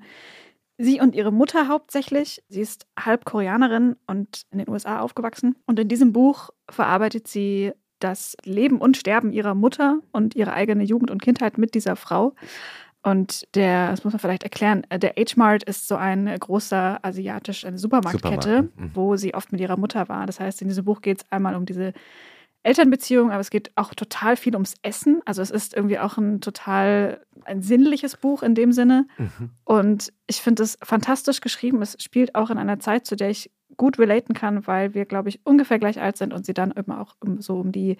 sie 0.76 1.00
und 1.00 1.14
ihre 1.14 1.32
Mutter 1.32 1.68
hauptsächlich. 1.68 2.44
Sie 2.50 2.60
ist 2.60 2.86
halb 3.00 3.24
Koreanerin 3.24 3.96
und 4.06 4.42
in 4.50 4.58
den 4.58 4.68
USA 4.68 5.00
aufgewachsen. 5.00 5.56
Und 5.64 5.78
in 5.78 5.88
diesem 5.88 6.12
Buch 6.12 6.50
verarbeitet 6.68 7.28
sie 7.28 7.72
das 7.98 8.36
Leben 8.44 8.76
und 8.76 8.98
Sterben 8.98 9.32
ihrer 9.32 9.54
Mutter 9.54 10.00
und 10.12 10.36
ihre 10.36 10.52
eigene 10.52 10.84
Jugend 10.84 11.10
und 11.10 11.22
Kindheit 11.22 11.56
mit 11.56 11.74
dieser 11.74 11.96
Frau. 11.96 12.34
Und 13.02 13.46
der, 13.56 13.90
das 13.90 14.04
muss 14.04 14.12
man 14.12 14.20
vielleicht 14.20 14.44
erklären, 14.44 14.84
äh, 14.88 14.98
der 14.98 15.14
H-Mart 15.18 15.64
ist 15.64 15.88
so 15.88 15.96
ein 15.96 16.26
großer 16.38 17.00
asiatische 17.02 17.76
Supermarktkette, 17.76 18.40
Supermarkt. 18.40 18.80
mhm. 18.80 18.90
wo 18.94 19.16
sie 19.16 19.34
oft 19.34 19.50
mit 19.50 19.60
ihrer 19.60 19.76
Mutter 19.76 20.08
war. 20.08 20.26
Das 20.26 20.38
heißt, 20.38 20.62
in 20.62 20.68
diesem 20.68 20.84
Buch 20.84 21.00
geht 21.00 21.18
es 21.18 21.32
einmal 21.32 21.56
um 21.56 21.66
diese 21.66 21.92
Elternbeziehung, 22.62 23.32
aber 23.32 23.40
es 23.40 23.50
geht 23.50 23.72
auch 23.74 23.92
total 23.94 24.36
viel 24.36 24.54
ums 24.54 24.74
Essen. 24.82 25.20
Also 25.24 25.42
es 25.42 25.50
ist 25.50 25.74
irgendwie 25.74 25.98
auch 25.98 26.16
ein 26.16 26.40
total 26.40 27.20
ein 27.44 27.60
sinnliches 27.60 28.16
Buch 28.16 28.44
in 28.44 28.54
dem 28.54 28.70
Sinne. 28.70 29.08
Mhm. 29.18 29.50
Und 29.64 30.12
ich 30.28 30.36
finde 30.36 30.62
es 30.62 30.78
fantastisch 30.82 31.40
geschrieben. 31.40 31.82
Es 31.82 31.96
spielt 32.00 32.36
auch 32.36 32.50
in 32.50 32.58
einer 32.58 32.78
Zeit, 32.78 33.04
zu 33.04 33.16
der 33.16 33.30
ich 33.30 33.50
gut 33.76 33.98
relaten 33.98 34.34
kann, 34.34 34.66
weil 34.66 34.94
wir, 34.94 35.06
glaube 35.06 35.28
ich, 35.28 35.40
ungefähr 35.44 35.80
gleich 35.80 36.00
alt 36.00 36.16
sind 36.16 36.32
und 36.32 36.46
sie 36.46 36.54
dann 36.54 36.70
immer 36.70 37.00
auch 37.00 37.16
so 37.38 37.58
um 37.58 37.72
die 37.72 37.96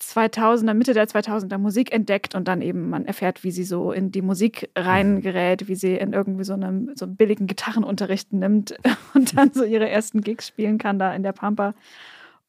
2000er, 0.00 0.74
Mitte 0.74 0.94
der 0.94 1.06
2000er 1.06 1.58
Musik 1.58 1.92
entdeckt 1.92 2.34
und 2.34 2.48
dann 2.48 2.62
eben 2.62 2.88
man 2.88 3.04
erfährt, 3.04 3.44
wie 3.44 3.50
sie 3.50 3.64
so 3.64 3.92
in 3.92 4.10
die 4.10 4.22
Musik 4.22 4.70
reingerät, 4.76 5.68
wie 5.68 5.74
sie 5.74 5.94
in 5.94 6.12
irgendwie 6.12 6.44
so 6.44 6.54
einem 6.54 6.90
so 6.94 7.06
billigen 7.06 7.46
Gitarrenunterricht 7.46 8.32
nimmt 8.32 8.74
und 9.14 9.36
dann 9.36 9.52
so 9.52 9.64
ihre 9.64 9.88
ersten 9.88 10.22
Gigs 10.22 10.48
spielen 10.48 10.78
kann 10.78 10.98
da 10.98 11.14
in 11.14 11.22
der 11.22 11.32
Pampa 11.32 11.74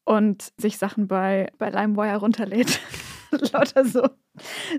und 0.04 0.52
sich 0.56 0.78
Sachen 0.78 1.06
bei, 1.06 1.52
bei 1.58 1.70
LimeWire 1.70 2.16
runterlädt. 2.16 2.80
Lauter 3.52 3.84
so 3.84 4.08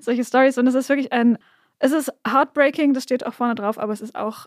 solche 0.02 0.24
Stories 0.24 0.58
und 0.58 0.68
es 0.68 0.76
ist 0.76 0.90
wirklich 0.90 1.12
ein 1.12 1.38
es 1.80 1.92
ist 1.92 2.14
heartbreaking, 2.26 2.94
das 2.94 3.04
steht 3.04 3.26
auch 3.26 3.34
vorne 3.34 3.56
drauf, 3.56 3.78
aber 3.78 3.92
es 3.92 4.00
ist 4.00 4.16
auch 4.16 4.46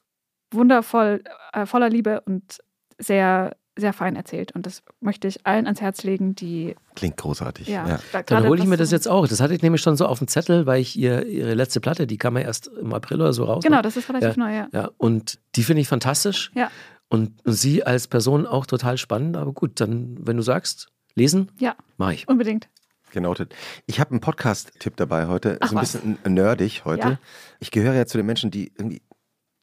wundervoll, 0.53 1.22
äh, 1.53 1.66
voller 1.66 1.91
Liebe 1.91 2.22
und 2.22 2.61
sehr 2.99 3.57
sehr 3.77 3.93
fein 3.93 4.16
erzählt. 4.16 4.53
Und 4.53 4.66
das 4.66 4.83
möchte 5.01 5.29
ich 5.29 5.47
allen 5.47 5.66
ans 5.66 5.81
Herz 5.81 6.03
legen, 6.03 6.35
die. 6.35 6.74
Klingt 6.95 7.16
großartig. 7.16 7.68
Ja, 7.68 7.87
ja. 7.87 7.99
Da, 8.12 8.22
Dann 8.22 8.49
hole 8.49 8.61
ich 8.61 8.66
mir 8.66 8.77
das 8.77 8.91
jetzt 8.91 9.07
auch. 9.07 9.29
Das 9.29 9.41
hatte 9.41 9.55
ich 9.55 9.62
nämlich 9.62 9.83
schon 9.83 9.97
so 9.97 10.07
auf 10.07 10.18
dem 10.18 10.29
Zettel, 10.29 10.66
weil 10.66 10.81
ich 10.81 10.97
ihr, 10.99 11.27
ihre 11.27 11.55
letzte 11.55 11.81
Platte, 11.81 12.07
die 12.07 12.16
kam 12.16 12.37
ja 12.37 12.43
erst 12.45 12.68
im 12.68 12.93
April 12.95 13.20
oder 13.20 13.33
so 13.33 13.45
raus. 13.45 13.62
Genau, 13.62 13.77
ne? 13.77 13.83
das 13.83 13.97
ist 13.97 14.09
relativ 14.09 14.37
ja, 14.37 14.45
neu, 14.45 14.55
ja. 14.55 14.68
Ja, 14.72 14.91
und 14.97 15.39
die 15.55 15.62
finde 15.62 15.83
ich 15.83 15.89
fantastisch. 15.89 16.51
Ja. 16.55 16.70
Und, 17.09 17.45
und 17.47 17.53
sie 17.53 17.85
als 17.85 18.09
Person 18.09 18.47
auch 18.47 18.66
total 18.66 18.99
spannend. 18.99 19.37
Aber 19.37 19.53
gut, 19.53 19.81
dann, 19.81 20.16
wenn 20.20 20.37
du 20.37 20.43
sagst, 20.43 20.89
lesen, 21.14 21.53
Ja, 21.59 21.77
mache 21.99 22.14
ich. 22.14 22.29
unbedingt. 22.29 22.68
Genotet. 23.12 23.55
Ich 23.87 24.01
habe 24.01 24.11
einen 24.11 24.20
Podcast-Tipp 24.20 24.97
dabei 24.97 25.27
heute. 25.27 25.59
Ach 25.61 25.68
so 25.68 25.77
ein 25.77 25.83
was. 25.83 25.93
bisschen 25.93 26.18
nerdig 26.27 26.85
heute. 26.85 27.09
Ja. 27.09 27.18
Ich 27.61 27.70
gehöre 27.70 27.95
ja 27.95 28.07
zu 28.07 28.18
den 28.18 28.27
Menschen, 28.27 28.51
die 28.51 28.72
irgendwie 28.77 29.01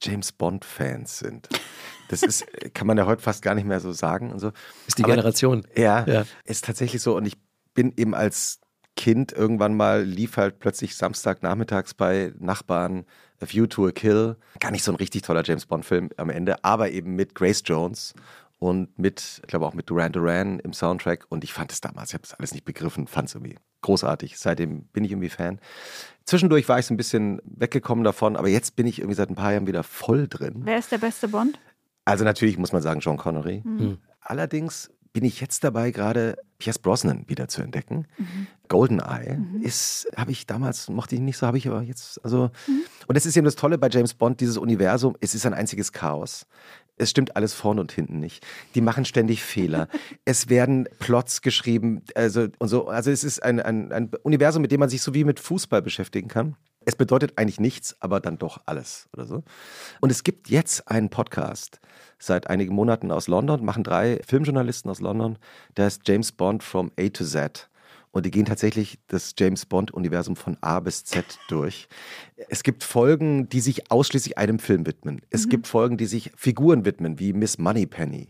James 0.03 0.31
Bond-Fans 0.31 1.19
sind. 1.19 1.47
Das 2.09 2.21
ist, 2.23 2.45
kann 2.73 2.85
man 2.87 2.97
ja 2.97 3.05
heute 3.05 3.21
fast 3.21 3.41
gar 3.41 3.55
nicht 3.55 3.65
mehr 3.65 3.79
so 3.79 3.91
sagen 3.91 4.31
und 4.31 4.39
so. 4.39 4.51
Ist 4.87 4.97
die 4.99 5.03
Aber- 5.03 5.13
Generation. 5.13 5.65
Ja, 5.75 6.05
Ja. 6.07 6.25
ist 6.45 6.65
tatsächlich 6.65 7.01
so. 7.01 7.15
Und 7.15 7.25
ich 7.25 7.37
bin 7.73 7.93
eben 7.97 8.13
als 8.13 8.59
Kind 8.95 9.31
irgendwann 9.31 9.75
mal, 9.75 10.03
lief 10.03 10.37
halt 10.37 10.59
plötzlich 10.59 10.95
Samstagnachmittags 10.95 11.93
bei 11.95 12.31
Nachbarn 12.37 13.05
A 13.41 13.45
View 13.51 13.65
to 13.65 13.87
a 13.87 13.91
Kill. 13.91 14.37
Gar 14.59 14.71
nicht 14.71 14.83
so 14.83 14.91
ein 14.91 14.95
richtig 14.97 15.23
toller 15.23 15.41
James 15.43 15.65
Bond-Film 15.65 16.09
am 16.17 16.29
Ende, 16.29 16.63
aber 16.63 16.91
eben 16.91 17.15
mit 17.15 17.33
Grace 17.33 17.63
Jones 17.65 18.13
und 18.59 18.97
mit, 18.99 19.39
ich 19.41 19.47
glaube 19.47 19.65
auch 19.65 19.73
mit 19.73 19.89
Duran 19.89 20.11
Duran 20.11 20.59
im 20.59 20.73
Soundtrack. 20.73 21.25
Und 21.29 21.43
ich 21.43 21.53
fand 21.53 21.71
es 21.71 21.81
damals, 21.81 22.09
ich 22.11 22.13
habe 22.13 22.21
das 22.21 22.35
alles 22.35 22.53
nicht 22.53 22.65
begriffen, 22.65 23.07
fand 23.07 23.29
es 23.29 23.35
irgendwie 23.35 23.57
großartig. 23.83 24.39
Seitdem 24.39 24.85
bin 24.85 25.03
ich 25.03 25.11
irgendwie 25.11 25.29
Fan. 25.29 25.59
Zwischendurch 26.25 26.67
war 26.69 26.79
ich 26.79 26.85
so 26.85 26.93
ein 26.93 26.97
bisschen 26.97 27.41
weggekommen 27.45 28.03
davon, 28.03 28.35
aber 28.35 28.47
jetzt 28.47 28.75
bin 28.75 28.87
ich 28.87 28.99
irgendwie 28.99 29.15
seit 29.15 29.29
ein 29.29 29.35
paar 29.35 29.51
Jahren 29.51 29.67
wieder 29.67 29.83
voll 29.83 30.27
drin. 30.27 30.61
Wer 30.63 30.79
ist 30.79 30.91
der 30.91 30.97
beste 30.97 31.27
Bond? 31.27 31.59
Also 32.05 32.23
natürlich 32.23 32.57
muss 32.57 32.71
man 32.71 32.81
sagen, 32.81 32.99
John 33.01 33.17
Connery. 33.17 33.61
Hm. 33.63 33.97
Allerdings 34.21 34.89
bin 35.13 35.23
ich 35.23 35.39
jetzt 35.39 35.63
dabei, 35.63 35.91
gerade 35.91 36.37
Pierce 36.57 36.79
Brosnan 36.79 37.25
wieder 37.27 37.47
zu 37.47 37.61
entdecken. 37.61 38.07
Goldeneye 38.67 39.39
ist, 39.61 40.07
habe 40.15 40.31
ich 40.31 40.47
damals, 40.47 40.89
mochte 40.89 41.13
ich 41.15 41.21
nicht 41.21 41.37
so, 41.37 41.45
habe 41.45 41.57
ich 41.57 41.67
aber 41.67 41.83
jetzt, 41.83 42.23
also, 42.25 42.49
und 43.07 43.15
das 43.15 43.25
ist 43.25 43.37
eben 43.37 43.45
das 43.45 43.55
Tolle 43.55 43.77
bei 43.77 43.89
James 43.89 44.15
Bond, 44.15 44.41
dieses 44.41 44.57
Universum, 44.57 45.15
es 45.21 45.35
ist 45.35 45.45
ein 45.45 45.53
einziges 45.53 45.91
Chaos. 45.91 46.47
Es 46.97 47.09
stimmt 47.09 47.35
alles 47.35 47.53
vorne 47.53 47.81
und 47.81 47.91
hinten 47.91 48.19
nicht. 48.19 48.45
Die 48.75 48.81
machen 48.81 49.05
ständig 49.05 49.43
Fehler. 49.43 49.87
es 50.25 50.49
werden 50.49 50.87
Plots 50.99 51.41
geschrieben, 51.41 52.03
also 52.15 52.47
und 52.59 52.67
so. 52.67 52.87
Also 52.87 53.11
es 53.11 53.23
ist 53.23 53.41
ein, 53.41 53.59
ein, 53.59 53.91
ein 53.91 54.11
Universum, 54.23 54.61
mit 54.61 54.71
dem 54.71 54.79
man 54.79 54.89
sich 54.89 55.01
so 55.01 55.13
wie 55.13 55.23
mit 55.23 55.39
Fußball 55.39 55.81
beschäftigen 55.81 56.27
kann. 56.27 56.55
Es 56.85 56.95
bedeutet 56.95 57.37
eigentlich 57.37 57.59
nichts, 57.59 57.95
aber 58.01 58.19
dann 58.19 58.37
doch 58.37 58.61
alles 58.65 59.07
oder 59.13 59.25
so. 59.25 59.43
Und 60.01 60.11
es 60.11 60.23
gibt 60.23 60.49
jetzt 60.49 60.89
einen 60.89 61.09
Podcast 61.09 61.79
seit 62.19 62.47
einigen 62.49 62.75
Monaten 62.75 63.11
aus 63.11 63.27
London, 63.27 63.63
machen 63.63 63.83
drei 63.83 64.19
Filmjournalisten 64.25 64.91
aus 64.91 64.99
London, 64.99 65.37
der 65.77 65.85
heißt 65.85 66.07
James 66.07 66.31
Bond 66.31 66.63
from 66.63 66.91
A 66.99 67.09
to 67.09 67.23
Z. 67.23 67.69
Und 68.13 68.27
die 68.27 68.31
gehen 68.31 68.45
tatsächlich 68.45 68.99
das 69.07 69.33
James 69.35 69.65
Bond-Universum 69.65 70.35
von 70.35 70.55
A 70.61 70.79
bis 70.79 71.03
Z 71.03 71.25
durch. 71.47 71.87
Es 72.47 72.61
gibt 72.61 72.83
Folgen, 72.83 73.49
die 73.49 73.59
sich 73.59 73.91
ausschließlich 73.91 74.37
einem 74.37 74.59
Film 74.59 74.85
widmen. 74.85 75.21
Es 75.31 75.49
gibt 75.49 75.65
Folgen, 75.65 75.97
die 75.97 76.05
sich 76.05 76.31
Figuren 76.35 76.85
widmen, 76.85 77.17
wie 77.19 77.33
Miss 77.33 77.57
Moneypenny. 77.57 78.29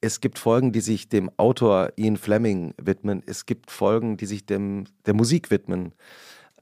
Es 0.00 0.20
gibt 0.20 0.38
Folgen, 0.38 0.70
die 0.70 0.80
sich 0.80 1.08
dem 1.08 1.28
Autor 1.38 1.92
Ian 1.96 2.16
Fleming 2.16 2.74
widmen. 2.80 3.24
Es 3.26 3.46
gibt 3.46 3.72
Folgen, 3.72 4.16
die 4.16 4.26
sich 4.26 4.46
dem, 4.46 4.84
der 5.06 5.14
Musik 5.14 5.50
widmen. 5.50 5.92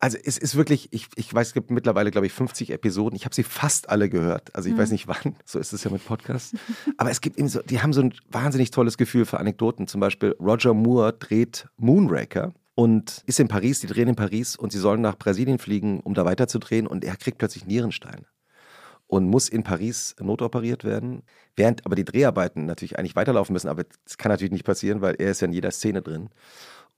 Also 0.04 0.18
es 0.22 0.36
ist 0.36 0.54
wirklich, 0.54 0.88
ich, 0.90 1.08
ich 1.16 1.32
weiß, 1.32 1.46
es 1.46 1.54
gibt 1.54 1.70
mittlerweile, 1.70 2.10
glaube 2.10 2.26
ich, 2.26 2.32
50 2.34 2.72
Episoden. 2.72 3.16
Ich 3.16 3.24
habe 3.24 3.34
sie 3.34 3.42
fast 3.42 3.88
alle 3.88 4.10
gehört. 4.10 4.54
Also 4.54 4.68
ich 4.68 4.76
weiß 4.76 4.90
nicht 4.90 5.08
wann, 5.08 5.34
so 5.46 5.58
ist 5.58 5.72
es 5.72 5.82
ja 5.82 5.90
mit 5.90 6.04
Podcasts. 6.04 6.54
Aber 6.98 7.10
es 7.10 7.22
gibt 7.22 7.38
eben 7.38 7.48
so, 7.48 7.62
die 7.62 7.80
haben 7.80 7.94
so 7.94 8.02
ein 8.02 8.12
wahnsinnig 8.30 8.70
tolles 8.70 8.98
Gefühl 8.98 9.24
für 9.24 9.40
Anekdoten. 9.40 9.86
Zum 9.86 10.02
Beispiel 10.02 10.36
Roger 10.38 10.74
Moore 10.74 11.14
dreht 11.14 11.68
Moonraker 11.78 12.52
und 12.74 13.22
ist 13.24 13.40
in 13.40 13.48
Paris, 13.48 13.80
die 13.80 13.86
drehen 13.86 14.08
in 14.08 14.14
Paris 14.14 14.56
und 14.56 14.72
sie 14.72 14.78
sollen 14.78 15.00
nach 15.00 15.16
Brasilien 15.16 15.58
fliegen, 15.58 16.00
um 16.00 16.12
da 16.12 16.26
weiterzudrehen 16.26 16.86
und 16.86 17.02
er 17.02 17.16
kriegt 17.16 17.38
plötzlich 17.38 17.64
Nierensteine 17.64 18.26
und 19.06 19.26
muss 19.26 19.48
in 19.48 19.62
Paris 19.62 20.16
notoperiert 20.20 20.84
werden, 20.84 21.22
während 21.56 21.86
aber 21.86 21.96
die 21.96 22.04
Dreharbeiten 22.04 22.66
natürlich 22.66 22.98
eigentlich 22.98 23.16
weiterlaufen 23.16 23.54
müssen, 23.54 23.68
aber 23.68 23.84
das 24.04 24.18
kann 24.18 24.30
natürlich 24.30 24.52
nicht 24.52 24.66
passieren, 24.66 25.00
weil 25.00 25.14
er 25.14 25.30
ist 25.30 25.40
ja 25.40 25.46
in 25.46 25.54
jeder 25.54 25.70
Szene 25.70 26.02
drin. 26.02 26.28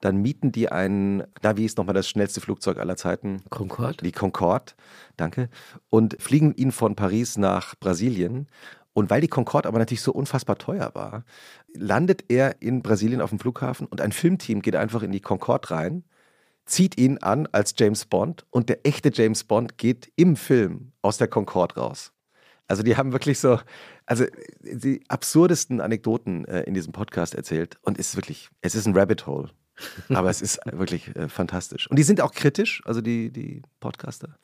Dann 0.00 0.18
mieten 0.18 0.52
die 0.52 0.70
einen, 0.70 1.22
na 1.42 1.56
wie 1.56 1.64
ist 1.64 1.78
nochmal 1.78 1.94
das 1.94 2.08
schnellste 2.08 2.40
Flugzeug 2.40 2.78
aller 2.78 2.96
Zeiten? 2.96 3.42
Concorde. 3.50 4.04
Die 4.04 4.12
Concorde, 4.12 4.74
danke, 5.16 5.48
und 5.88 6.20
fliegen 6.20 6.54
ihn 6.54 6.72
von 6.72 6.96
Paris 6.96 7.38
nach 7.38 7.74
Brasilien. 7.76 8.48
Und 8.92 9.10
weil 9.10 9.20
die 9.20 9.28
Concorde 9.28 9.68
aber 9.68 9.78
natürlich 9.78 10.02
so 10.02 10.12
unfassbar 10.12 10.56
teuer 10.58 10.90
war, 10.94 11.24
landet 11.74 12.24
er 12.28 12.62
in 12.62 12.82
Brasilien 12.82 13.20
auf 13.20 13.30
dem 13.30 13.38
Flughafen 13.38 13.86
und 13.86 14.00
ein 14.00 14.12
Filmteam 14.12 14.62
geht 14.62 14.76
einfach 14.76 15.02
in 15.02 15.12
die 15.12 15.20
Concorde 15.20 15.70
rein, 15.70 16.04
zieht 16.66 16.98
ihn 16.98 17.18
an 17.18 17.46
als 17.52 17.74
James 17.78 18.06
Bond 18.06 18.46
und 18.50 18.68
der 18.68 18.86
echte 18.86 19.10
James 19.12 19.44
Bond 19.44 19.78
geht 19.78 20.10
im 20.16 20.36
Film 20.36 20.92
aus 21.02 21.18
der 21.18 21.28
Concorde 21.28 21.76
raus. 21.76 22.12
Also 22.68 22.82
die 22.82 22.96
haben 22.96 23.12
wirklich 23.12 23.38
so, 23.38 23.60
also 24.06 24.24
die 24.60 25.02
absurdesten 25.08 25.80
Anekdoten 25.80 26.44
äh, 26.46 26.62
in 26.62 26.74
diesem 26.74 26.92
Podcast 26.92 27.34
erzählt 27.34 27.78
und 27.82 27.98
es 27.98 28.10
ist 28.10 28.16
wirklich, 28.16 28.48
es 28.60 28.74
ist 28.74 28.86
ein 28.86 28.96
Rabbit 28.96 29.26
Hole. 29.26 29.50
Aber 30.08 30.30
es 30.30 30.40
ist 30.42 30.58
wirklich 30.70 31.14
äh, 31.16 31.28
fantastisch. 31.28 31.88
Und 31.90 31.98
die 31.98 32.02
sind 32.02 32.20
auch 32.20 32.32
kritisch, 32.32 32.82
also 32.84 33.00
die, 33.00 33.30
die 33.30 33.62
Podcaster 33.80 34.36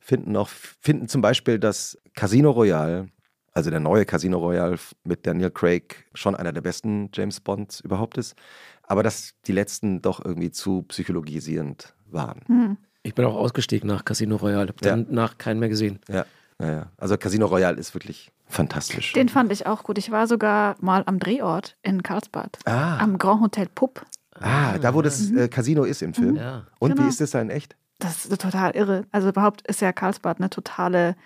finden 0.00 0.36
auch, 0.36 0.48
finden 0.48 1.08
zum 1.08 1.20
Beispiel, 1.20 1.58
dass 1.58 1.98
Casino 2.14 2.50
Royale, 2.52 3.08
also 3.52 3.70
der 3.70 3.80
neue 3.80 4.04
Casino 4.04 4.38
Royale 4.38 4.76
mit 5.02 5.26
Daniel 5.26 5.50
Craig, 5.50 6.04
schon 6.14 6.36
einer 6.36 6.52
der 6.52 6.60
besten 6.60 7.10
James 7.12 7.40
Bonds 7.40 7.80
überhaupt 7.80 8.16
ist. 8.16 8.36
Aber 8.84 9.02
dass 9.02 9.32
die 9.46 9.52
letzten 9.52 10.00
doch 10.02 10.24
irgendwie 10.24 10.52
zu 10.52 10.82
psychologisierend 10.82 11.94
waren. 12.06 12.42
Hm. 12.46 12.76
Ich 13.02 13.14
bin 13.16 13.24
auch 13.24 13.34
ausgestiegen 13.34 13.88
nach 13.88 14.04
Casino 14.04 14.36
Royale. 14.36 14.68
Hab 14.68 14.84
Ja. 14.84 14.96
danach 14.96 15.38
keinen 15.38 15.58
mehr 15.58 15.68
gesehen. 15.68 15.98
Ja, 16.08 16.24
naja. 16.58 16.92
Also 16.98 17.16
Casino 17.16 17.46
Royale 17.46 17.76
ist 17.78 17.94
wirklich 17.94 18.30
fantastisch. 18.46 19.12
Den 19.12 19.28
fand 19.28 19.50
ich 19.50 19.66
auch 19.66 19.82
gut. 19.82 19.98
Ich 19.98 20.10
war 20.12 20.28
sogar 20.28 20.76
mal 20.80 21.02
am 21.06 21.18
Drehort 21.18 21.76
in 21.82 22.02
Karlsbad. 22.04 22.58
ah, 22.64 22.98
Am 22.98 23.18
Grand 23.18 23.40
Hotel 23.42 23.66
Pupp. 23.74 24.04
Ah, 24.40 24.78
da 24.78 24.94
wo 24.94 25.02
das 25.02 25.30
äh, 25.30 25.48
Casino 25.48 25.84
ist 25.84 26.02
im 26.02 26.14
Film. 26.14 26.36
Ja. 26.36 26.66
Und 26.78 26.90
Genau. 26.90 27.04
wie 27.04 27.08
ist 27.08 27.20
das 27.20 27.30
da 27.32 27.40
in 27.40 27.50
echt? 27.50 27.76
Das 27.98 28.26
ist 28.26 28.40
total 28.40 28.72
irre. 28.72 29.04
Also 29.10 29.28
überhaupt 29.30 29.66
ist 29.66 29.80
ja 29.80 29.92
Karlsbad 29.92 30.38
eine 30.38 30.50
totale 30.50 31.16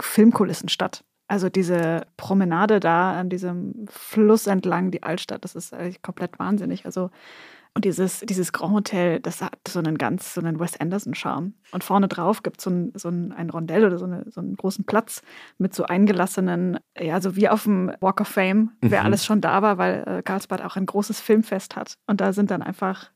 Filmkulissenstadt. 0.00 1.04
Also 1.26 1.48
diese 1.48 2.06
Promenade 2.16 2.80
da 2.80 3.18
an 3.18 3.28
diesem 3.30 3.86
Fluss 3.88 4.46
entlang, 4.46 4.90
die 4.90 5.02
Altstadt, 5.02 5.44
das 5.44 5.54
ist 5.54 5.72
eigentlich 5.72 6.02
komplett 6.02 6.38
wahnsinnig. 6.38 6.84
Also 6.86 7.10
und 7.74 7.84
dieses, 7.84 8.20
dieses 8.20 8.52
Grand 8.52 8.72
Hotel, 8.72 9.18
das 9.20 9.42
hat 9.42 9.58
so 9.66 9.80
einen 9.80 9.98
ganz, 9.98 10.34
so 10.34 10.40
einen 10.40 10.60
Wes 10.60 10.78
Anderson-Charme. 10.78 11.54
Und 11.72 11.82
vorne 11.82 12.06
drauf 12.06 12.42
gibt 12.44 12.60
so 12.60 12.70
es 12.70 12.76
ein, 12.76 12.92
so 12.94 13.08
ein, 13.08 13.32
ein 13.32 13.50
Rondell 13.50 13.84
oder 13.84 13.98
so, 13.98 14.04
eine, 14.04 14.24
so 14.30 14.40
einen 14.40 14.56
großen 14.56 14.84
Platz 14.84 15.22
mit 15.58 15.74
so 15.74 15.84
eingelassenen, 15.84 16.78
ja, 16.98 17.20
so 17.20 17.34
wie 17.34 17.48
auf 17.48 17.64
dem 17.64 17.90
Walk 18.00 18.20
of 18.20 18.28
Fame, 18.28 18.70
wer 18.80 19.00
Mhm. 19.00 19.06
alles 19.06 19.24
schon 19.24 19.40
da 19.40 19.60
war, 19.62 19.76
weil 19.78 20.04
äh, 20.06 20.22
Karlsbad 20.22 20.62
auch 20.62 20.76
ein 20.76 20.86
großes 20.86 21.20
Filmfest 21.20 21.74
hat. 21.74 21.94
Und 22.06 22.20
da 22.20 22.32
sind 22.32 22.50
dann 22.52 22.62
einfach 22.62 23.10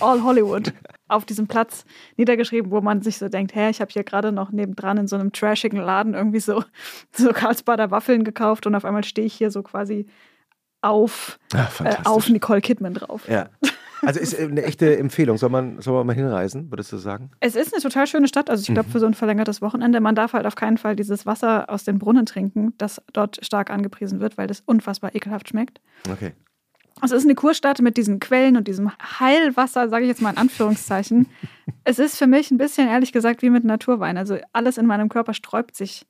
All 0.00 0.22
Hollywood 0.24 0.72
auf 1.08 1.24
diesem 1.24 1.46
Platz 1.46 1.84
niedergeschrieben, 2.16 2.70
wo 2.72 2.80
man 2.80 3.02
sich 3.02 3.16
so 3.16 3.28
denkt, 3.28 3.54
hä, 3.54 3.70
ich 3.70 3.80
habe 3.80 3.90
hier 3.92 4.04
gerade 4.04 4.32
noch 4.32 4.50
nebendran 4.50 4.98
in 4.98 5.06
so 5.06 5.16
einem 5.16 5.30
trashigen 5.32 5.78
Laden 5.78 6.14
irgendwie 6.14 6.40
so, 6.40 6.64
so 7.12 7.32
Karlsbader 7.32 7.90
Waffeln 7.92 8.24
gekauft 8.24 8.66
und 8.66 8.74
auf 8.74 8.84
einmal 8.84 9.04
stehe 9.04 9.26
ich 9.26 9.34
hier 9.34 9.50
so 9.52 9.62
quasi 9.62 10.06
auf, 10.82 11.38
Ah, 11.54 11.68
äh, 11.84 11.96
auf 12.04 12.28
Nicole 12.28 12.60
Kidman 12.60 12.94
drauf. 12.94 13.28
Ja. 13.28 13.48
Also 14.02 14.20
ist 14.20 14.32
äh, 14.38 14.44
eine 14.44 14.62
echte 14.62 14.96
Empfehlung. 14.98 15.36
Soll 15.36 15.50
man, 15.50 15.80
soll 15.80 15.94
man 15.94 16.06
mal 16.06 16.14
hinreisen, 16.14 16.70
würdest 16.70 16.92
du 16.92 16.96
sagen? 16.96 17.30
Es 17.40 17.54
ist 17.56 17.72
eine 17.74 17.82
total 17.82 18.06
schöne 18.06 18.28
Stadt. 18.28 18.50
Also 18.50 18.62
ich 18.62 18.72
glaube, 18.72 18.88
Mhm. 18.88 18.92
für 18.92 19.00
so 19.00 19.06
ein 19.06 19.14
verlängertes 19.14 19.60
Wochenende, 19.62 20.00
man 20.00 20.14
darf 20.14 20.32
halt 20.32 20.46
auf 20.46 20.54
keinen 20.54 20.78
Fall 20.78 20.96
dieses 20.96 21.26
Wasser 21.26 21.68
aus 21.70 21.84
den 21.84 21.98
Brunnen 21.98 22.26
trinken, 22.26 22.74
das 22.78 23.00
dort 23.12 23.44
stark 23.44 23.70
angepriesen 23.70 24.20
wird, 24.20 24.38
weil 24.38 24.46
das 24.46 24.62
unfassbar 24.66 25.14
ekelhaft 25.14 25.48
schmeckt. 25.48 25.80
Okay. 26.10 26.32
Also 27.02 27.14
es 27.14 27.22
ist 27.22 27.26
eine 27.26 27.34
Kurstadt 27.34 27.80
mit 27.80 27.96
diesen 27.96 28.20
Quellen 28.20 28.56
und 28.58 28.68
diesem 28.68 28.90
Heilwasser, 29.20 29.88
sage 29.88 30.04
ich 30.04 30.08
jetzt 30.08 30.20
mal 30.20 30.30
in 30.30 30.36
Anführungszeichen. 30.36 31.26
es 31.84 31.98
ist 31.98 32.16
für 32.18 32.26
mich 32.26 32.50
ein 32.50 32.58
bisschen, 32.58 32.88
ehrlich 32.88 33.12
gesagt, 33.12 33.40
wie 33.42 33.48
mit 33.50 33.64
Naturwein. 33.64 34.18
Also 34.18 34.36
alles 34.52 34.76
in 34.76 34.86
meinem 34.86 35.08
Körper 35.08 35.32
sträubt 35.32 35.76
sich 35.76 36.06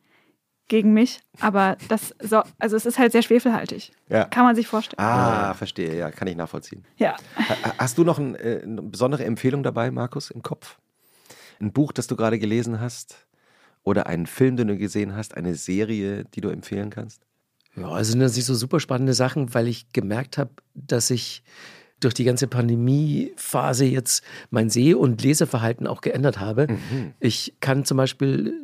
gegen 0.70 0.94
mich, 0.94 1.20
aber 1.40 1.76
das 1.88 2.14
so, 2.22 2.42
also 2.58 2.76
es 2.76 2.86
ist 2.86 2.98
halt 2.98 3.12
sehr 3.12 3.20
schwefelhaltig. 3.22 3.92
Ja. 4.08 4.24
Kann 4.24 4.44
man 4.44 4.56
sich 4.56 4.66
vorstellen. 4.66 4.98
Ah, 4.98 5.52
verstehe, 5.52 5.94
ja, 5.98 6.10
kann 6.10 6.28
ich 6.28 6.36
nachvollziehen. 6.36 6.84
Ja. 6.96 7.16
Ha- 7.36 7.74
Hast 7.76 7.98
du 7.98 8.04
noch 8.04 8.18
ein, 8.18 8.34
äh, 8.36 8.60
eine 8.62 8.80
besondere 8.80 9.24
Empfehlung 9.24 9.62
dabei, 9.62 9.90
Markus, 9.90 10.30
im 10.30 10.42
Kopf? 10.42 10.78
Ein 11.60 11.72
Buch, 11.72 11.92
das 11.92 12.06
du 12.06 12.16
gerade 12.16 12.38
gelesen 12.38 12.80
hast? 12.80 13.26
Oder 13.82 14.06
einen 14.06 14.26
Film, 14.26 14.56
den 14.56 14.68
du 14.68 14.76
gesehen 14.78 15.14
hast? 15.16 15.36
Eine 15.36 15.54
Serie, 15.54 16.24
die 16.24 16.40
du 16.40 16.48
empfehlen 16.48 16.88
kannst? 16.90 17.22
Ja, 17.76 17.88
also 17.88 18.12
sind 18.12 18.20
natürlich 18.20 18.44
so 18.46 18.54
super 18.54 18.80
spannende 18.80 19.14
Sachen, 19.14 19.52
weil 19.54 19.68
ich 19.68 19.92
gemerkt 19.92 20.38
habe, 20.38 20.50
dass 20.74 21.10
ich 21.10 21.42
durch 22.00 22.14
die 22.14 22.24
ganze 22.24 22.46
Pandemiephase 22.46 23.84
jetzt 23.84 24.22
mein 24.50 24.70
Seh- 24.70 24.94
und 24.94 25.22
Leseverhalten 25.22 25.86
auch 25.86 26.00
geändert 26.00 26.40
habe. 26.40 26.66
Ich 27.20 27.54
kann 27.60 27.84
zum 27.84 27.96
Beispiel 27.98 28.54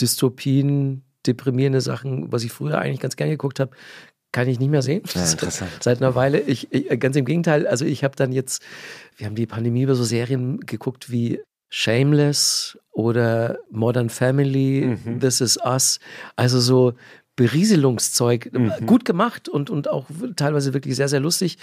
Dystopien, 0.00 1.02
deprimierende 1.26 1.80
Sachen, 1.80 2.30
was 2.32 2.44
ich 2.44 2.52
früher 2.52 2.78
eigentlich 2.78 3.00
ganz 3.00 3.16
gern 3.16 3.30
geguckt 3.30 3.60
habe, 3.60 3.70
kann 4.32 4.48
ich 4.48 4.58
nicht 4.58 4.70
mehr 4.70 4.82
sehen. 4.82 5.02
Ja, 5.14 5.22
interessant. 5.30 5.70
Seit 5.80 6.02
einer 6.02 6.14
Weile. 6.14 6.40
Ich, 6.40 6.72
ich, 6.72 6.88
ganz 6.98 7.16
im 7.16 7.24
Gegenteil, 7.24 7.66
also 7.66 7.84
ich 7.84 8.02
habe 8.04 8.16
dann 8.16 8.32
jetzt, 8.32 8.62
wir 9.16 9.26
haben 9.26 9.36
die 9.36 9.46
Pandemie 9.46 9.82
über 9.82 9.94
so 9.94 10.04
Serien 10.04 10.60
geguckt 10.60 11.10
wie 11.10 11.40
Shameless 11.70 12.78
oder 12.92 13.58
Modern 13.70 14.08
Family, 14.10 14.96
Mhm. 15.04 15.20
This 15.20 15.40
Is 15.40 15.58
Us. 15.64 15.98
Also 16.36 16.60
so 16.60 16.94
Berieselungszeug, 17.36 18.50
Mhm. 18.52 18.86
gut 18.86 19.04
gemacht 19.04 19.48
und, 19.48 19.70
und 19.70 19.88
auch 19.88 20.06
teilweise 20.36 20.72
wirklich 20.74 20.96
sehr, 20.96 21.08
sehr 21.08 21.20
lustig. 21.20 21.58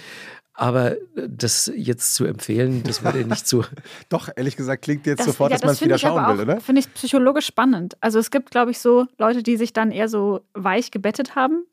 Aber 0.54 0.96
das 1.14 1.72
jetzt 1.74 2.14
zu 2.14 2.24
empfehlen, 2.26 2.82
das 2.82 3.02
würde 3.02 3.24
nicht 3.24 3.48
so. 3.48 3.64
Doch, 4.10 4.28
ehrlich 4.36 4.56
gesagt, 4.56 4.82
klingt 4.82 5.06
jetzt 5.06 5.20
Das- 5.20 5.26
sofort, 5.26 5.50
ja, 5.50 5.56
dass 5.56 5.64
man 5.64 5.72
es 5.72 5.78
finde 5.78 5.94
wieder 5.94 5.98
schauen 5.98 6.26
will, 6.36 6.38
auch, 6.40 6.42
oder? 6.42 6.60
Finde 6.60 6.80
ich 6.80 6.92
psychologisch 6.92 7.46
spannend. 7.46 7.96
Also 8.00 8.18
es 8.18 8.30
gibt, 8.30 8.50
glaube 8.50 8.70
ich, 8.70 8.78
so 8.78 9.06
Leute, 9.18 9.42
die 9.42 9.56
sich 9.56 9.72
dann 9.72 9.90
eher 9.90 10.08
so 10.08 10.40
weich 10.52 10.90
gebettet 10.90 11.34
haben, 11.36 11.64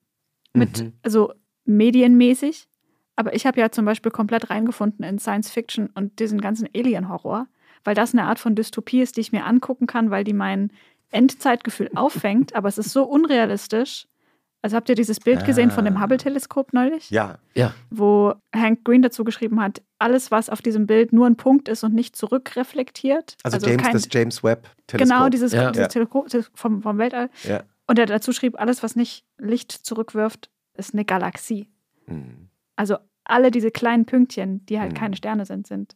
mit, 0.53 0.79
Mhm. 0.81 0.93
also 1.03 1.33
medienmäßig. 1.65 2.67
Aber 3.15 3.35
ich 3.35 3.45
habe 3.45 3.59
ja 3.59 3.69
zum 3.69 3.83
Beispiel 3.83 4.11
komplett 4.11 4.49
reingefunden 4.49 5.03
in 5.03 5.19
Science 5.19 5.49
Fiction 5.49 5.89
und 5.93 6.19
diesen 6.19 6.39
ganzen 6.39 6.69
Alien-Horror, 6.73 7.47
weil 7.83 7.95
das 7.95 8.13
eine 8.13 8.23
Art 8.25 8.39
von 8.39 8.55
Dystopie 8.55 9.01
ist, 9.01 9.17
die 9.17 9.21
ich 9.21 9.33
mir 9.33 9.45
angucken 9.45 9.87
kann, 9.87 10.09
weil 10.09 10.23
die 10.23 10.33
mein 10.33 10.71
Endzeitgefühl 11.11 11.89
auffängt. 11.95 12.55
Aber 12.55 12.69
es 12.69 12.77
ist 12.77 12.91
so 12.91 13.03
unrealistisch. 13.03 14.07
Also 14.61 14.75
habt 14.75 14.89
ihr 14.89 14.95
dieses 14.95 15.19
Bild 15.21 15.45
gesehen 15.45 15.71
von 15.71 15.85
dem 15.85 15.95
Ah. 15.97 16.01
Hubble-Teleskop 16.01 16.73
neulich? 16.73 17.09
Ja, 17.11 17.37
Ja, 17.55 17.73
wo 17.89 18.33
Hank 18.53 18.83
Green 18.83 19.01
dazu 19.01 19.23
geschrieben 19.23 19.61
hat, 19.61 19.81
alles, 19.99 20.31
was 20.31 20.49
auf 20.49 20.61
diesem 20.61 20.85
Bild 20.85 21.13
nur 21.13 21.27
ein 21.27 21.37
Punkt 21.37 21.69
ist 21.69 21.83
und 21.85 21.93
nicht 21.93 22.15
zurückreflektiert. 22.17 23.37
also, 23.43 23.65
James, 23.65 23.83
kein, 23.83 23.93
das 23.93 24.07
James 24.11 24.43
Webb-Teleskop. 24.43 25.07
Genau, 25.17 25.29
dieses, 25.29 25.53
Ja. 25.53 25.71
dieses 25.71 25.83
Ja. 25.85 25.87
Teleskop 25.87 26.27
vom, 26.55 26.81
vom 26.81 26.97
Weltall. 26.97 27.29
Ja. 27.43 27.63
Und 27.87 27.97
er 27.99 28.05
dazu 28.05 28.33
schrieb, 28.33 28.59
alles, 28.59 28.83
was 28.83 28.95
nicht 28.95 29.23
Licht 29.37 29.71
zurückwirft, 29.71 30.49
ist 30.75 30.93
eine 30.93 31.05
Galaxie. 31.05 31.69
Mhm. 32.07 32.49
Also 32.75 32.97
alle 33.23 33.51
diese 33.51 33.71
kleinen 33.71 34.05
Pünktchen, 34.05 34.65
die 34.65 34.79
halt 34.79 34.91
Mhm. 34.91 34.97
keine 34.97 35.15
Sterne 35.15 35.45
sind, 35.45 35.67
sind 35.67 35.95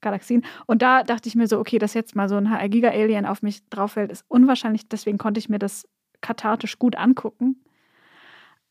Galaxien. 0.00 0.44
Und 0.66 0.82
da 0.82 1.02
dachte 1.04 1.28
ich 1.28 1.34
mir 1.36 1.46
so, 1.48 1.58
okay, 1.58 1.78
dass 1.78 1.94
jetzt 1.94 2.14
mal 2.16 2.28
so 2.28 2.36
ein 2.36 2.50
HR-Giga-Alien 2.50 3.24
auf 3.24 3.40
mich 3.42 3.66
drauf 3.70 3.92
fällt, 3.92 4.12
ist 4.12 4.24
unwahrscheinlich. 4.28 4.88
Deswegen 4.88 5.16
konnte 5.18 5.38
ich 5.38 5.48
mir 5.48 5.58
das 5.58 5.88
kathartisch 6.20 6.78
gut 6.78 6.96
angucken. 6.96 7.63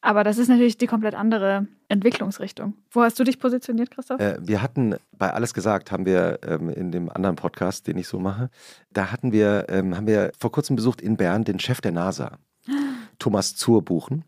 Aber 0.06 0.26
das 0.26 0.38
ist 0.38 0.50
natürlich 0.50 0.78
die 0.78 0.86
komplett 0.86 1.16
andere 1.16 1.66
Entwicklungsrichtung. 1.88 2.74
Wo 2.92 3.04
hast 3.04 3.18
du 3.20 3.24
dich 3.24 3.40
positioniert, 3.40 3.90
Christoph? 3.90 4.20
Äh, 4.20 4.38
wir 4.42 4.62
hatten 4.62 4.96
bei 5.18 5.32
Alles 5.32 5.54
gesagt, 5.54 5.94
haben 5.94 6.06
wir 6.06 6.40
ähm, 6.46 6.70
in 6.70 6.92
dem 6.92 7.10
anderen 7.10 7.38
Podcast, 7.38 7.88
den 7.88 7.98
ich 7.98 8.10
so 8.10 8.20
mache, 8.20 8.50
da 8.92 9.14
hatten 9.14 9.32
wir, 9.32 9.68
ähm, 9.70 9.96
haben 9.96 10.06
wir 10.06 10.34
vor 10.38 10.52
kurzem 10.52 10.76
besucht 10.76 11.00
in 11.00 11.16
Bern 11.16 11.46
den 11.46 11.58
Chef 11.58 11.80
der 11.80 11.94
NASA, 11.94 12.38
Thomas 13.18 13.56
Zurbuchen. 13.56 14.26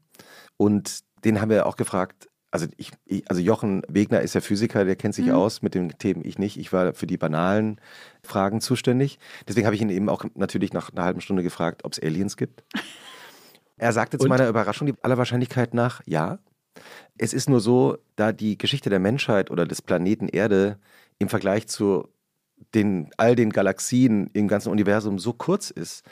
Und 0.56 1.02
den 1.26 1.42
haben 1.42 1.50
wir 1.50 1.66
auch 1.66 1.76
gefragt, 1.76 2.30
also, 2.52 2.68
ich, 2.78 2.92
ich, 3.04 3.30
also 3.30 3.42
Jochen 3.42 3.82
Wegner 3.90 4.22
ist 4.22 4.34
ja 4.34 4.40
Physiker, 4.40 4.86
der 4.86 4.96
kennt 4.96 5.14
sich 5.14 5.26
Mhm. 5.26 5.34
aus 5.34 5.62
mit 5.62 5.76
den 5.76 5.90
Themen, 5.98 6.24
ich 6.24 6.40
nicht. 6.40 6.56
Ich 6.58 6.72
war 6.72 6.94
für 6.94 7.06
die 7.06 7.18
banalen 7.18 7.82
Fragen 8.24 8.62
zuständig. 8.62 9.20
Deswegen 9.46 9.66
habe 9.66 9.76
ich 9.76 9.82
ihn 9.82 9.90
eben 9.90 10.08
auch 10.08 10.24
natürlich 10.36 10.72
nach 10.72 10.94
einer 10.94 11.04
halben 11.04 11.20
Stunde 11.20 11.44
gefragt, 11.44 11.84
ob 11.84 11.92
es 11.92 12.02
Aliens 12.02 12.38
gibt. 12.38 12.64
Er 13.78 13.92
sagte 13.94 14.18
zu 14.18 14.28
meiner 14.28 14.48
Überraschung 14.48 14.88
die 14.88 14.94
aller 15.02 15.18
Wahrscheinlichkeit 15.18 15.74
nach, 15.74 16.02
ja. 16.06 16.40
Es 17.18 17.34
ist 17.34 17.50
nur 17.50 17.62
so, 17.62 17.98
da 18.16 18.32
die 18.32 18.58
Geschichte 18.58 18.90
der 18.90 19.00
Menschheit 19.00 19.50
oder 19.52 19.66
des 19.66 19.82
Planeten 19.82 20.28
Erde 20.28 20.78
im 21.20 21.30
Vergleich 21.30 21.68
zu 21.68 22.10
den, 22.74 23.10
all 23.18 23.36
den 23.36 23.52
Galaxien 23.52 24.30
im 24.34 24.48
ganzen 24.48 24.70
Universum 24.70 25.20
so 25.20 25.34
kurz 25.34 25.70
ist, 25.70 26.06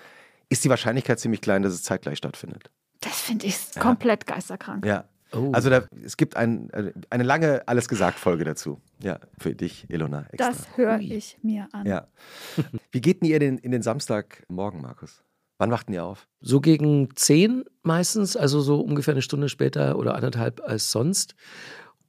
ist 0.49 0.63
die 0.63 0.69
Wahrscheinlichkeit 0.69 1.19
ziemlich 1.19 1.41
klein, 1.41 1.61
dass 1.63 1.73
es 1.73 1.83
zeitgleich 1.83 2.17
stattfindet. 2.17 2.69
Das 3.01 3.19
finde 3.19 3.45
ich 3.47 3.57
Ja. 3.75 3.81
komplett 3.81 4.25
geisterkrank. 4.27 4.85
Ja. 4.85 5.05
Oh. 5.33 5.51
Also 5.51 5.69
da, 5.69 5.83
es 6.03 6.15
gibt 6.15 6.37
ein, 6.37 6.69
eine 7.09 7.23
lange 7.23 7.67
Alles 7.67 7.89
gesagt 7.89 8.19
Folge 8.19 8.45
dazu. 8.45 8.79
Ja, 9.01 9.19
für 9.39 9.55
dich, 9.55 9.89
Ilona. 9.89 10.27
Extra. 10.31 10.49
Das 10.51 10.77
höre 10.77 10.99
ich 10.99 11.39
mir 11.41 11.67
an. 11.71 11.85
Ja. 11.87 12.07
Wie 12.91 13.01
geht 13.01 13.21
denn 13.21 13.29
ihr 13.29 13.39
denn 13.39 13.57
in 13.57 13.71
den 13.71 13.81
Samstagmorgen, 13.81 14.79
Markus? 14.81 15.23
Wann 15.57 15.71
wacht 15.71 15.87
denn 15.87 15.95
ihr 15.95 16.03
auf? 16.03 16.27
So 16.41 16.59
gegen 16.61 17.15
zehn 17.15 17.63
meistens, 17.83 18.35
also 18.35 18.61
so 18.61 18.79
ungefähr 18.79 19.13
eine 19.13 19.21
Stunde 19.21 19.49
später 19.49 19.97
oder 19.97 20.15
anderthalb 20.15 20.61
als 20.61 20.91
sonst. 20.91 21.35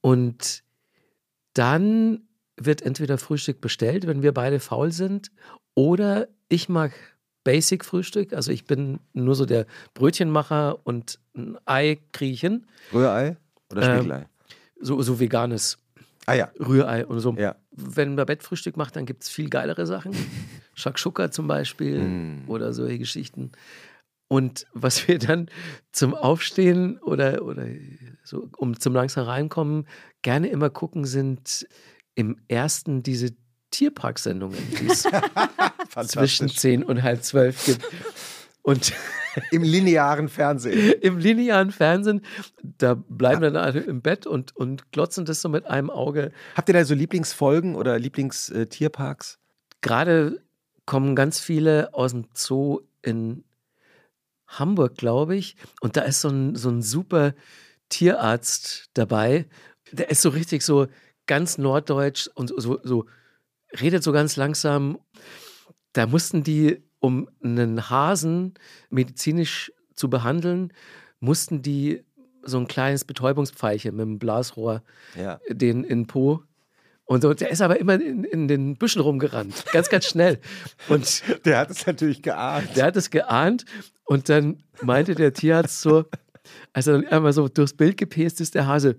Und 0.00 0.64
dann 1.52 2.22
wird 2.56 2.82
entweder 2.82 3.18
Frühstück 3.18 3.60
bestellt, 3.60 4.06
wenn 4.06 4.22
wir 4.22 4.32
beide 4.32 4.60
faul 4.60 4.92
sind, 4.92 5.30
oder 5.74 6.28
ich 6.48 6.68
mag 6.68 6.92
Basic-Frühstück. 7.44 8.32
Also 8.32 8.52
ich 8.52 8.64
bin 8.64 9.00
nur 9.12 9.34
so 9.34 9.44
der 9.44 9.66
Brötchenmacher 9.92 10.78
und 10.84 11.18
ein 11.36 11.58
Ei 11.66 11.98
kriechen. 12.12 12.66
Rührei 12.92 13.36
oder 13.70 13.82
Ähm, 13.82 13.98
Spiegelei? 13.98 14.26
So, 14.80 15.00
so 15.02 15.20
veganes 15.20 15.78
ah 16.26 16.34
ja. 16.34 16.50
Rührei 16.58 17.06
und 17.06 17.20
so. 17.20 17.34
Ja. 17.34 17.56
Wenn 17.76 18.14
man 18.14 18.26
Bettfrühstück 18.26 18.76
macht, 18.76 18.96
dann 18.96 19.06
gibt 19.06 19.24
es 19.24 19.28
viel 19.28 19.48
geilere 19.50 19.86
Sachen. 19.86 20.12
Shakshuka 20.74 21.30
zum 21.30 21.46
Beispiel 21.48 21.98
Mm. 21.98 22.44
oder 22.48 22.72
solche 22.72 22.98
Geschichten. 22.98 23.52
Und 24.28 24.66
was 24.72 25.06
wir 25.06 25.18
dann 25.18 25.48
zum 25.92 26.14
Aufstehen 26.14 26.98
oder, 26.98 27.42
oder 27.44 27.66
so, 28.24 28.48
um 28.56 28.78
zum 28.80 28.94
langsam 28.94 29.26
reinkommen, 29.26 29.86
gerne 30.22 30.48
immer 30.48 30.70
gucken, 30.70 31.04
sind 31.04 31.66
im 32.14 32.36
ersten 32.48 33.02
diese 33.02 33.32
Tierparksendungen, 33.70 34.58
die 34.80 34.86
es 34.86 35.06
zwischen 36.06 36.48
10 36.48 36.84
und 36.84 37.02
halb 37.02 37.22
zwölf 37.22 37.64
gibt. 37.66 37.84
Und 38.62 38.92
Im 39.50 39.62
linearen 39.62 40.28
Fernsehen. 40.28 40.92
im 41.00 41.18
linearen 41.18 41.70
Fernsehen, 41.70 42.22
da 42.62 42.94
bleiben 42.94 43.40
dann 43.40 43.56
alle 43.56 43.80
im 43.80 44.02
Bett 44.02 44.26
und, 44.26 44.54
und 44.56 44.92
glotzen 44.92 45.24
das 45.24 45.40
so 45.40 45.48
mit 45.48 45.66
einem 45.66 45.90
Auge. 45.90 46.32
Habt 46.56 46.68
ihr 46.68 46.74
da 46.74 46.84
so 46.84 46.94
Lieblingsfolgen 46.94 47.74
oder 47.74 47.98
Lieblingstierparks? 47.98 49.38
Gerade 49.80 50.42
kommen 50.86 51.16
ganz 51.16 51.40
viele 51.40 51.92
aus 51.94 52.12
dem 52.12 52.26
Zoo 52.34 52.80
in 53.02 53.44
Hamburg, 54.46 54.96
glaube 54.96 55.36
ich. 55.36 55.56
Und 55.80 55.96
da 55.96 56.02
ist 56.02 56.20
so 56.20 56.28
ein, 56.28 56.54
so 56.56 56.70
ein 56.70 56.82
super 56.82 57.34
Tierarzt 57.88 58.90
dabei. 58.94 59.46
Der 59.92 60.10
ist 60.10 60.22
so 60.22 60.28
richtig 60.30 60.62
so 60.62 60.86
ganz 61.26 61.58
norddeutsch 61.58 62.28
und 62.34 62.48
so, 62.48 62.78
so 62.82 63.06
redet 63.80 64.02
so 64.02 64.12
ganz 64.12 64.36
langsam. 64.36 64.98
Da 65.92 66.06
mussten 66.06 66.42
die, 66.42 66.82
um 67.04 67.28
einen 67.42 67.90
Hasen 67.90 68.54
medizinisch 68.90 69.70
zu 69.94 70.08
behandeln, 70.08 70.72
mussten 71.20 71.60
die 71.62 72.02
so 72.42 72.58
ein 72.58 72.66
kleines 72.66 73.04
Betäubungspfeilchen 73.04 73.94
mit 73.94 74.02
einem 74.02 74.18
Blasrohr 74.18 74.82
Ja. 75.18 75.38
den 75.48 75.84
in 75.84 76.06
Po. 76.06 76.42
Und 77.06 77.20
so, 77.22 77.34
der 77.34 77.50
ist 77.50 77.60
aber 77.60 77.78
immer 77.78 77.94
in, 78.00 78.24
in 78.24 78.48
den 78.48 78.76
Büschen 78.76 79.02
rumgerannt. 79.02 79.64
Ganz, 79.72 79.90
ganz 79.90 80.06
schnell. 80.06 80.40
Und 80.88 81.22
Der 81.44 81.58
hat 81.58 81.70
es 81.70 81.86
natürlich 81.86 82.22
geahnt. 82.22 82.74
der 82.76 82.86
hat 82.86 82.96
es 82.96 83.10
geahnt. 83.10 83.66
Und 84.04 84.28
dann 84.30 84.62
meinte 84.82 85.14
der 85.14 85.34
Tierarzt 85.34 85.82
so, 85.82 86.06
als 86.72 86.86
er 86.86 86.94
dann 86.94 87.06
einmal 87.06 87.32
so 87.34 87.48
durchs 87.48 87.74
Bild 87.74 87.98
gepest 87.98 88.40
ist, 88.40 88.54
der 88.54 88.66
Hase, 88.66 88.98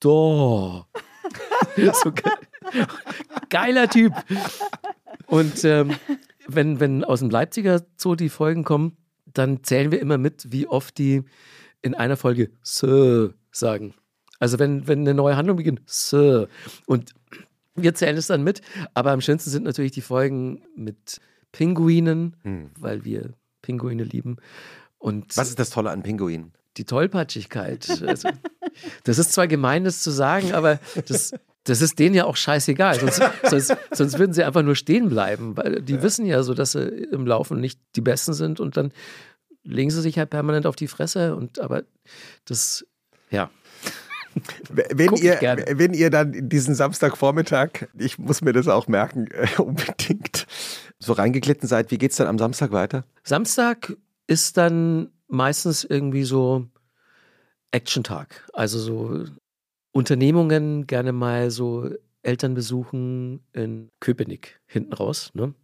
da. 0.00 0.86
so 1.94 2.12
ge 2.12 2.22
geiler 3.48 3.88
Typ. 3.88 4.12
Und 5.26 5.64
ähm, 5.64 5.94
wenn, 6.46 6.80
wenn 6.80 7.04
aus 7.04 7.20
dem 7.20 7.30
Leipziger 7.30 7.82
Zoo 7.96 8.14
die 8.14 8.28
Folgen 8.28 8.64
kommen, 8.64 8.96
dann 9.26 9.62
zählen 9.64 9.90
wir 9.92 10.00
immer 10.00 10.18
mit, 10.18 10.52
wie 10.52 10.66
oft 10.66 10.98
die 10.98 11.22
in 11.80 11.94
einer 11.94 12.16
Folge 12.16 12.50
Sir 12.62 13.34
sagen. 13.50 13.94
Also 14.38 14.58
wenn, 14.58 14.86
wenn 14.88 15.00
eine 15.00 15.14
neue 15.14 15.36
Handlung 15.36 15.56
beginnt, 15.56 15.82
Sir. 15.86 16.48
Und 16.86 17.14
wir 17.74 17.94
zählen 17.94 18.16
es 18.16 18.26
dann 18.26 18.42
mit. 18.42 18.60
Aber 18.94 19.12
am 19.12 19.20
schönsten 19.20 19.50
sind 19.50 19.64
natürlich 19.64 19.92
die 19.92 20.00
Folgen 20.00 20.62
mit 20.76 21.20
Pinguinen, 21.52 22.36
Hm. 22.42 22.70
weil 22.78 23.04
wir 23.04 23.34
Pinguine 23.62 24.04
lieben. 24.04 24.36
Und 24.98 25.36
Was 25.36 25.48
ist 25.48 25.58
das 25.58 25.70
Tolle 25.70 25.90
an 25.90 26.02
Pinguinen? 26.02 26.52
die 26.78 26.84
Tollpatschigkeit. 26.84 28.02
Also, 28.06 28.30
das 29.04 29.18
ist 29.18 29.32
zwar 29.32 29.46
gemein, 29.46 29.84
das 29.84 30.02
zu 30.02 30.10
sagen, 30.10 30.52
aber 30.52 30.78
das, 31.06 31.32
das 31.64 31.80
ist 31.80 31.98
denen 31.98 32.14
ja 32.14 32.24
auch 32.24 32.36
scheißegal. 32.36 32.98
Sonst, 32.98 33.22
sonst, 33.48 33.76
sonst 33.92 34.18
würden 34.18 34.32
sie 34.32 34.44
einfach 34.44 34.62
nur 34.62 34.76
stehen 34.76 35.08
bleiben, 35.08 35.56
weil 35.56 35.82
die 35.82 36.02
wissen 36.02 36.26
ja 36.26 36.42
so, 36.42 36.54
dass 36.54 36.72
sie 36.72 36.88
im 36.88 37.26
Laufen 37.26 37.60
nicht 37.60 37.80
die 37.96 38.00
Besten 38.00 38.32
sind 38.32 38.60
und 38.60 38.76
dann 38.76 38.92
legen 39.64 39.90
sie 39.90 40.00
sich 40.00 40.18
halt 40.18 40.30
permanent 40.30 40.66
auf 40.66 40.76
die 40.76 40.88
Fresse 40.88 41.36
und 41.36 41.60
aber 41.60 41.84
das, 42.44 42.84
ja. 43.30 43.50
Wenn 44.70 45.14
ihr, 45.16 45.38
wenn 45.72 45.92
ihr 45.92 46.08
dann 46.08 46.48
diesen 46.48 46.74
Samstagvormittag, 46.74 47.88
ich 47.98 48.18
muss 48.18 48.40
mir 48.40 48.54
das 48.54 48.66
auch 48.66 48.88
merken, 48.88 49.26
äh, 49.26 49.46
unbedingt 49.60 50.46
so 50.98 51.12
reingeglitten 51.12 51.68
seid, 51.68 51.90
wie 51.90 51.98
geht 51.98 52.12
es 52.12 52.16
dann 52.16 52.28
am 52.28 52.38
Samstag 52.38 52.72
weiter? 52.72 53.04
Samstag 53.24 53.94
ist 54.26 54.56
dann 54.56 55.10
meistens 55.28 55.84
irgendwie 55.84 56.24
so 56.24 56.66
Action-Tag. 57.72 58.48
Also 58.54 58.78
so 58.78 59.26
Unternehmungen, 59.92 60.86
gerne 60.86 61.12
mal 61.12 61.50
so 61.50 61.90
Eltern 62.22 62.54
besuchen 62.54 63.44
in 63.52 63.90
Köpenick 64.00 64.60
hinten 64.66 64.92
raus. 64.92 65.30
Ne? 65.34 65.54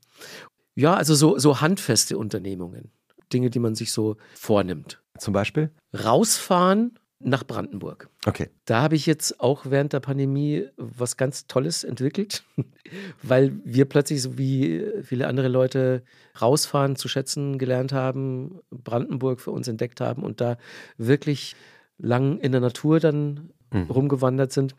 Ja, 0.75 0.95
also 0.95 1.15
so, 1.15 1.39
so 1.39 1.61
handfeste 1.61 2.19
Unternehmungen. 2.19 2.93
Dinge, 3.33 3.51
die 3.51 3.59
man 3.59 3.75
sich 3.75 3.93
so 3.93 4.17
vornimmt. 4.35 5.03
Zum 5.19 5.35
Beispiel? 5.35 5.71
Rausfahren 5.93 6.99
nach 7.21 7.45
Brandenburg. 7.45 8.09
Okay. 8.27 8.49
Da 8.65 8.81
habe 8.83 8.95
ich 8.95 9.05
jetzt 9.07 9.41
auch 9.41 9.67
während 9.67 9.93
der 9.93 10.01
Pandemie 10.01 10.69
was 10.77 11.17
ganz 11.17 11.47
Tolles 11.47 11.83
entwickelt, 11.83 12.45
weil 13.23 13.59
wir 13.65 13.87
plötzlich, 13.87 14.23
so 14.23 14.39
wie 14.39 14.85
viele 15.03 15.27
andere 15.27 15.49
Leute, 15.49 16.05
rausfahren 16.41 16.97
zu 16.97 17.09
schätzen 17.09 17.59
gelernt 17.59 17.93
haben, 17.93 18.61
Brandenburg 18.71 19.41
für 19.41 19.51
uns 19.51 19.67
entdeckt 19.67 20.01
haben 20.01 20.23
und 20.23 20.41
da 20.41 20.59
wirklich 20.97 21.57
lang 21.99 22.39
in 22.39 22.53
der 22.53 22.61
Natur 22.61 23.01
dann 23.01 23.51
mhm. 23.73 23.83
rumgewandert 23.85 24.53
sind. 24.53 24.75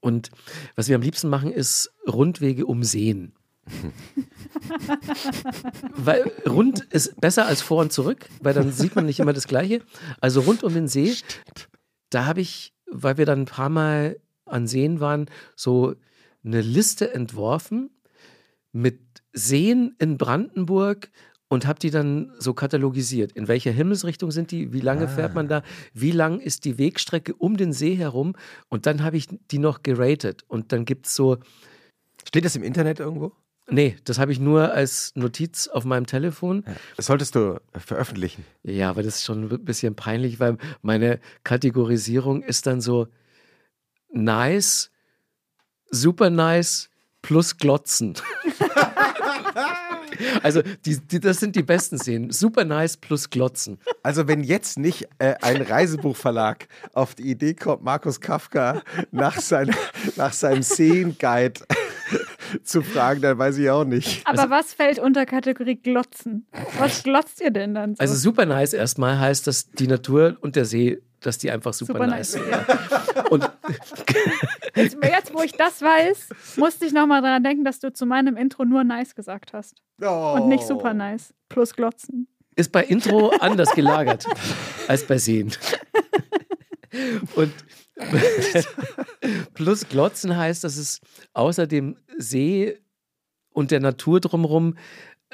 Und 0.00 0.30
was 0.76 0.88
wir 0.88 0.96
am 0.96 1.02
liebsten 1.02 1.28
machen, 1.28 1.50
ist 1.50 1.92
Rundwege 2.06 2.66
um 2.66 2.82
Seen. 2.82 3.32
weil 5.96 6.30
rund 6.46 6.80
ist 6.80 7.18
besser 7.18 7.46
als 7.46 7.62
vor 7.62 7.80
und 7.80 7.92
zurück, 7.92 8.28
weil 8.42 8.52
dann 8.52 8.70
sieht 8.70 8.94
man 8.94 9.06
nicht 9.06 9.20
immer 9.20 9.32
das 9.32 9.48
Gleiche. 9.48 9.80
Also 10.20 10.42
rund 10.42 10.62
um 10.62 10.74
den 10.74 10.88
See. 10.88 11.14
Da 12.10 12.26
habe 12.26 12.42
ich, 12.42 12.74
weil 12.90 13.16
wir 13.16 13.24
dann 13.24 13.40
ein 13.40 13.46
paar 13.46 13.70
Mal 13.70 14.20
an 14.44 14.66
Seen 14.66 15.00
waren, 15.00 15.30
so 15.56 15.94
eine 16.44 16.60
Liste 16.60 17.14
entworfen 17.14 17.90
mit 18.72 19.00
Seen 19.32 19.94
in 19.98 20.18
Brandenburg 20.18 21.10
und 21.54 21.66
habe 21.66 21.78
die 21.78 21.90
dann 21.90 22.32
so 22.38 22.52
katalogisiert. 22.52 23.32
In 23.32 23.48
welcher 23.48 23.70
Himmelsrichtung 23.70 24.30
sind 24.30 24.50
die? 24.50 24.72
Wie 24.72 24.80
lange 24.80 25.04
ah. 25.04 25.08
fährt 25.08 25.34
man 25.34 25.48
da? 25.48 25.62
Wie 25.92 26.10
lang 26.10 26.40
ist 26.40 26.64
die 26.64 26.78
Wegstrecke 26.78 27.34
um 27.34 27.56
den 27.56 27.72
See 27.72 27.94
herum? 27.94 28.34
Und 28.68 28.86
dann 28.86 29.02
habe 29.02 29.16
ich 29.16 29.28
die 29.50 29.58
noch 29.58 29.82
geratet. 29.82 30.44
Und 30.48 30.72
dann 30.72 30.84
gibt 30.84 31.06
es 31.06 31.14
so. 31.14 31.38
Steht 32.26 32.44
das 32.44 32.56
im 32.56 32.62
Internet 32.62 33.00
irgendwo? 33.00 33.32
Nee, 33.70 33.96
das 34.04 34.18
habe 34.18 34.32
ich 34.32 34.40
nur 34.40 34.72
als 34.72 35.12
Notiz 35.14 35.68
auf 35.68 35.84
meinem 35.84 36.06
Telefon. 36.06 36.64
Ja, 36.66 36.74
das 36.96 37.06
solltest 37.06 37.34
du 37.34 37.60
veröffentlichen. 37.74 38.44
Ja, 38.62 38.90
aber 38.90 39.02
das 39.02 39.16
ist 39.16 39.24
schon 39.24 39.44
ein 39.44 39.64
bisschen 39.64 39.94
peinlich, 39.94 40.38
weil 40.38 40.58
meine 40.82 41.18
Kategorisierung 41.44 42.42
ist 42.42 42.66
dann 42.66 42.82
so 42.82 43.06
nice, 44.12 44.90
super 45.90 46.28
nice 46.28 46.90
plus 47.24 47.56
Glotzen. 47.56 48.14
Also, 50.44 50.62
die, 50.86 50.98
die, 51.00 51.18
das 51.18 51.40
sind 51.40 51.56
die 51.56 51.64
besten 51.64 51.98
Szenen. 51.98 52.30
Super 52.30 52.64
nice 52.64 52.96
plus 52.96 53.30
Glotzen. 53.30 53.78
Also, 54.04 54.28
wenn 54.28 54.44
jetzt 54.44 54.78
nicht 54.78 55.08
äh, 55.18 55.34
ein 55.42 55.60
Reisebuchverlag 55.60 56.68
auf 56.92 57.16
die 57.16 57.24
Idee 57.24 57.54
kommt, 57.54 57.82
Markus 57.82 58.20
Kafka 58.20 58.82
nach, 59.10 59.40
sein, 59.40 59.74
nach 60.14 60.32
seinem 60.32 60.62
Szenenguide 60.62 61.62
zu 62.62 62.82
fragen, 62.82 63.22
dann 63.22 63.38
weiß 63.38 63.58
ich 63.58 63.68
auch 63.70 63.84
nicht. 63.84 64.24
Aber 64.24 64.42
also, 64.42 64.50
was 64.50 64.72
fällt 64.72 65.00
unter 65.00 65.26
Kategorie 65.26 65.76
Glotzen? 65.76 66.46
Was 66.78 67.02
glotzt 67.02 67.40
ihr 67.40 67.50
denn 67.50 67.74
dann? 67.74 67.96
So? 67.96 68.00
Also, 68.00 68.14
super 68.14 68.46
nice 68.46 68.72
erstmal 68.72 69.18
heißt, 69.18 69.48
dass 69.48 69.68
die 69.70 69.88
Natur 69.88 70.36
und 70.40 70.54
der 70.54 70.64
See 70.64 71.02
dass 71.24 71.38
die 71.38 71.50
einfach 71.50 71.72
super, 71.72 71.94
super 71.94 72.06
nice 72.06 72.32
sind. 72.32 72.44
Ja. 72.50 72.64
Und 73.30 73.44
jetzt, 74.74 74.96
jetzt, 75.02 75.34
wo 75.34 75.42
ich 75.42 75.52
das 75.52 75.82
weiß, 75.82 76.56
musste 76.56 76.86
ich 76.86 76.92
nochmal 76.92 77.22
daran 77.22 77.42
denken, 77.42 77.64
dass 77.64 77.80
du 77.80 77.92
zu 77.92 78.06
meinem 78.06 78.36
Intro 78.36 78.64
nur 78.64 78.84
nice 78.84 79.14
gesagt 79.14 79.52
hast. 79.52 79.82
Oh. 80.02 80.34
Und 80.36 80.48
nicht 80.48 80.66
super 80.66 80.94
nice. 80.94 81.34
Plus 81.48 81.74
Glotzen. 81.74 82.28
Ist 82.56 82.72
bei 82.72 82.84
Intro 82.84 83.30
anders 83.40 83.72
gelagert 83.72 84.26
als 84.88 85.06
bei 85.06 85.18
Sehen. 85.18 85.52
Und 87.34 87.52
plus 89.54 89.88
Glotzen 89.88 90.36
heißt, 90.36 90.64
dass 90.64 90.76
es 90.76 91.00
außer 91.32 91.66
dem 91.66 91.96
See 92.16 92.78
und 93.52 93.70
der 93.70 93.80
Natur 93.80 94.20
drumherum 94.20 94.76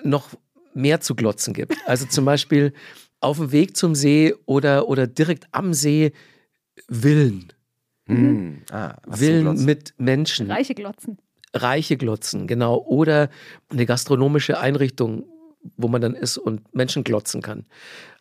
noch 0.03 0.31
mehr 0.75 1.01
zu 1.01 1.15
glotzen 1.15 1.53
gibt. 1.53 1.77
Also 1.87 2.07
zum 2.07 2.25
Beispiel 2.25 2.73
auf 3.21 3.39
dem 3.39 3.53
Weg 3.53 3.77
zum 3.77 3.95
See 3.95 4.35
oder, 4.47 4.89
oder 4.89 5.07
direkt 5.07 5.47
am 5.53 5.75
See 5.75 6.13
Villen. 6.89 7.53
Mhm. 8.11 8.63
Ah, 8.71 8.97
Villen 9.11 9.65
mit 9.65 9.95
Menschen. 9.99 10.51
Reiche 10.51 10.75
Glotzen. 10.75 11.19
Reiche 11.55 11.97
Glotzen, 11.97 12.47
genau. 12.47 12.79
Oder 12.79 13.29
eine 13.69 13.87
gastronomische 13.87 14.59
Einrichtung, 14.61 15.25
wo 15.77 15.89
man 15.89 16.01
dann 16.01 16.15
ist 16.15 16.39
und 16.39 16.75
Menschen 16.75 17.05
glotzen 17.05 17.43
kann. 17.43 17.67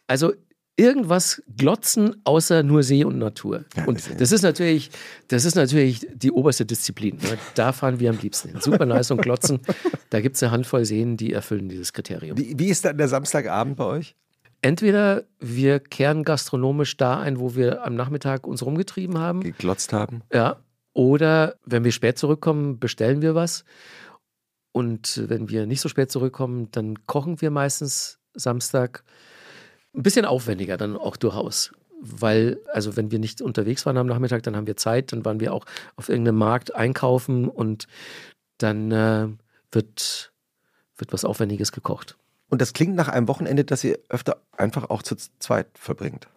Also 0.07 0.33
irgendwas 0.79 1.43
glotzen 1.57 2.15
außer 2.23 2.63
nur 2.63 2.83
See 2.83 3.03
und 3.03 3.17
Natur. 3.17 3.65
Ja, 3.75 3.85
und 3.85 4.01
das 4.19 4.31
ist 4.31 4.41
natürlich, 4.41 4.89
das 5.27 5.45
ist 5.45 5.55
natürlich 5.55 6.07
die 6.13 6.31
oberste 6.31 6.65
Disziplin. 6.65 7.17
Ne? 7.17 7.37
Da 7.55 7.73
fahren 7.73 7.99
wir 7.99 8.09
am 8.09 8.17
liebsten 8.19 8.49
hin. 8.49 8.61
Super 8.61 8.85
nice 8.85 9.11
und 9.11 9.21
glotzen. 9.21 9.59
Da 10.11 10.21
gibt 10.21 10.37
es 10.37 10.41
eine 10.41 10.51
Handvoll 10.51 10.85
Seen, 10.85 11.17
die 11.17 11.33
erfüllen 11.33 11.69
dieses 11.69 11.93
Kriterium. 11.93 12.35
Wie, 12.35 12.57
wie 12.57 12.69
ist 12.69 12.83
dann 12.83 12.97
der 12.97 13.07
Samstagabend 13.07 13.75
bei 13.77 13.83
euch? 13.83 14.15
Entweder 14.61 15.23
wir 15.39 15.79
kehren 15.79 16.23
gastronomisch 16.23 16.97
da 16.97 17.19
ein, 17.19 17.39
wo 17.39 17.55
wir 17.55 17.85
am 17.85 17.95
Nachmittag 17.95 18.45
uns 18.45 18.63
rumgetrieben 18.65 19.17
haben. 19.17 19.41
Geglotzt 19.41 19.93
haben. 19.93 20.21
Ja. 20.33 20.57
Oder 20.93 21.55
wenn 21.65 21.83
wir 21.83 21.91
spät 21.91 22.17
zurückkommen, 22.17 22.79
bestellen 22.79 23.21
wir 23.21 23.35
was. 23.35 23.63
Und 24.71 25.23
wenn 25.27 25.49
wir 25.49 25.65
nicht 25.65 25.81
so 25.81 25.89
spät 25.89 26.11
zurückkommen, 26.11 26.69
dann 26.71 27.05
kochen 27.05 27.41
wir 27.41 27.51
meistens 27.51 28.19
Samstag. 28.33 29.03
Ein 29.95 30.03
bisschen 30.03 30.25
aufwendiger 30.25 30.77
dann 30.77 30.97
auch 30.97 31.15
durchaus. 31.15 31.71
Weil, 32.01 32.59
also 32.71 32.95
wenn 32.95 33.11
wir 33.11 33.19
nicht 33.19 33.41
unterwegs 33.41 33.85
waren 33.85 33.97
am 33.97 34.07
Nachmittag, 34.07 34.43
dann 34.43 34.55
haben 34.55 34.67
wir 34.67 34.77
Zeit, 34.77 35.11
dann 35.11 35.25
waren 35.25 35.39
wir 35.39 35.53
auch 35.53 35.65
auf 35.95 36.09
irgendeinem 36.09 36.37
Markt 36.37 36.75
einkaufen 36.75 37.47
und 37.49 37.87
dann 38.57 38.91
äh, 38.91 39.27
wird, 39.71 40.31
wird 40.97 41.13
was 41.13 41.25
Aufwendiges 41.25 41.71
gekocht. 41.71 42.18
Und 42.49 42.61
das 42.61 42.73
klingt 42.73 42.95
nach 42.95 43.07
einem 43.07 43.27
Wochenende, 43.27 43.63
das 43.63 43.83
ihr 43.83 43.99
öfter 44.09 44.37
einfach 44.57 44.89
auch 44.89 45.03
zu 45.03 45.15
zweit 45.39 45.67
verbringt. 45.75 46.27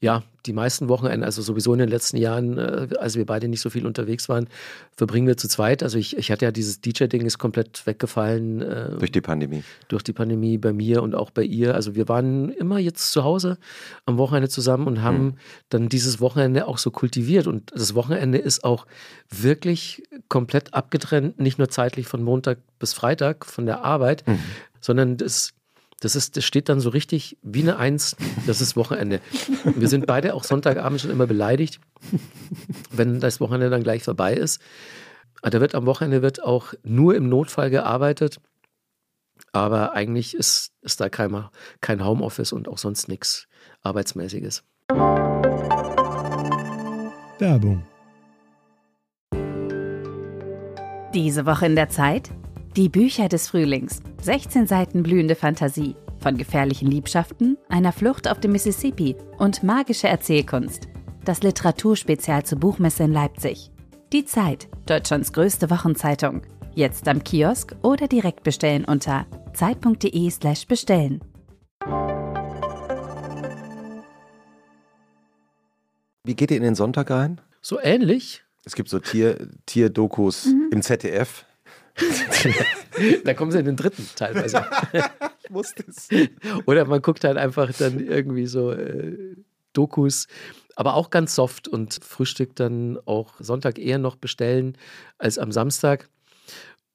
Ja, 0.00 0.22
die 0.46 0.52
meisten 0.52 0.88
Wochenenden, 0.88 1.24
also 1.24 1.40
sowieso 1.42 1.72
in 1.72 1.78
den 1.78 1.88
letzten 1.88 2.16
Jahren, 2.16 2.58
äh, 2.58 2.88
als 2.98 3.16
wir 3.16 3.24
beide 3.24 3.48
nicht 3.48 3.60
so 3.60 3.70
viel 3.70 3.86
unterwegs 3.86 4.28
waren, 4.28 4.48
verbringen 4.96 5.26
wir 5.26 5.36
zu 5.36 5.48
zweit. 5.48 5.82
Also 5.82 5.98
ich, 5.98 6.16
ich 6.16 6.30
hatte 6.30 6.44
ja 6.44 6.50
dieses 6.50 6.80
DJ-Ding 6.80 7.24
ist 7.24 7.38
komplett 7.38 7.86
weggefallen. 7.86 8.60
Äh, 8.60 8.96
durch 8.98 9.12
die 9.12 9.20
Pandemie. 9.20 9.62
Durch 9.88 10.02
die 10.02 10.12
Pandemie 10.12 10.58
bei 10.58 10.72
mir 10.72 11.02
und 11.02 11.14
auch 11.14 11.30
bei 11.30 11.42
ihr. 11.42 11.74
Also 11.74 11.94
wir 11.94 12.08
waren 12.08 12.50
immer 12.50 12.78
jetzt 12.78 13.12
zu 13.12 13.24
Hause 13.24 13.58
am 14.04 14.18
Wochenende 14.18 14.48
zusammen 14.48 14.86
und 14.86 15.02
haben 15.02 15.24
mhm. 15.24 15.34
dann 15.68 15.88
dieses 15.88 16.20
Wochenende 16.20 16.66
auch 16.66 16.78
so 16.78 16.90
kultiviert. 16.90 17.46
Und 17.46 17.70
das 17.74 17.94
Wochenende 17.94 18.38
ist 18.38 18.64
auch 18.64 18.86
wirklich 19.30 20.02
komplett 20.28 20.74
abgetrennt, 20.74 21.40
nicht 21.40 21.58
nur 21.58 21.68
zeitlich 21.68 22.06
von 22.08 22.22
Montag 22.22 22.58
bis 22.78 22.92
Freitag 22.92 23.46
von 23.46 23.66
der 23.66 23.84
Arbeit, 23.84 24.26
mhm. 24.26 24.38
sondern 24.80 25.16
das 25.16 25.54
das, 26.02 26.16
ist, 26.16 26.36
das 26.36 26.44
steht 26.44 26.68
dann 26.68 26.80
so 26.80 26.90
richtig 26.90 27.38
wie 27.42 27.62
eine 27.62 27.76
Eins. 27.76 28.16
Das 28.46 28.60
ist 28.60 28.76
Wochenende. 28.76 29.20
Wir 29.76 29.86
sind 29.88 30.06
beide 30.06 30.34
auch 30.34 30.42
Sonntagabend 30.42 31.00
schon 31.00 31.12
immer 31.12 31.28
beleidigt, 31.28 31.78
wenn 32.90 33.20
das 33.20 33.40
Wochenende 33.40 33.70
dann 33.70 33.84
gleich 33.84 34.02
vorbei 34.02 34.34
ist. 34.34 34.60
Da 35.42 35.60
wird 35.60 35.76
am 35.76 35.86
Wochenende 35.86 36.20
wird 36.20 36.42
auch 36.42 36.74
nur 36.82 37.14
im 37.14 37.28
Notfall 37.28 37.70
gearbeitet. 37.70 38.40
Aber 39.52 39.92
eigentlich 39.92 40.34
ist, 40.34 40.72
ist 40.82 41.00
da 41.00 41.08
kein, 41.08 41.44
kein 41.80 42.04
Homeoffice 42.04 42.52
und 42.52 42.66
auch 42.66 42.78
sonst 42.78 43.08
nichts 43.08 43.46
Arbeitsmäßiges. 43.82 44.64
Werbung. 47.38 47.86
Diese 51.14 51.46
Woche 51.46 51.66
in 51.66 51.76
der 51.76 51.90
Zeit? 51.90 52.30
Die 52.74 52.88
Bücher 52.88 53.28
des 53.28 53.50
Frühlings. 53.50 54.00
16 54.22 54.66
Seiten 54.66 55.02
blühende 55.02 55.34
Fantasie. 55.34 55.94
Von 56.20 56.38
gefährlichen 56.38 56.90
Liebschaften, 56.90 57.58
einer 57.68 57.92
Flucht 57.92 58.26
auf 58.26 58.40
dem 58.40 58.52
Mississippi 58.52 59.14
und 59.36 59.62
magische 59.62 60.08
Erzählkunst. 60.08 60.88
Das 61.22 61.42
Literaturspezial 61.42 62.46
zur 62.46 62.58
Buchmesse 62.58 63.02
in 63.02 63.12
Leipzig. 63.12 63.70
Die 64.14 64.24
Zeit, 64.24 64.68
Deutschlands 64.86 65.34
größte 65.34 65.68
Wochenzeitung. 65.68 66.40
Jetzt 66.74 67.08
am 67.08 67.22
Kiosk 67.22 67.76
oder 67.82 68.08
direkt 68.08 68.42
bestellen 68.42 68.86
unter 68.86 69.26
zeit.de/slash 69.52 70.66
bestellen. 70.66 71.20
Wie 76.24 76.34
geht 76.34 76.50
ihr 76.50 76.56
in 76.56 76.62
den 76.62 76.74
Sonntag 76.74 77.10
rein? 77.10 77.38
So 77.60 77.78
ähnlich. 77.78 78.44
Es 78.64 78.74
gibt 78.74 78.88
so 78.88 78.98
Tier, 78.98 79.50
Tierdokus 79.66 80.46
mhm. 80.46 80.70
im 80.72 80.80
ZDF 80.80 81.44
da 83.24 83.34
kommen 83.34 83.50
sie 83.50 83.58
in 83.58 83.64
den 83.64 83.76
dritten 83.76 84.08
teilweise. 84.16 84.64
ich 85.44 85.52
wusste 85.52 85.84
es. 85.88 86.08
Oder 86.66 86.84
man 86.84 87.02
guckt 87.02 87.24
halt 87.24 87.36
einfach 87.36 87.72
dann 87.78 88.00
irgendwie 88.00 88.46
so 88.46 88.72
äh, 88.72 89.36
Dokus, 89.72 90.26
aber 90.76 90.94
auch 90.94 91.10
ganz 91.10 91.34
soft 91.34 91.68
und 91.68 91.98
Frühstück 92.02 92.56
dann 92.56 92.98
auch 93.04 93.34
Sonntag 93.38 93.78
eher 93.78 93.98
noch 93.98 94.16
bestellen 94.16 94.76
als 95.18 95.38
am 95.38 95.52
Samstag. 95.52 96.08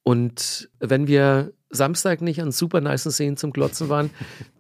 Und 0.04 0.70
wenn 0.80 1.08
wir 1.08 1.54
Samstag 1.70 2.22
nicht 2.22 2.42
an 2.42 2.52
super 2.52 2.82
nice 2.82 3.04
Szenen 3.04 3.38
zum 3.38 3.52
Glotzen 3.52 3.90
waren, 3.90 4.10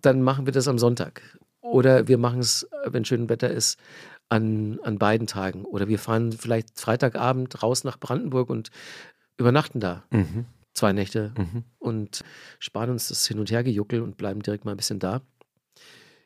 dann 0.01 0.21
machen 0.21 0.45
wir 0.45 0.53
das 0.53 0.67
am 0.67 0.77
Sonntag. 0.77 1.21
Oder 1.61 2.07
wir 2.07 2.17
machen 2.17 2.39
es, 2.39 2.67
wenn 2.85 3.05
schön 3.05 3.29
Wetter 3.29 3.49
ist, 3.49 3.77
an, 4.29 4.79
an 4.83 4.97
beiden 4.97 5.27
Tagen. 5.27 5.63
Oder 5.65 5.87
wir 5.87 5.99
fahren 5.99 6.31
vielleicht 6.31 6.79
Freitagabend 6.79 7.63
raus 7.63 7.83
nach 7.83 7.99
Brandenburg 7.99 8.49
und 8.49 8.69
übernachten 9.37 9.79
da. 9.79 10.03
Mhm. 10.11 10.45
Zwei 10.73 10.93
Nächte 10.93 11.33
Mhm. 11.37 11.63
und 11.79 12.23
sparen 12.59 12.91
uns 12.91 13.07
das 13.07 13.25
Hin- 13.27 13.39
und 13.39 13.49
Hergejuckel 13.51 14.01
und 14.01 14.17
bleiben 14.17 14.41
direkt 14.41 14.65
mal 14.65 14.71
ein 14.71 14.77
bisschen 14.77 14.99
da. 14.99 15.21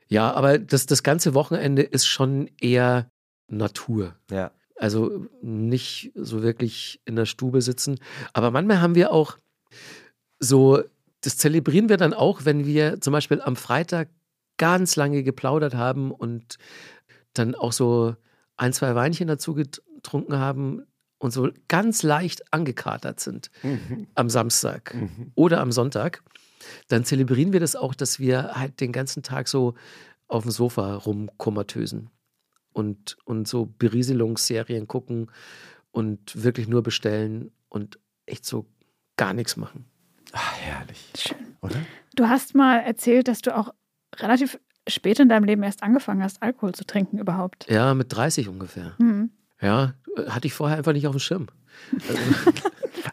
Ja, 0.07 0.33
aber 0.33 0.59
das, 0.59 0.85
das 0.85 1.03
ganze 1.03 1.33
Wochenende 1.33 1.83
ist 1.83 2.05
schon 2.05 2.49
eher 2.59 3.09
Natur. 3.47 4.15
Ja. 4.29 4.51
Also 4.75 5.27
nicht 5.41 6.11
so 6.15 6.41
wirklich 6.41 7.01
in 7.05 7.15
der 7.15 7.25
Stube 7.25 7.61
sitzen. 7.61 7.99
Aber 8.33 8.51
manchmal 8.51 8.81
haben 8.81 8.95
wir 8.95 9.13
auch 9.13 9.37
so, 10.39 10.81
das 11.21 11.37
zelebrieren 11.37 11.87
wir 11.87 11.97
dann 11.97 12.13
auch, 12.13 12.45
wenn 12.45 12.65
wir 12.65 12.99
zum 12.99 13.13
Beispiel 13.13 13.39
am 13.41 13.55
Freitag 13.55 14.09
ganz 14.57 14.95
lange 14.95 15.23
geplaudert 15.23 15.75
haben 15.75 16.11
und 16.11 16.57
dann 17.33 17.55
auch 17.55 17.71
so 17.71 18.15
ein, 18.57 18.73
zwei 18.73 18.95
Weinchen 18.95 19.27
dazu 19.27 19.53
getrunken 19.53 20.37
haben 20.37 20.81
und 21.21 21.31
so 21.31 21.49
ganz 21.67 22.01
leicht 22.03 22.51
angekatert 22.51 23.19
sind 23.19 23.51
Mhm. 23.63 24.07
am 24.15 24.29
Samstag 24.29 24.93
Mhm. 24.95 25.31
oder 25.35 25.61
am 25.61 25.71
Sonntag, 25.71 26.23
dann 26.87 27.05
zelebrieren 27.05 27.53
wir 27.53 27.59
das 27.59 27.75
auch, 27.75 27.93
dass 27.95 28.19
wir 28.19 28.53
halt 28.55 28.79
den 28.81 28.91
ganzen 28.91 29.21
Tag 29.23 29.47
so 29.47 29.75
auf 30.27 30.43
dem 30.43 30.51
Sofa 30.51 30.95
rumkomatösen 30.95 32.09
und, 32.73 33.17
und 33.25 33.47
so 33.47 33.65
Berieselungsserien 33.65 34.87
gucken 34.87 35.29
und 35.91 36.41
wirklich 36.43 36.67
nur 36.67 36.81
bestellen 36.83 37.51
und 37.69 37.99
echt 38.25 38.45
so 38.45 38.65
gar 39.17 39.33
nichts 39.33 39.57
machen. 39.57 39.85
Ah, 40.31 40.39
herrlich. 40.59 41.11
Schön. 41.17 41.37
Oder? 41.61 41.75
Du 42.15 42.27
hast 42.29 42.55
mal 42.55 42.77
erzählt, 42.79 43.27
dass 43.27 43.41
du 43.41 43.55
auch 43.55 43.73
relativ 44.17 44.57
spät 44.87 45.19
in 45.19 45.29
deinem 45.29 45.43
Leben 45.43 45.61
erst 45.63 45.83
angefangen 45.83 46.23
hast, 46.23 46.41
Alkohol 46.41 46.73
zu 46.73 46.85
trinken 46.85 47.17
überhaupt. 47.19 47.69
Ja, 47.69 47.93
mit 47.93 48.15
30 48.15 48.47
ungefähr. 48.47 48.97
Hm. 48.97 49.29
Ja, 49.61 49.93
äh, 50.17 50.23
hatte 50.29 50.47
ich 50.47 50.53
vorher 50.53 50.77
einfach 50.77 50.93
nicht 50.93 51.07
auf 51.07 51.15
dem 51.15 51.19
Schirm. 51.19 51.47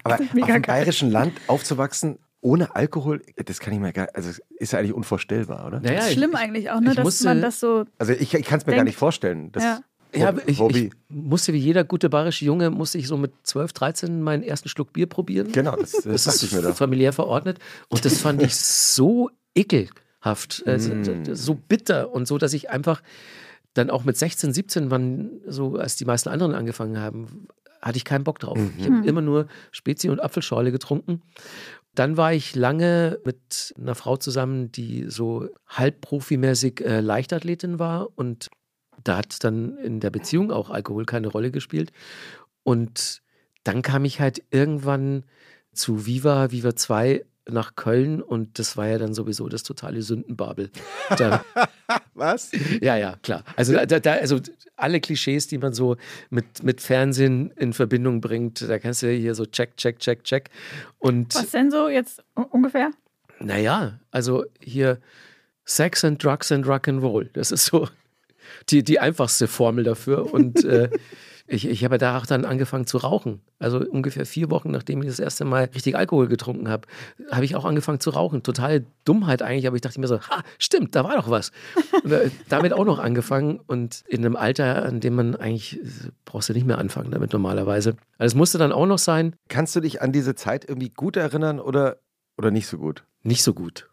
Aber 0.05 0.20
ist 0.20 0.34
mega 0.34 0.46
auf 0.46 0.53
dem 0.55 0.62
bayerischen 0.62 1.11
Land 1.11 1.32
aufzuwachsen 1.46 2.18
ohne 2.40 2.74
Alkohol, 2.76 3.20
das 3.46 3.59
kann 3.59 3.72
ich 3.74 3.80
mir 3.80 3.92
gar 3.92 4.09
also 4.14 4.30
ist 4.59 4.72
ja 4.72 4.78
eigentlich 4.78 4.92
unvorstellbar, 4.92 5.66
oder? 5.66 5.80
Naja, 5.80 5.96
Das 5.96 6.05
ist 6.05 6.11
ich- 6.12 6.16
schlimm 6.18 6.36
eigentlich 6.36 6.70
auch, 6.70 6.80
ne, 6.80 6.90
ich 6.90 6.96
dass 6.96 7.05
musste- 7.05 7.24
man 7.24 7.42
das 7.42 7.59
so. 7.59 7.84
Also 7.99 8.12
ich, 8.12 8.32
ich 8.32 8.46
kann 8.46 8.59
es 8.61 8.66
mir 8.66 8.72
gar 8.72 8.76
Denk- 8.78 8.86
nicht 8.86 8.96
vorstellen. 8.96 9.51
Das, 9.53 9.62
Ja. 9.64 9.80
Ja, 10.14 10.32
ich, 10.46 10.59
ich 10.59 10.90
musste 11.11 11.53
wie 11.53 11.59
jeder 11.59 11.84
gute 11.84 12.09
bayerische 12.09 12.42
Junge, 12.46 12.70
musste 12.70 12.96
ich 12.96 13.07
so 13.09 13.18
mit 13.18 13.32
12, 13.42 13.74
13 13.74 14.22
meinen 14.22 14.42
ersten 14.42 14.70
Schluck 14.70 14.94
Bier 14.94 15.07
probieren. 15.07 15.53
Genau, 15.53 15.76
das, 15.76 15.92
das, 15.92 16.05
Das 16.05 16.24
dachte 16.24 16.46
ich 16.46 16.53
mir 16.53 16.59
ist 16.61 16.64
doch. 16.68 16.76
familiär 16.76 17.12
verordnet. 17.12 17.59
Und 17.88 18.07
das 18.07 18.18
fand 18.18 18.40
ich 18.42 18.57
so 18.57 19.30
ekelhaft, 19.55 20.66
äh, 20.66 20.78
so- 20.78 20.94
Mm. 20.94 21.34
so 21.34 21.55
bitter 21.55 22.11
und 22.11 22.26
so, 22.26 22.38
dass 22.38 22.55
ich 22.55 22.70
einfach 22.70 23.03
dann 23.78 23.90
auch 23.90 24.04
mit 24.04 24.16
16, 24.16 24.52
17, 24.52 24.90
wann 24.90 25.40
so 25.46 25.76
als 25.76 25.96
die 25.96 26.04
meisten 26.04 26.28
anderen 26.28 26.54
angefangen 26.54 26.98
haben, 26.98 27.46
hatte 27.80 27.96
ich 27.96 28.04
keinen 28.04 28.24
Bock 28.24 28.38
drauf. 28.40 28.58
Ich 28.78 28.84
habe 28.84 28.96
Mhm. 28.96 29.04
immer 29.04 29.20
nur 29.22 29.46
Spezi 29.70 30.08
und 30.08 30.20
Apfelschorle 30.20 30.72
getrunken. 30.72 31.22
Dann 31.94 32.16
war 32.16 32.32
ich 32.32 32.54
lange 32.54 33.18
mit 33.24 33.74
einer 33.78 33.94
Frau 33.94 34.16
zusammen, 34.16 34.70
die 34.72 35.04
so 35.08 35.48
halbprofimäßig 35.68 36.80
äh, 36.84 37.00
Leichtathletin 37.00 37.78
war 37.78 38.08
und 38.16 38.48
da 39.04 39.18
hat 39.18 39.42
dann 39.44 39.76
in 39.78 40.00
der 40.00 40.10
Beziehung 40.10 40.50
auch 40.50 40.70
Alkohol 40.70 41.06
keine 41.06 41.28
Rolle 41.28 41.50
gespielt. 41.50 41.92
Und 42.64 43.22
dann 43.64 43.82
kam 43.82 44.04
ich 44.04 44.20
halt 44.20 44.42
irgendwann 44.50 45.24
zu 45.72 46.04
Viva, 46.06 46.50
Viva 46.50 46.74
2 46.74 47.24
nach 47.51 47.76
Köln 47.76 48.20
und 48.22 48.59
das 48.59 48.76
war 48.76 48.86
ja 48.88 48.99
dann 48.99 49.14
sowieso 49.14 49.49
das 49.49 49.62
totale 49.62 50.03
Sündenbabel. 50.03 50.70
Da, 51.16 51.44
Was? 52.14 52.51
ja, 52.80 52.96
ja, 52.96 53.16
klar. 53.22 53.44
Also, 53.57 53.72
da, 53.72 53.86
da, 53.86 54.12
also 54.14 54.40
alle 54.76 55.01
Klischees, 55.01 55.46
die 55.46 55.59
man 55.59 55.72
so 55.72 55.96
mit, 56.30 56.62
mit 56.62 56.80
Fernsehen 56.80 57.51
in 57.57 57.72
Verbindung 57.72 58.20
bringt, 58.20 58.68
da 58.68 58.78
kannst 58.78 59.03
du 59.03 59.11
hier 59.11 59.34
so 59.34 59.46
check, 59.46 59.76
check, 59.76 59.99
check, 59.99 60.24
check. 60.24 60.51
Und 60.99 61.34
Was 61.34 61.51
denn 61.51 61.70
so 61.70 61.88
jetzt 61.88 62.22
ungefähr? 62.34 62.90
naja, 63.40 63.99
also 64.11 64.44
hier 64.61 64.99
Sex 65.64 66.05
and 66.05 66.22
Drugs 66.22 66.51
and 66.51 66.66
Rock 66.66 66.88
and 66.88 67.03
Roll. 67.03 67.30
Das 67.34 67.53
ist 67.53 67.66
so 67.66 67.88
die, 68.70 68.82
die 68.82 68.99
einfachste 68.99 69.46
Formel 69.46 69.84
dafür. 69.84 70.32
Und 70.32 70.64
äh, 70.64 70.88
ich, 71.49 71.66
ich 71.66 71.84
habe 71.84 71.99
da 71.99 72.18
auch 72.18 72.26
dann 72.26 72.44
angefangen 72.44 72.86
zu 72.86 72.99
rauchen. 72.99 73.40
Also 73.59 73.78
ungefähr 73.78 74.26
vier 74.26 74.51
Wochen, 74.51 74.70
nachdem 74.70 75.01
ich 75.03 75.09
das 75.09 75.18
erste 75.18 75.44
Mal 75.44 75.70
richtig 75.74 75.96
Alkohol 75.96 76.28
getrunken 76.28 76.68
habe, 76.68 76.86
habe 77.30 77.44
ich 77.44 77.57
auch 77.57 77.64
angefangen 77.64 78.01
zu 78.01 78.11
rauchen. 78.11 78.42
Total 78.42 78.84
Dummheit 79.05 79.40
eigentlich, 79.40 79.66
aber 79.66 79.76
ich 79.76 79.82
dachte 79.82 79.99
mir 79.99 80.09
so, 80.09 80.20
ha, 80.20 80.42
stimmt, 80.59 80.94
da 80.94 81.05
war 81.05 81.16
doch 81.16 81.30
was. 81.30 81.51
Und, 82.05 82.12
äh, 82.12 82.30
damit 82.49 82.74
auch 82.74 82.84
noch 82.84 82.99
angefangen 82.99 83.61
und 83.66 84.05
in 84.07 84.24
einem 84.24 84.36
Alter, 84.36 84.84
an 84.84 85.01
dem 85.01 85.14
man 85.14 85.36
eigentlich, 85.36 85.80
äh, 85.80 86.11
brauchst 86.26 86.51
du 86.51 86.53
nicht 86.53 86.66
mehr 86.66 86.78
anfangen 86.78 87.11
damit 87.11 87.32
normalerweise. 87.32 87.96
Also 88.18 88.32
es 88.32 88.34
musste 88.34 88.59
dann 88.59 88.72
auch 88.72 88.86
noch 88.86 88.99
sein, 88.99 89.34
Kannst 89.49 89.74
du 89.74 89.80
dich 89.80 90.03
an 90.03 90.12
diese 90.12 90.34
Zeit 90.34 90.68
irgendwie 90.68 90.90
gut 90.90 91.16
erinnern 91.16 91.61
oder, 91.61 91.96
oder 92.36 92.51
nicht 92.51 92.66
so 92.66 92.78
gut? 92.78 93.05
nicht 93.22 93.42
so 93.42 93.53
gut. 93.55 93.88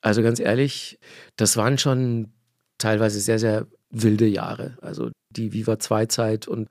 Also 0.00 0.22
ganz 0.22 0.40
ehrlich, 0.40 0.98
das 1.36 1.56
waren 1.56 1.76
schon 1.76 2.32
teilweise 2.78 3.20
sehr, 3.20 3.38
sehr 3.38 3.66
wilde 3.90 4.26
Jahre. 4.26 4.78
Also 4.80 5.10
die 5.30 5.52
Viva 5.52 5.78
2 5.78 6.06
Zeit 6.06 6.48
und 6.48 6.68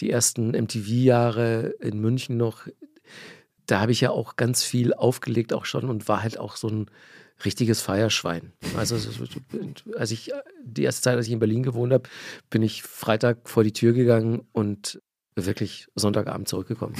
die 0.00 0.10
ersten 0.10 0.50
MTV-Jahre 0.50 1.74
in 1.80 2.00
München 2.00 2.36
noch. 2.36 2.66
Da 3.66 3.80
habe 3.80 3.92
ich 3.92 4.00
ja 4.00 4.10
auch 4.10 4.36
ganz 4.36 4.64
viel 4.64 4.92
aufgelegt 4.94 5.52
auch 5.52 5.64
schon 5.64 5.88
und 5.88 6.08
war 6.08 6.22
halt 6.22 6.38
auch 6.38 6.56
so 6.56 6.68
ein 6.68 6.86
richtiges 7.44 7.80
Feierschwein. 7.80 8.52
Also 8.76 8.98
so- 8.98 9.10
so- 9.12 9.40
als 9.96 10.10
ich 10.10 10.30
die 10.62 10.82
erste 10.82 11.02
Zeit, 11.02 11.16
als 11.16 11.26
ich 11.26 11.32
in 11.32 11.38
Berlin 11.38 11.62
gewohnt 11.62 11.92
habe, 11.92 12.08
bin 12.50 12.62
ich 12.62 12.82
Freitag 12.82 13.48
vor 13.48 13.64
die 13.64 13.72
Tür 13.72 13.92
gegangen 13.92 14.46
und 14.52 15.00
wirklich 15.36 15.86
Sonntagabend 15.94 16.48
zurückgekommen. 16.48 16.96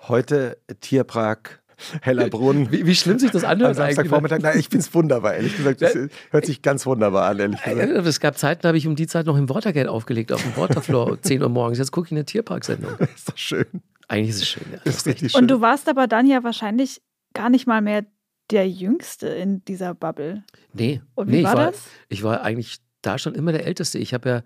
Heute 0.00 0.58
Tierpark, 0.80 1.62
Hellerbrunn. 2.02 2.70
Wie, 2.72 2.86
wie 2.86 2.94
schlimm 2.94 3.18
sich 3.18 3.30
das 3.30 3.44
Am 3.44 3.52
anhört 3.52 3.78
eigentlich. 3.78 3.96
Samstagvormittag, 3.96 4.38
nein, 4.40 4.58
ich 4.58 4.66
finde 4.68 4.78
es 4.78 4.94
wunderbar, 4.94 5.34
ehrlich 5.34 5.56
gesagt. 5.56 5.82
Das 5.82 5.96
hört 6.30 6.46
sich 6.46 6.62
ganz 6.62 6.86
wunderbar 6.86 7.28
an, 7.28 7.38
ehrlich 7.38 7.62
gesagt. 7.62 7.90
Äh, 7.90 7.98
Es 8.08 8.20
gab 8.20 8.38
Zeiten, 8.38 8.62
da 8.62 8.68
habe 8.68 8.78
ich 8.78 8.86
um 8.86 8.96
die 8.96 9.06
Zeit 9.06 9.26
noch 9.26 9.36
im 9.36 9.48
Watergate 9.48 9.88
aufgelegt, 9.90 10.32
auf 10.32 10.42
dem 10.42 10.56
Waterfloor, 10.56 11.20
10 11.22 11.42
Uhr 11.42 11.48
morgens. 11.48 11.78
Jetzt 11.78 11.90
gucke 11.92 12.06
ich 12.06 12.12
eine 12.12 12.24
Tierparksendung. 12.24 12.92
Das 12.98 13.10
ist 13.16 13.28
doch 13.30 13.36
schön. 13.36 13.66
Eigentlich 14.08 14.30
ist 14.30 14.42
es 14.42 14.48
schön, 14.48 14.64
ja. 14.72 14.78
Das 14.84 14.96
ist 14.96 15.06
richtig 15.06 15.32
schön. 15.32 15.42
Und 15.42 15.48
du 15.50 15.60
warst 15.60 15.88
aber 15.88 16.06
dann 16.06 16.26
ja 16.26 16.42
wahrscheinlich 16.44 17.02
gar 17.34 17.50
nicht 17.50 17.66
mal 17.66 17.82
mehr 17.82 18.04
der 18.50 18.68
Jüngste 18.68 19.28
in 19.28 19.62
dieser 19.66 19.94
Bubble. 19.94 20.42
Nee, 20.72 21.02
Und 21.14 21.28
wie 21.28 21.32
nee 21.32 21.38
ich, 21.40 21.44
war 21.44 21.56
war, 21.56 21.66
das? 21.72 21.82
ich 22.08 22.22
war 22.22 22.42
eigentlich 22.42 22.78
da 23.02 23.18
schon 23.18 23.34
immer 23.34 23.52
der 23.52 23.66
Älteste. 23.66 23.98
Ich 23.98 24.14
habe 24.14 24.28
ja, 24.28 24.42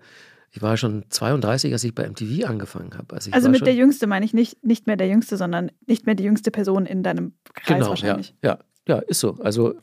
ich 0.55 0.61
war 0.61 0.77
schon 0.77 1.03
32, 1.09 1.73
als 1.73 1.83
ich 1.83 1.95
bei 1.95 2.07
MTV 2.07 2.45
angefangen 2.47 2.95
habe. 2.95 3.15
Also, 3.15 3.29
ich 3.29 3.33
Also 3.33 3.45
war 3.45 3.51
mit 3.51 3.59
schon, 3.59 3.65
der 3.65 3.73
Jüngste 3.73 4.05
meine 4.05 4.23
ich 4.23 4.33
nicht, 4.35 4.63
nicht 4.63 4.85
mehr 4.85 4.95
der 4.97 5.07
Jüngste, 5.07 5.35
sondern 5.35 5.71
nicht 5.87 6.05
mehr 6.05 6.13
die 6.13 6.23
jüngste 6.23 6.51
Person 6.51 6.85
in 6.85 7.01
deinem 7.01 7.33
Kreis 7.55 7.67
Genau, 7.67 7.85
ja, 7.85 7.89
wahrscheinlich. 7.89 8.35
ja, 8.43 8.59
ja, 8.87 8.99
ist 8.99 9.19
so. 9.19 9.33
Also, 9.41 9.73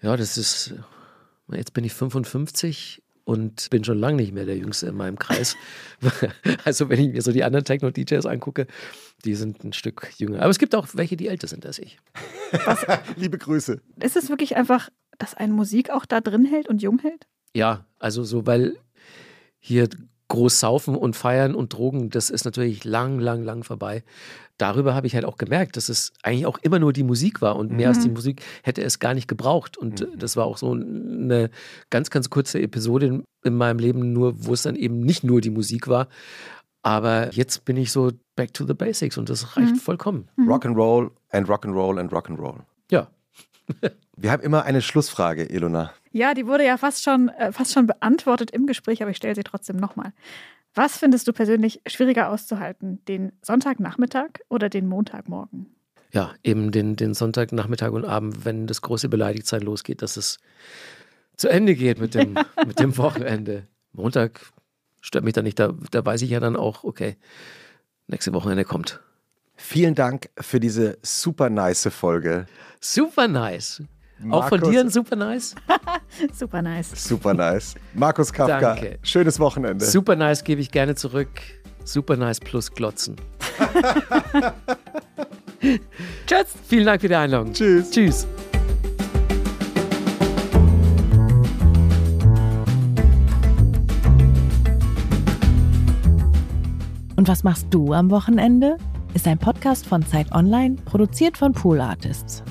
ja, 0.00 0.16
das 0.16 0.38
ist, 0.38 0.74
jetzt 1.52 1.74
bin 1.74 1.84
ich 1.84 1.92
55 1.92 3.02
und 3.24 3.68
bin 3.68 3.84
schon 3.84 3.98
lange 3.98 4.16
nicht 4.16 4.32
mehr 4.32 4.46
der 4.46 4.56
Jüngste 4.56 4.86
in 4.86 4.94
meinem 4.96 5.18
Kreis. 5.18 5.54
also, 6.64 6.88
wenn 6.88 6.98
ich 7.00 7.12
mir 7.12 7.20
so 7.20 7.30
die 7.30 7.44
anderen 7.44 7.66
Techno-DJs 7.66 8.24
angucke, 8.24 8.66
die 9.26 9.34
sind 9.34 9.62
ein 9.64 9.74
Stück 9.74 10.12
jünger. 10.16 10.40
Aber 10.40 10.50
es 10.50 10.58
gibt 10.58 10.74
auch 10.74 10.88
welche, 10.94 11.18
die 11.18 11.28
älter 11.28 11.46
sind 11.46 11.66
als 11.66 11.78
ich. 11.78 11.98
Liebe 13.16 13.36
Grüße. 13.36 13.82
Ist 14.00 14.16
es 14.16 14.30
wirklich 14.30 14.56
einfach, 14.56 14.88
dass 15.18 15.34
ein 15.34 15.52
Musik 15.52 15.90
auch 15.90 16.06
da 16.06 16.22
drin 16.22 16.46
hält 16.46 16.68
und 16.68 16.80
jung 16.80 17.00
hält? 17.00 17.26
Ja, 17.54 17.84
also 17.98 18.24
so, 18.24 18.46
weil 18.46 18.78
hier 19.66 19.88
groß 20.28 20.60
saufen 20.60 20.96
und 20.96 21.16
feiern 21.16 21.54
und 21.54 21.72
Drogen, 21.72 22.10
das 22.10 22.30
ist 22.30 22.44
natürlich 22.44 22.84
lang, 22.84 23.18
lang, 23.18 23.42
lang 23.42 23.64
vorbei. 23.64 24.02
Darüber 24.58 24.94
habe 24.94 25.06
ich 25.06 25.14
halt 25.14 25.24
auch 25.24 25.36
gemerkt, 25.36 25.76
dass 25.76 25.88
es 25.88 26.12
eigentlich 26.22 26.46
auch 26.46 26.58
immer 26.62 26.78
nur 26.78 26.92
die 26.92 27.02
Musik 27.02 27.42
war 27.42 27.56
und 27.56 27.72
mehr 27.72 27.88
als 27.88 28.00
die 28.00 28.08
Musik 28.08 28.42
hätte 28.62 28.82
es 28.82 28.98
gar 28.98 29.12
nicht 29.12 29.28
gebraucht. 29.28 29.76
Und 29.76 30.00
äh, 30.00 30.06
das 30.16 30.36
war 30.36 30.46
auch 30.46 30.56
so 30.56 30.72
eine 30.72 31.50
ganz, 31.90 32.10
ganz 32.10 32.30
kurze 32.30 32.60
Episode 32.60 33.06
in, 33.06 33.24
in 33.44 33.54
meinem 33.54 33.78
Leben, 33.78 34.12
nur 34.12 34.46
wo 34.46 34.54
es 34.54 34.62
dann 34.62 34.76
eben 34.76 35.00
nicht 35.00 35.24
nur 35.24 35.40
die 35.40 35.50
Musik 35.50 35.88
war. 35.88 36.08
Aber 36.82 37.32
jetzt 37.34 37.64
bin 37.64 37.76
ich 37.76 37.92
so 37.92 38.12
back 38.36 38.54
to 38.54 38.64
the 38.66 38.74
basics 38.74 39.18
und 39.18 39.28
das 39.28 39.56
reicht 39.56 39.76
vollkommen. 39.78 40.28
Rock'n'Roll 40.38 41.10
and 41.30 41.48
Rock'n'Roll 41.48 42.00
and 42.00 42.12
Rock'n'Roll. 42.12 42.60
Ja. 42.90 43.08
Wir 44.16 44.30
haben 44.30 44.42
immer 44.42 44.64
eine 44.64 44.80
Schlussfrage, 44.80 45.44
Ilona. 45.52 45.92
Ja, 46.16 46.32
die 46.32 46.46
wurde 46.46 46.64
ja 46.64 46.78
fast 46.78 47.04
schon, 47.04 47.28
äh, 47.28 47.52
fast 47.52 47.74
schon 47.74 47.86
beantwortet 47.86 48.50
im 48.50 48.66
Gespräch, 48.66 49.02
aber 49.02 49.10
ich 49.10 49.18
stelle 49.18 49.34
sie 49.34 49.42
trotzdem 49.42 49.76
nochmal. 49.76 50.14
Was 50.74 50.96
findest 50.96 51.28
du 51.28 51.34
persönlich 51.34 51.82
schwieriger 51.86 52.30
auszuhalten? 52.30 53.04
Den 53.04 53.32
Sonntagnachmittag 53.42 54.40
oder 54.48 54.70
den 54.70 54.86
Montagmorgen? 54.86 55.66
Ja, 56.12 56.32
eben 56.42 56.72
den, 56.72 56.96
den 56.96 57.12
Sonntagnachmittag 57.12 57.90
und 57.90 58.06
Abend, 58.06 58.46
wenn 58.46 58.66
das 58.66 58.80
große 58.80 59.10
Beleidigtsein 59.10 59.60
losgeht, 59.60 60.00
dass 60.00 60.16
es 60.16 60.38
zu 61.36 61.48
Ende 61.50 61.74
geht 61.74 62.00
mit 62.00 62.14
dem, 62.14 62.38
mit 62.66 62.80
dem 62.80 62.96
Wochenende. 62.96 63.66
Montag 63.92 64.40
stört 65.02 65.22
mich 65.22 65.34
da 65.34 65.42
nicht. 65.42 65.58
Da, 65.58 65.74
da 65.90 66.02
weiß 66.02 66.22
ich 66.22 66.30
ja 66.30 66.40
dann 66.40 66.56
auch, 66.56 66.82
okay, 66.82 67.18
nächste 68.06 68.32
Wochenende 68.32 68.64
kommt. 68.64 69.02
Vielen 69.54 69.94
Dank 69.94 70.30
für 70.40 70.60
diese 70.60 70.96
super 71.02 71.50
nice 71.50 71.88
Folge. 71.92 72.46
Super 72.80 73.28
nice. 73.28 73.82
Auch 74.30 74.48
von 74.48 74.60
dir 74.62 74.80
ein 74.80 74.90
super 74.90 75.14
nice? 75.14 75.54
super 76.32 76.62
nice. 76.62 76.90
Super 77.06 77.34
nice. 77.34 77.74
Markus 77.94 78.32
Kafka, 78.32 78.60
Danke. 78.60 78.98
schönes 79.02 79.38
Wochenende. 79.38 79.84
Super 79.84 80.16
nice 80.16 80.42
gebe 80.42 80.60
ich 80.60 80.70
gerne 80.70 80.94
zurück. 80.94 81.28
Super 81.84 82.16
nice 82.16 82.40
plus 82.40 82.70
Glotzen. 82.72 83.16
Tschüss. 86.26 86.46
Vielen 86.66 86.86
Dank 86.86 87.00
für 87.00 87.08
die 87.08 87.14
Einladung. 87.14 87.52
Tschüss. 87.52 87.90
Tschüss. 87.90 88.26
Und 97.16 97.28
was 97.28 97.44
machst 97.44 97.66
du 97.70 97.92
am 97.92 98.10
Wochenende? 98.10 98.76
Ist 99.14 99.26
ein 99.26 99.38
Podcast 99.38 99.86
von 99.86 100.04
Zeit 100.04 100.30
Online, 100.32 100.76
produziert 100.84 101.38
von 101.38 101.52
Pool 101.52 101.80
Artists. 101.80 102.42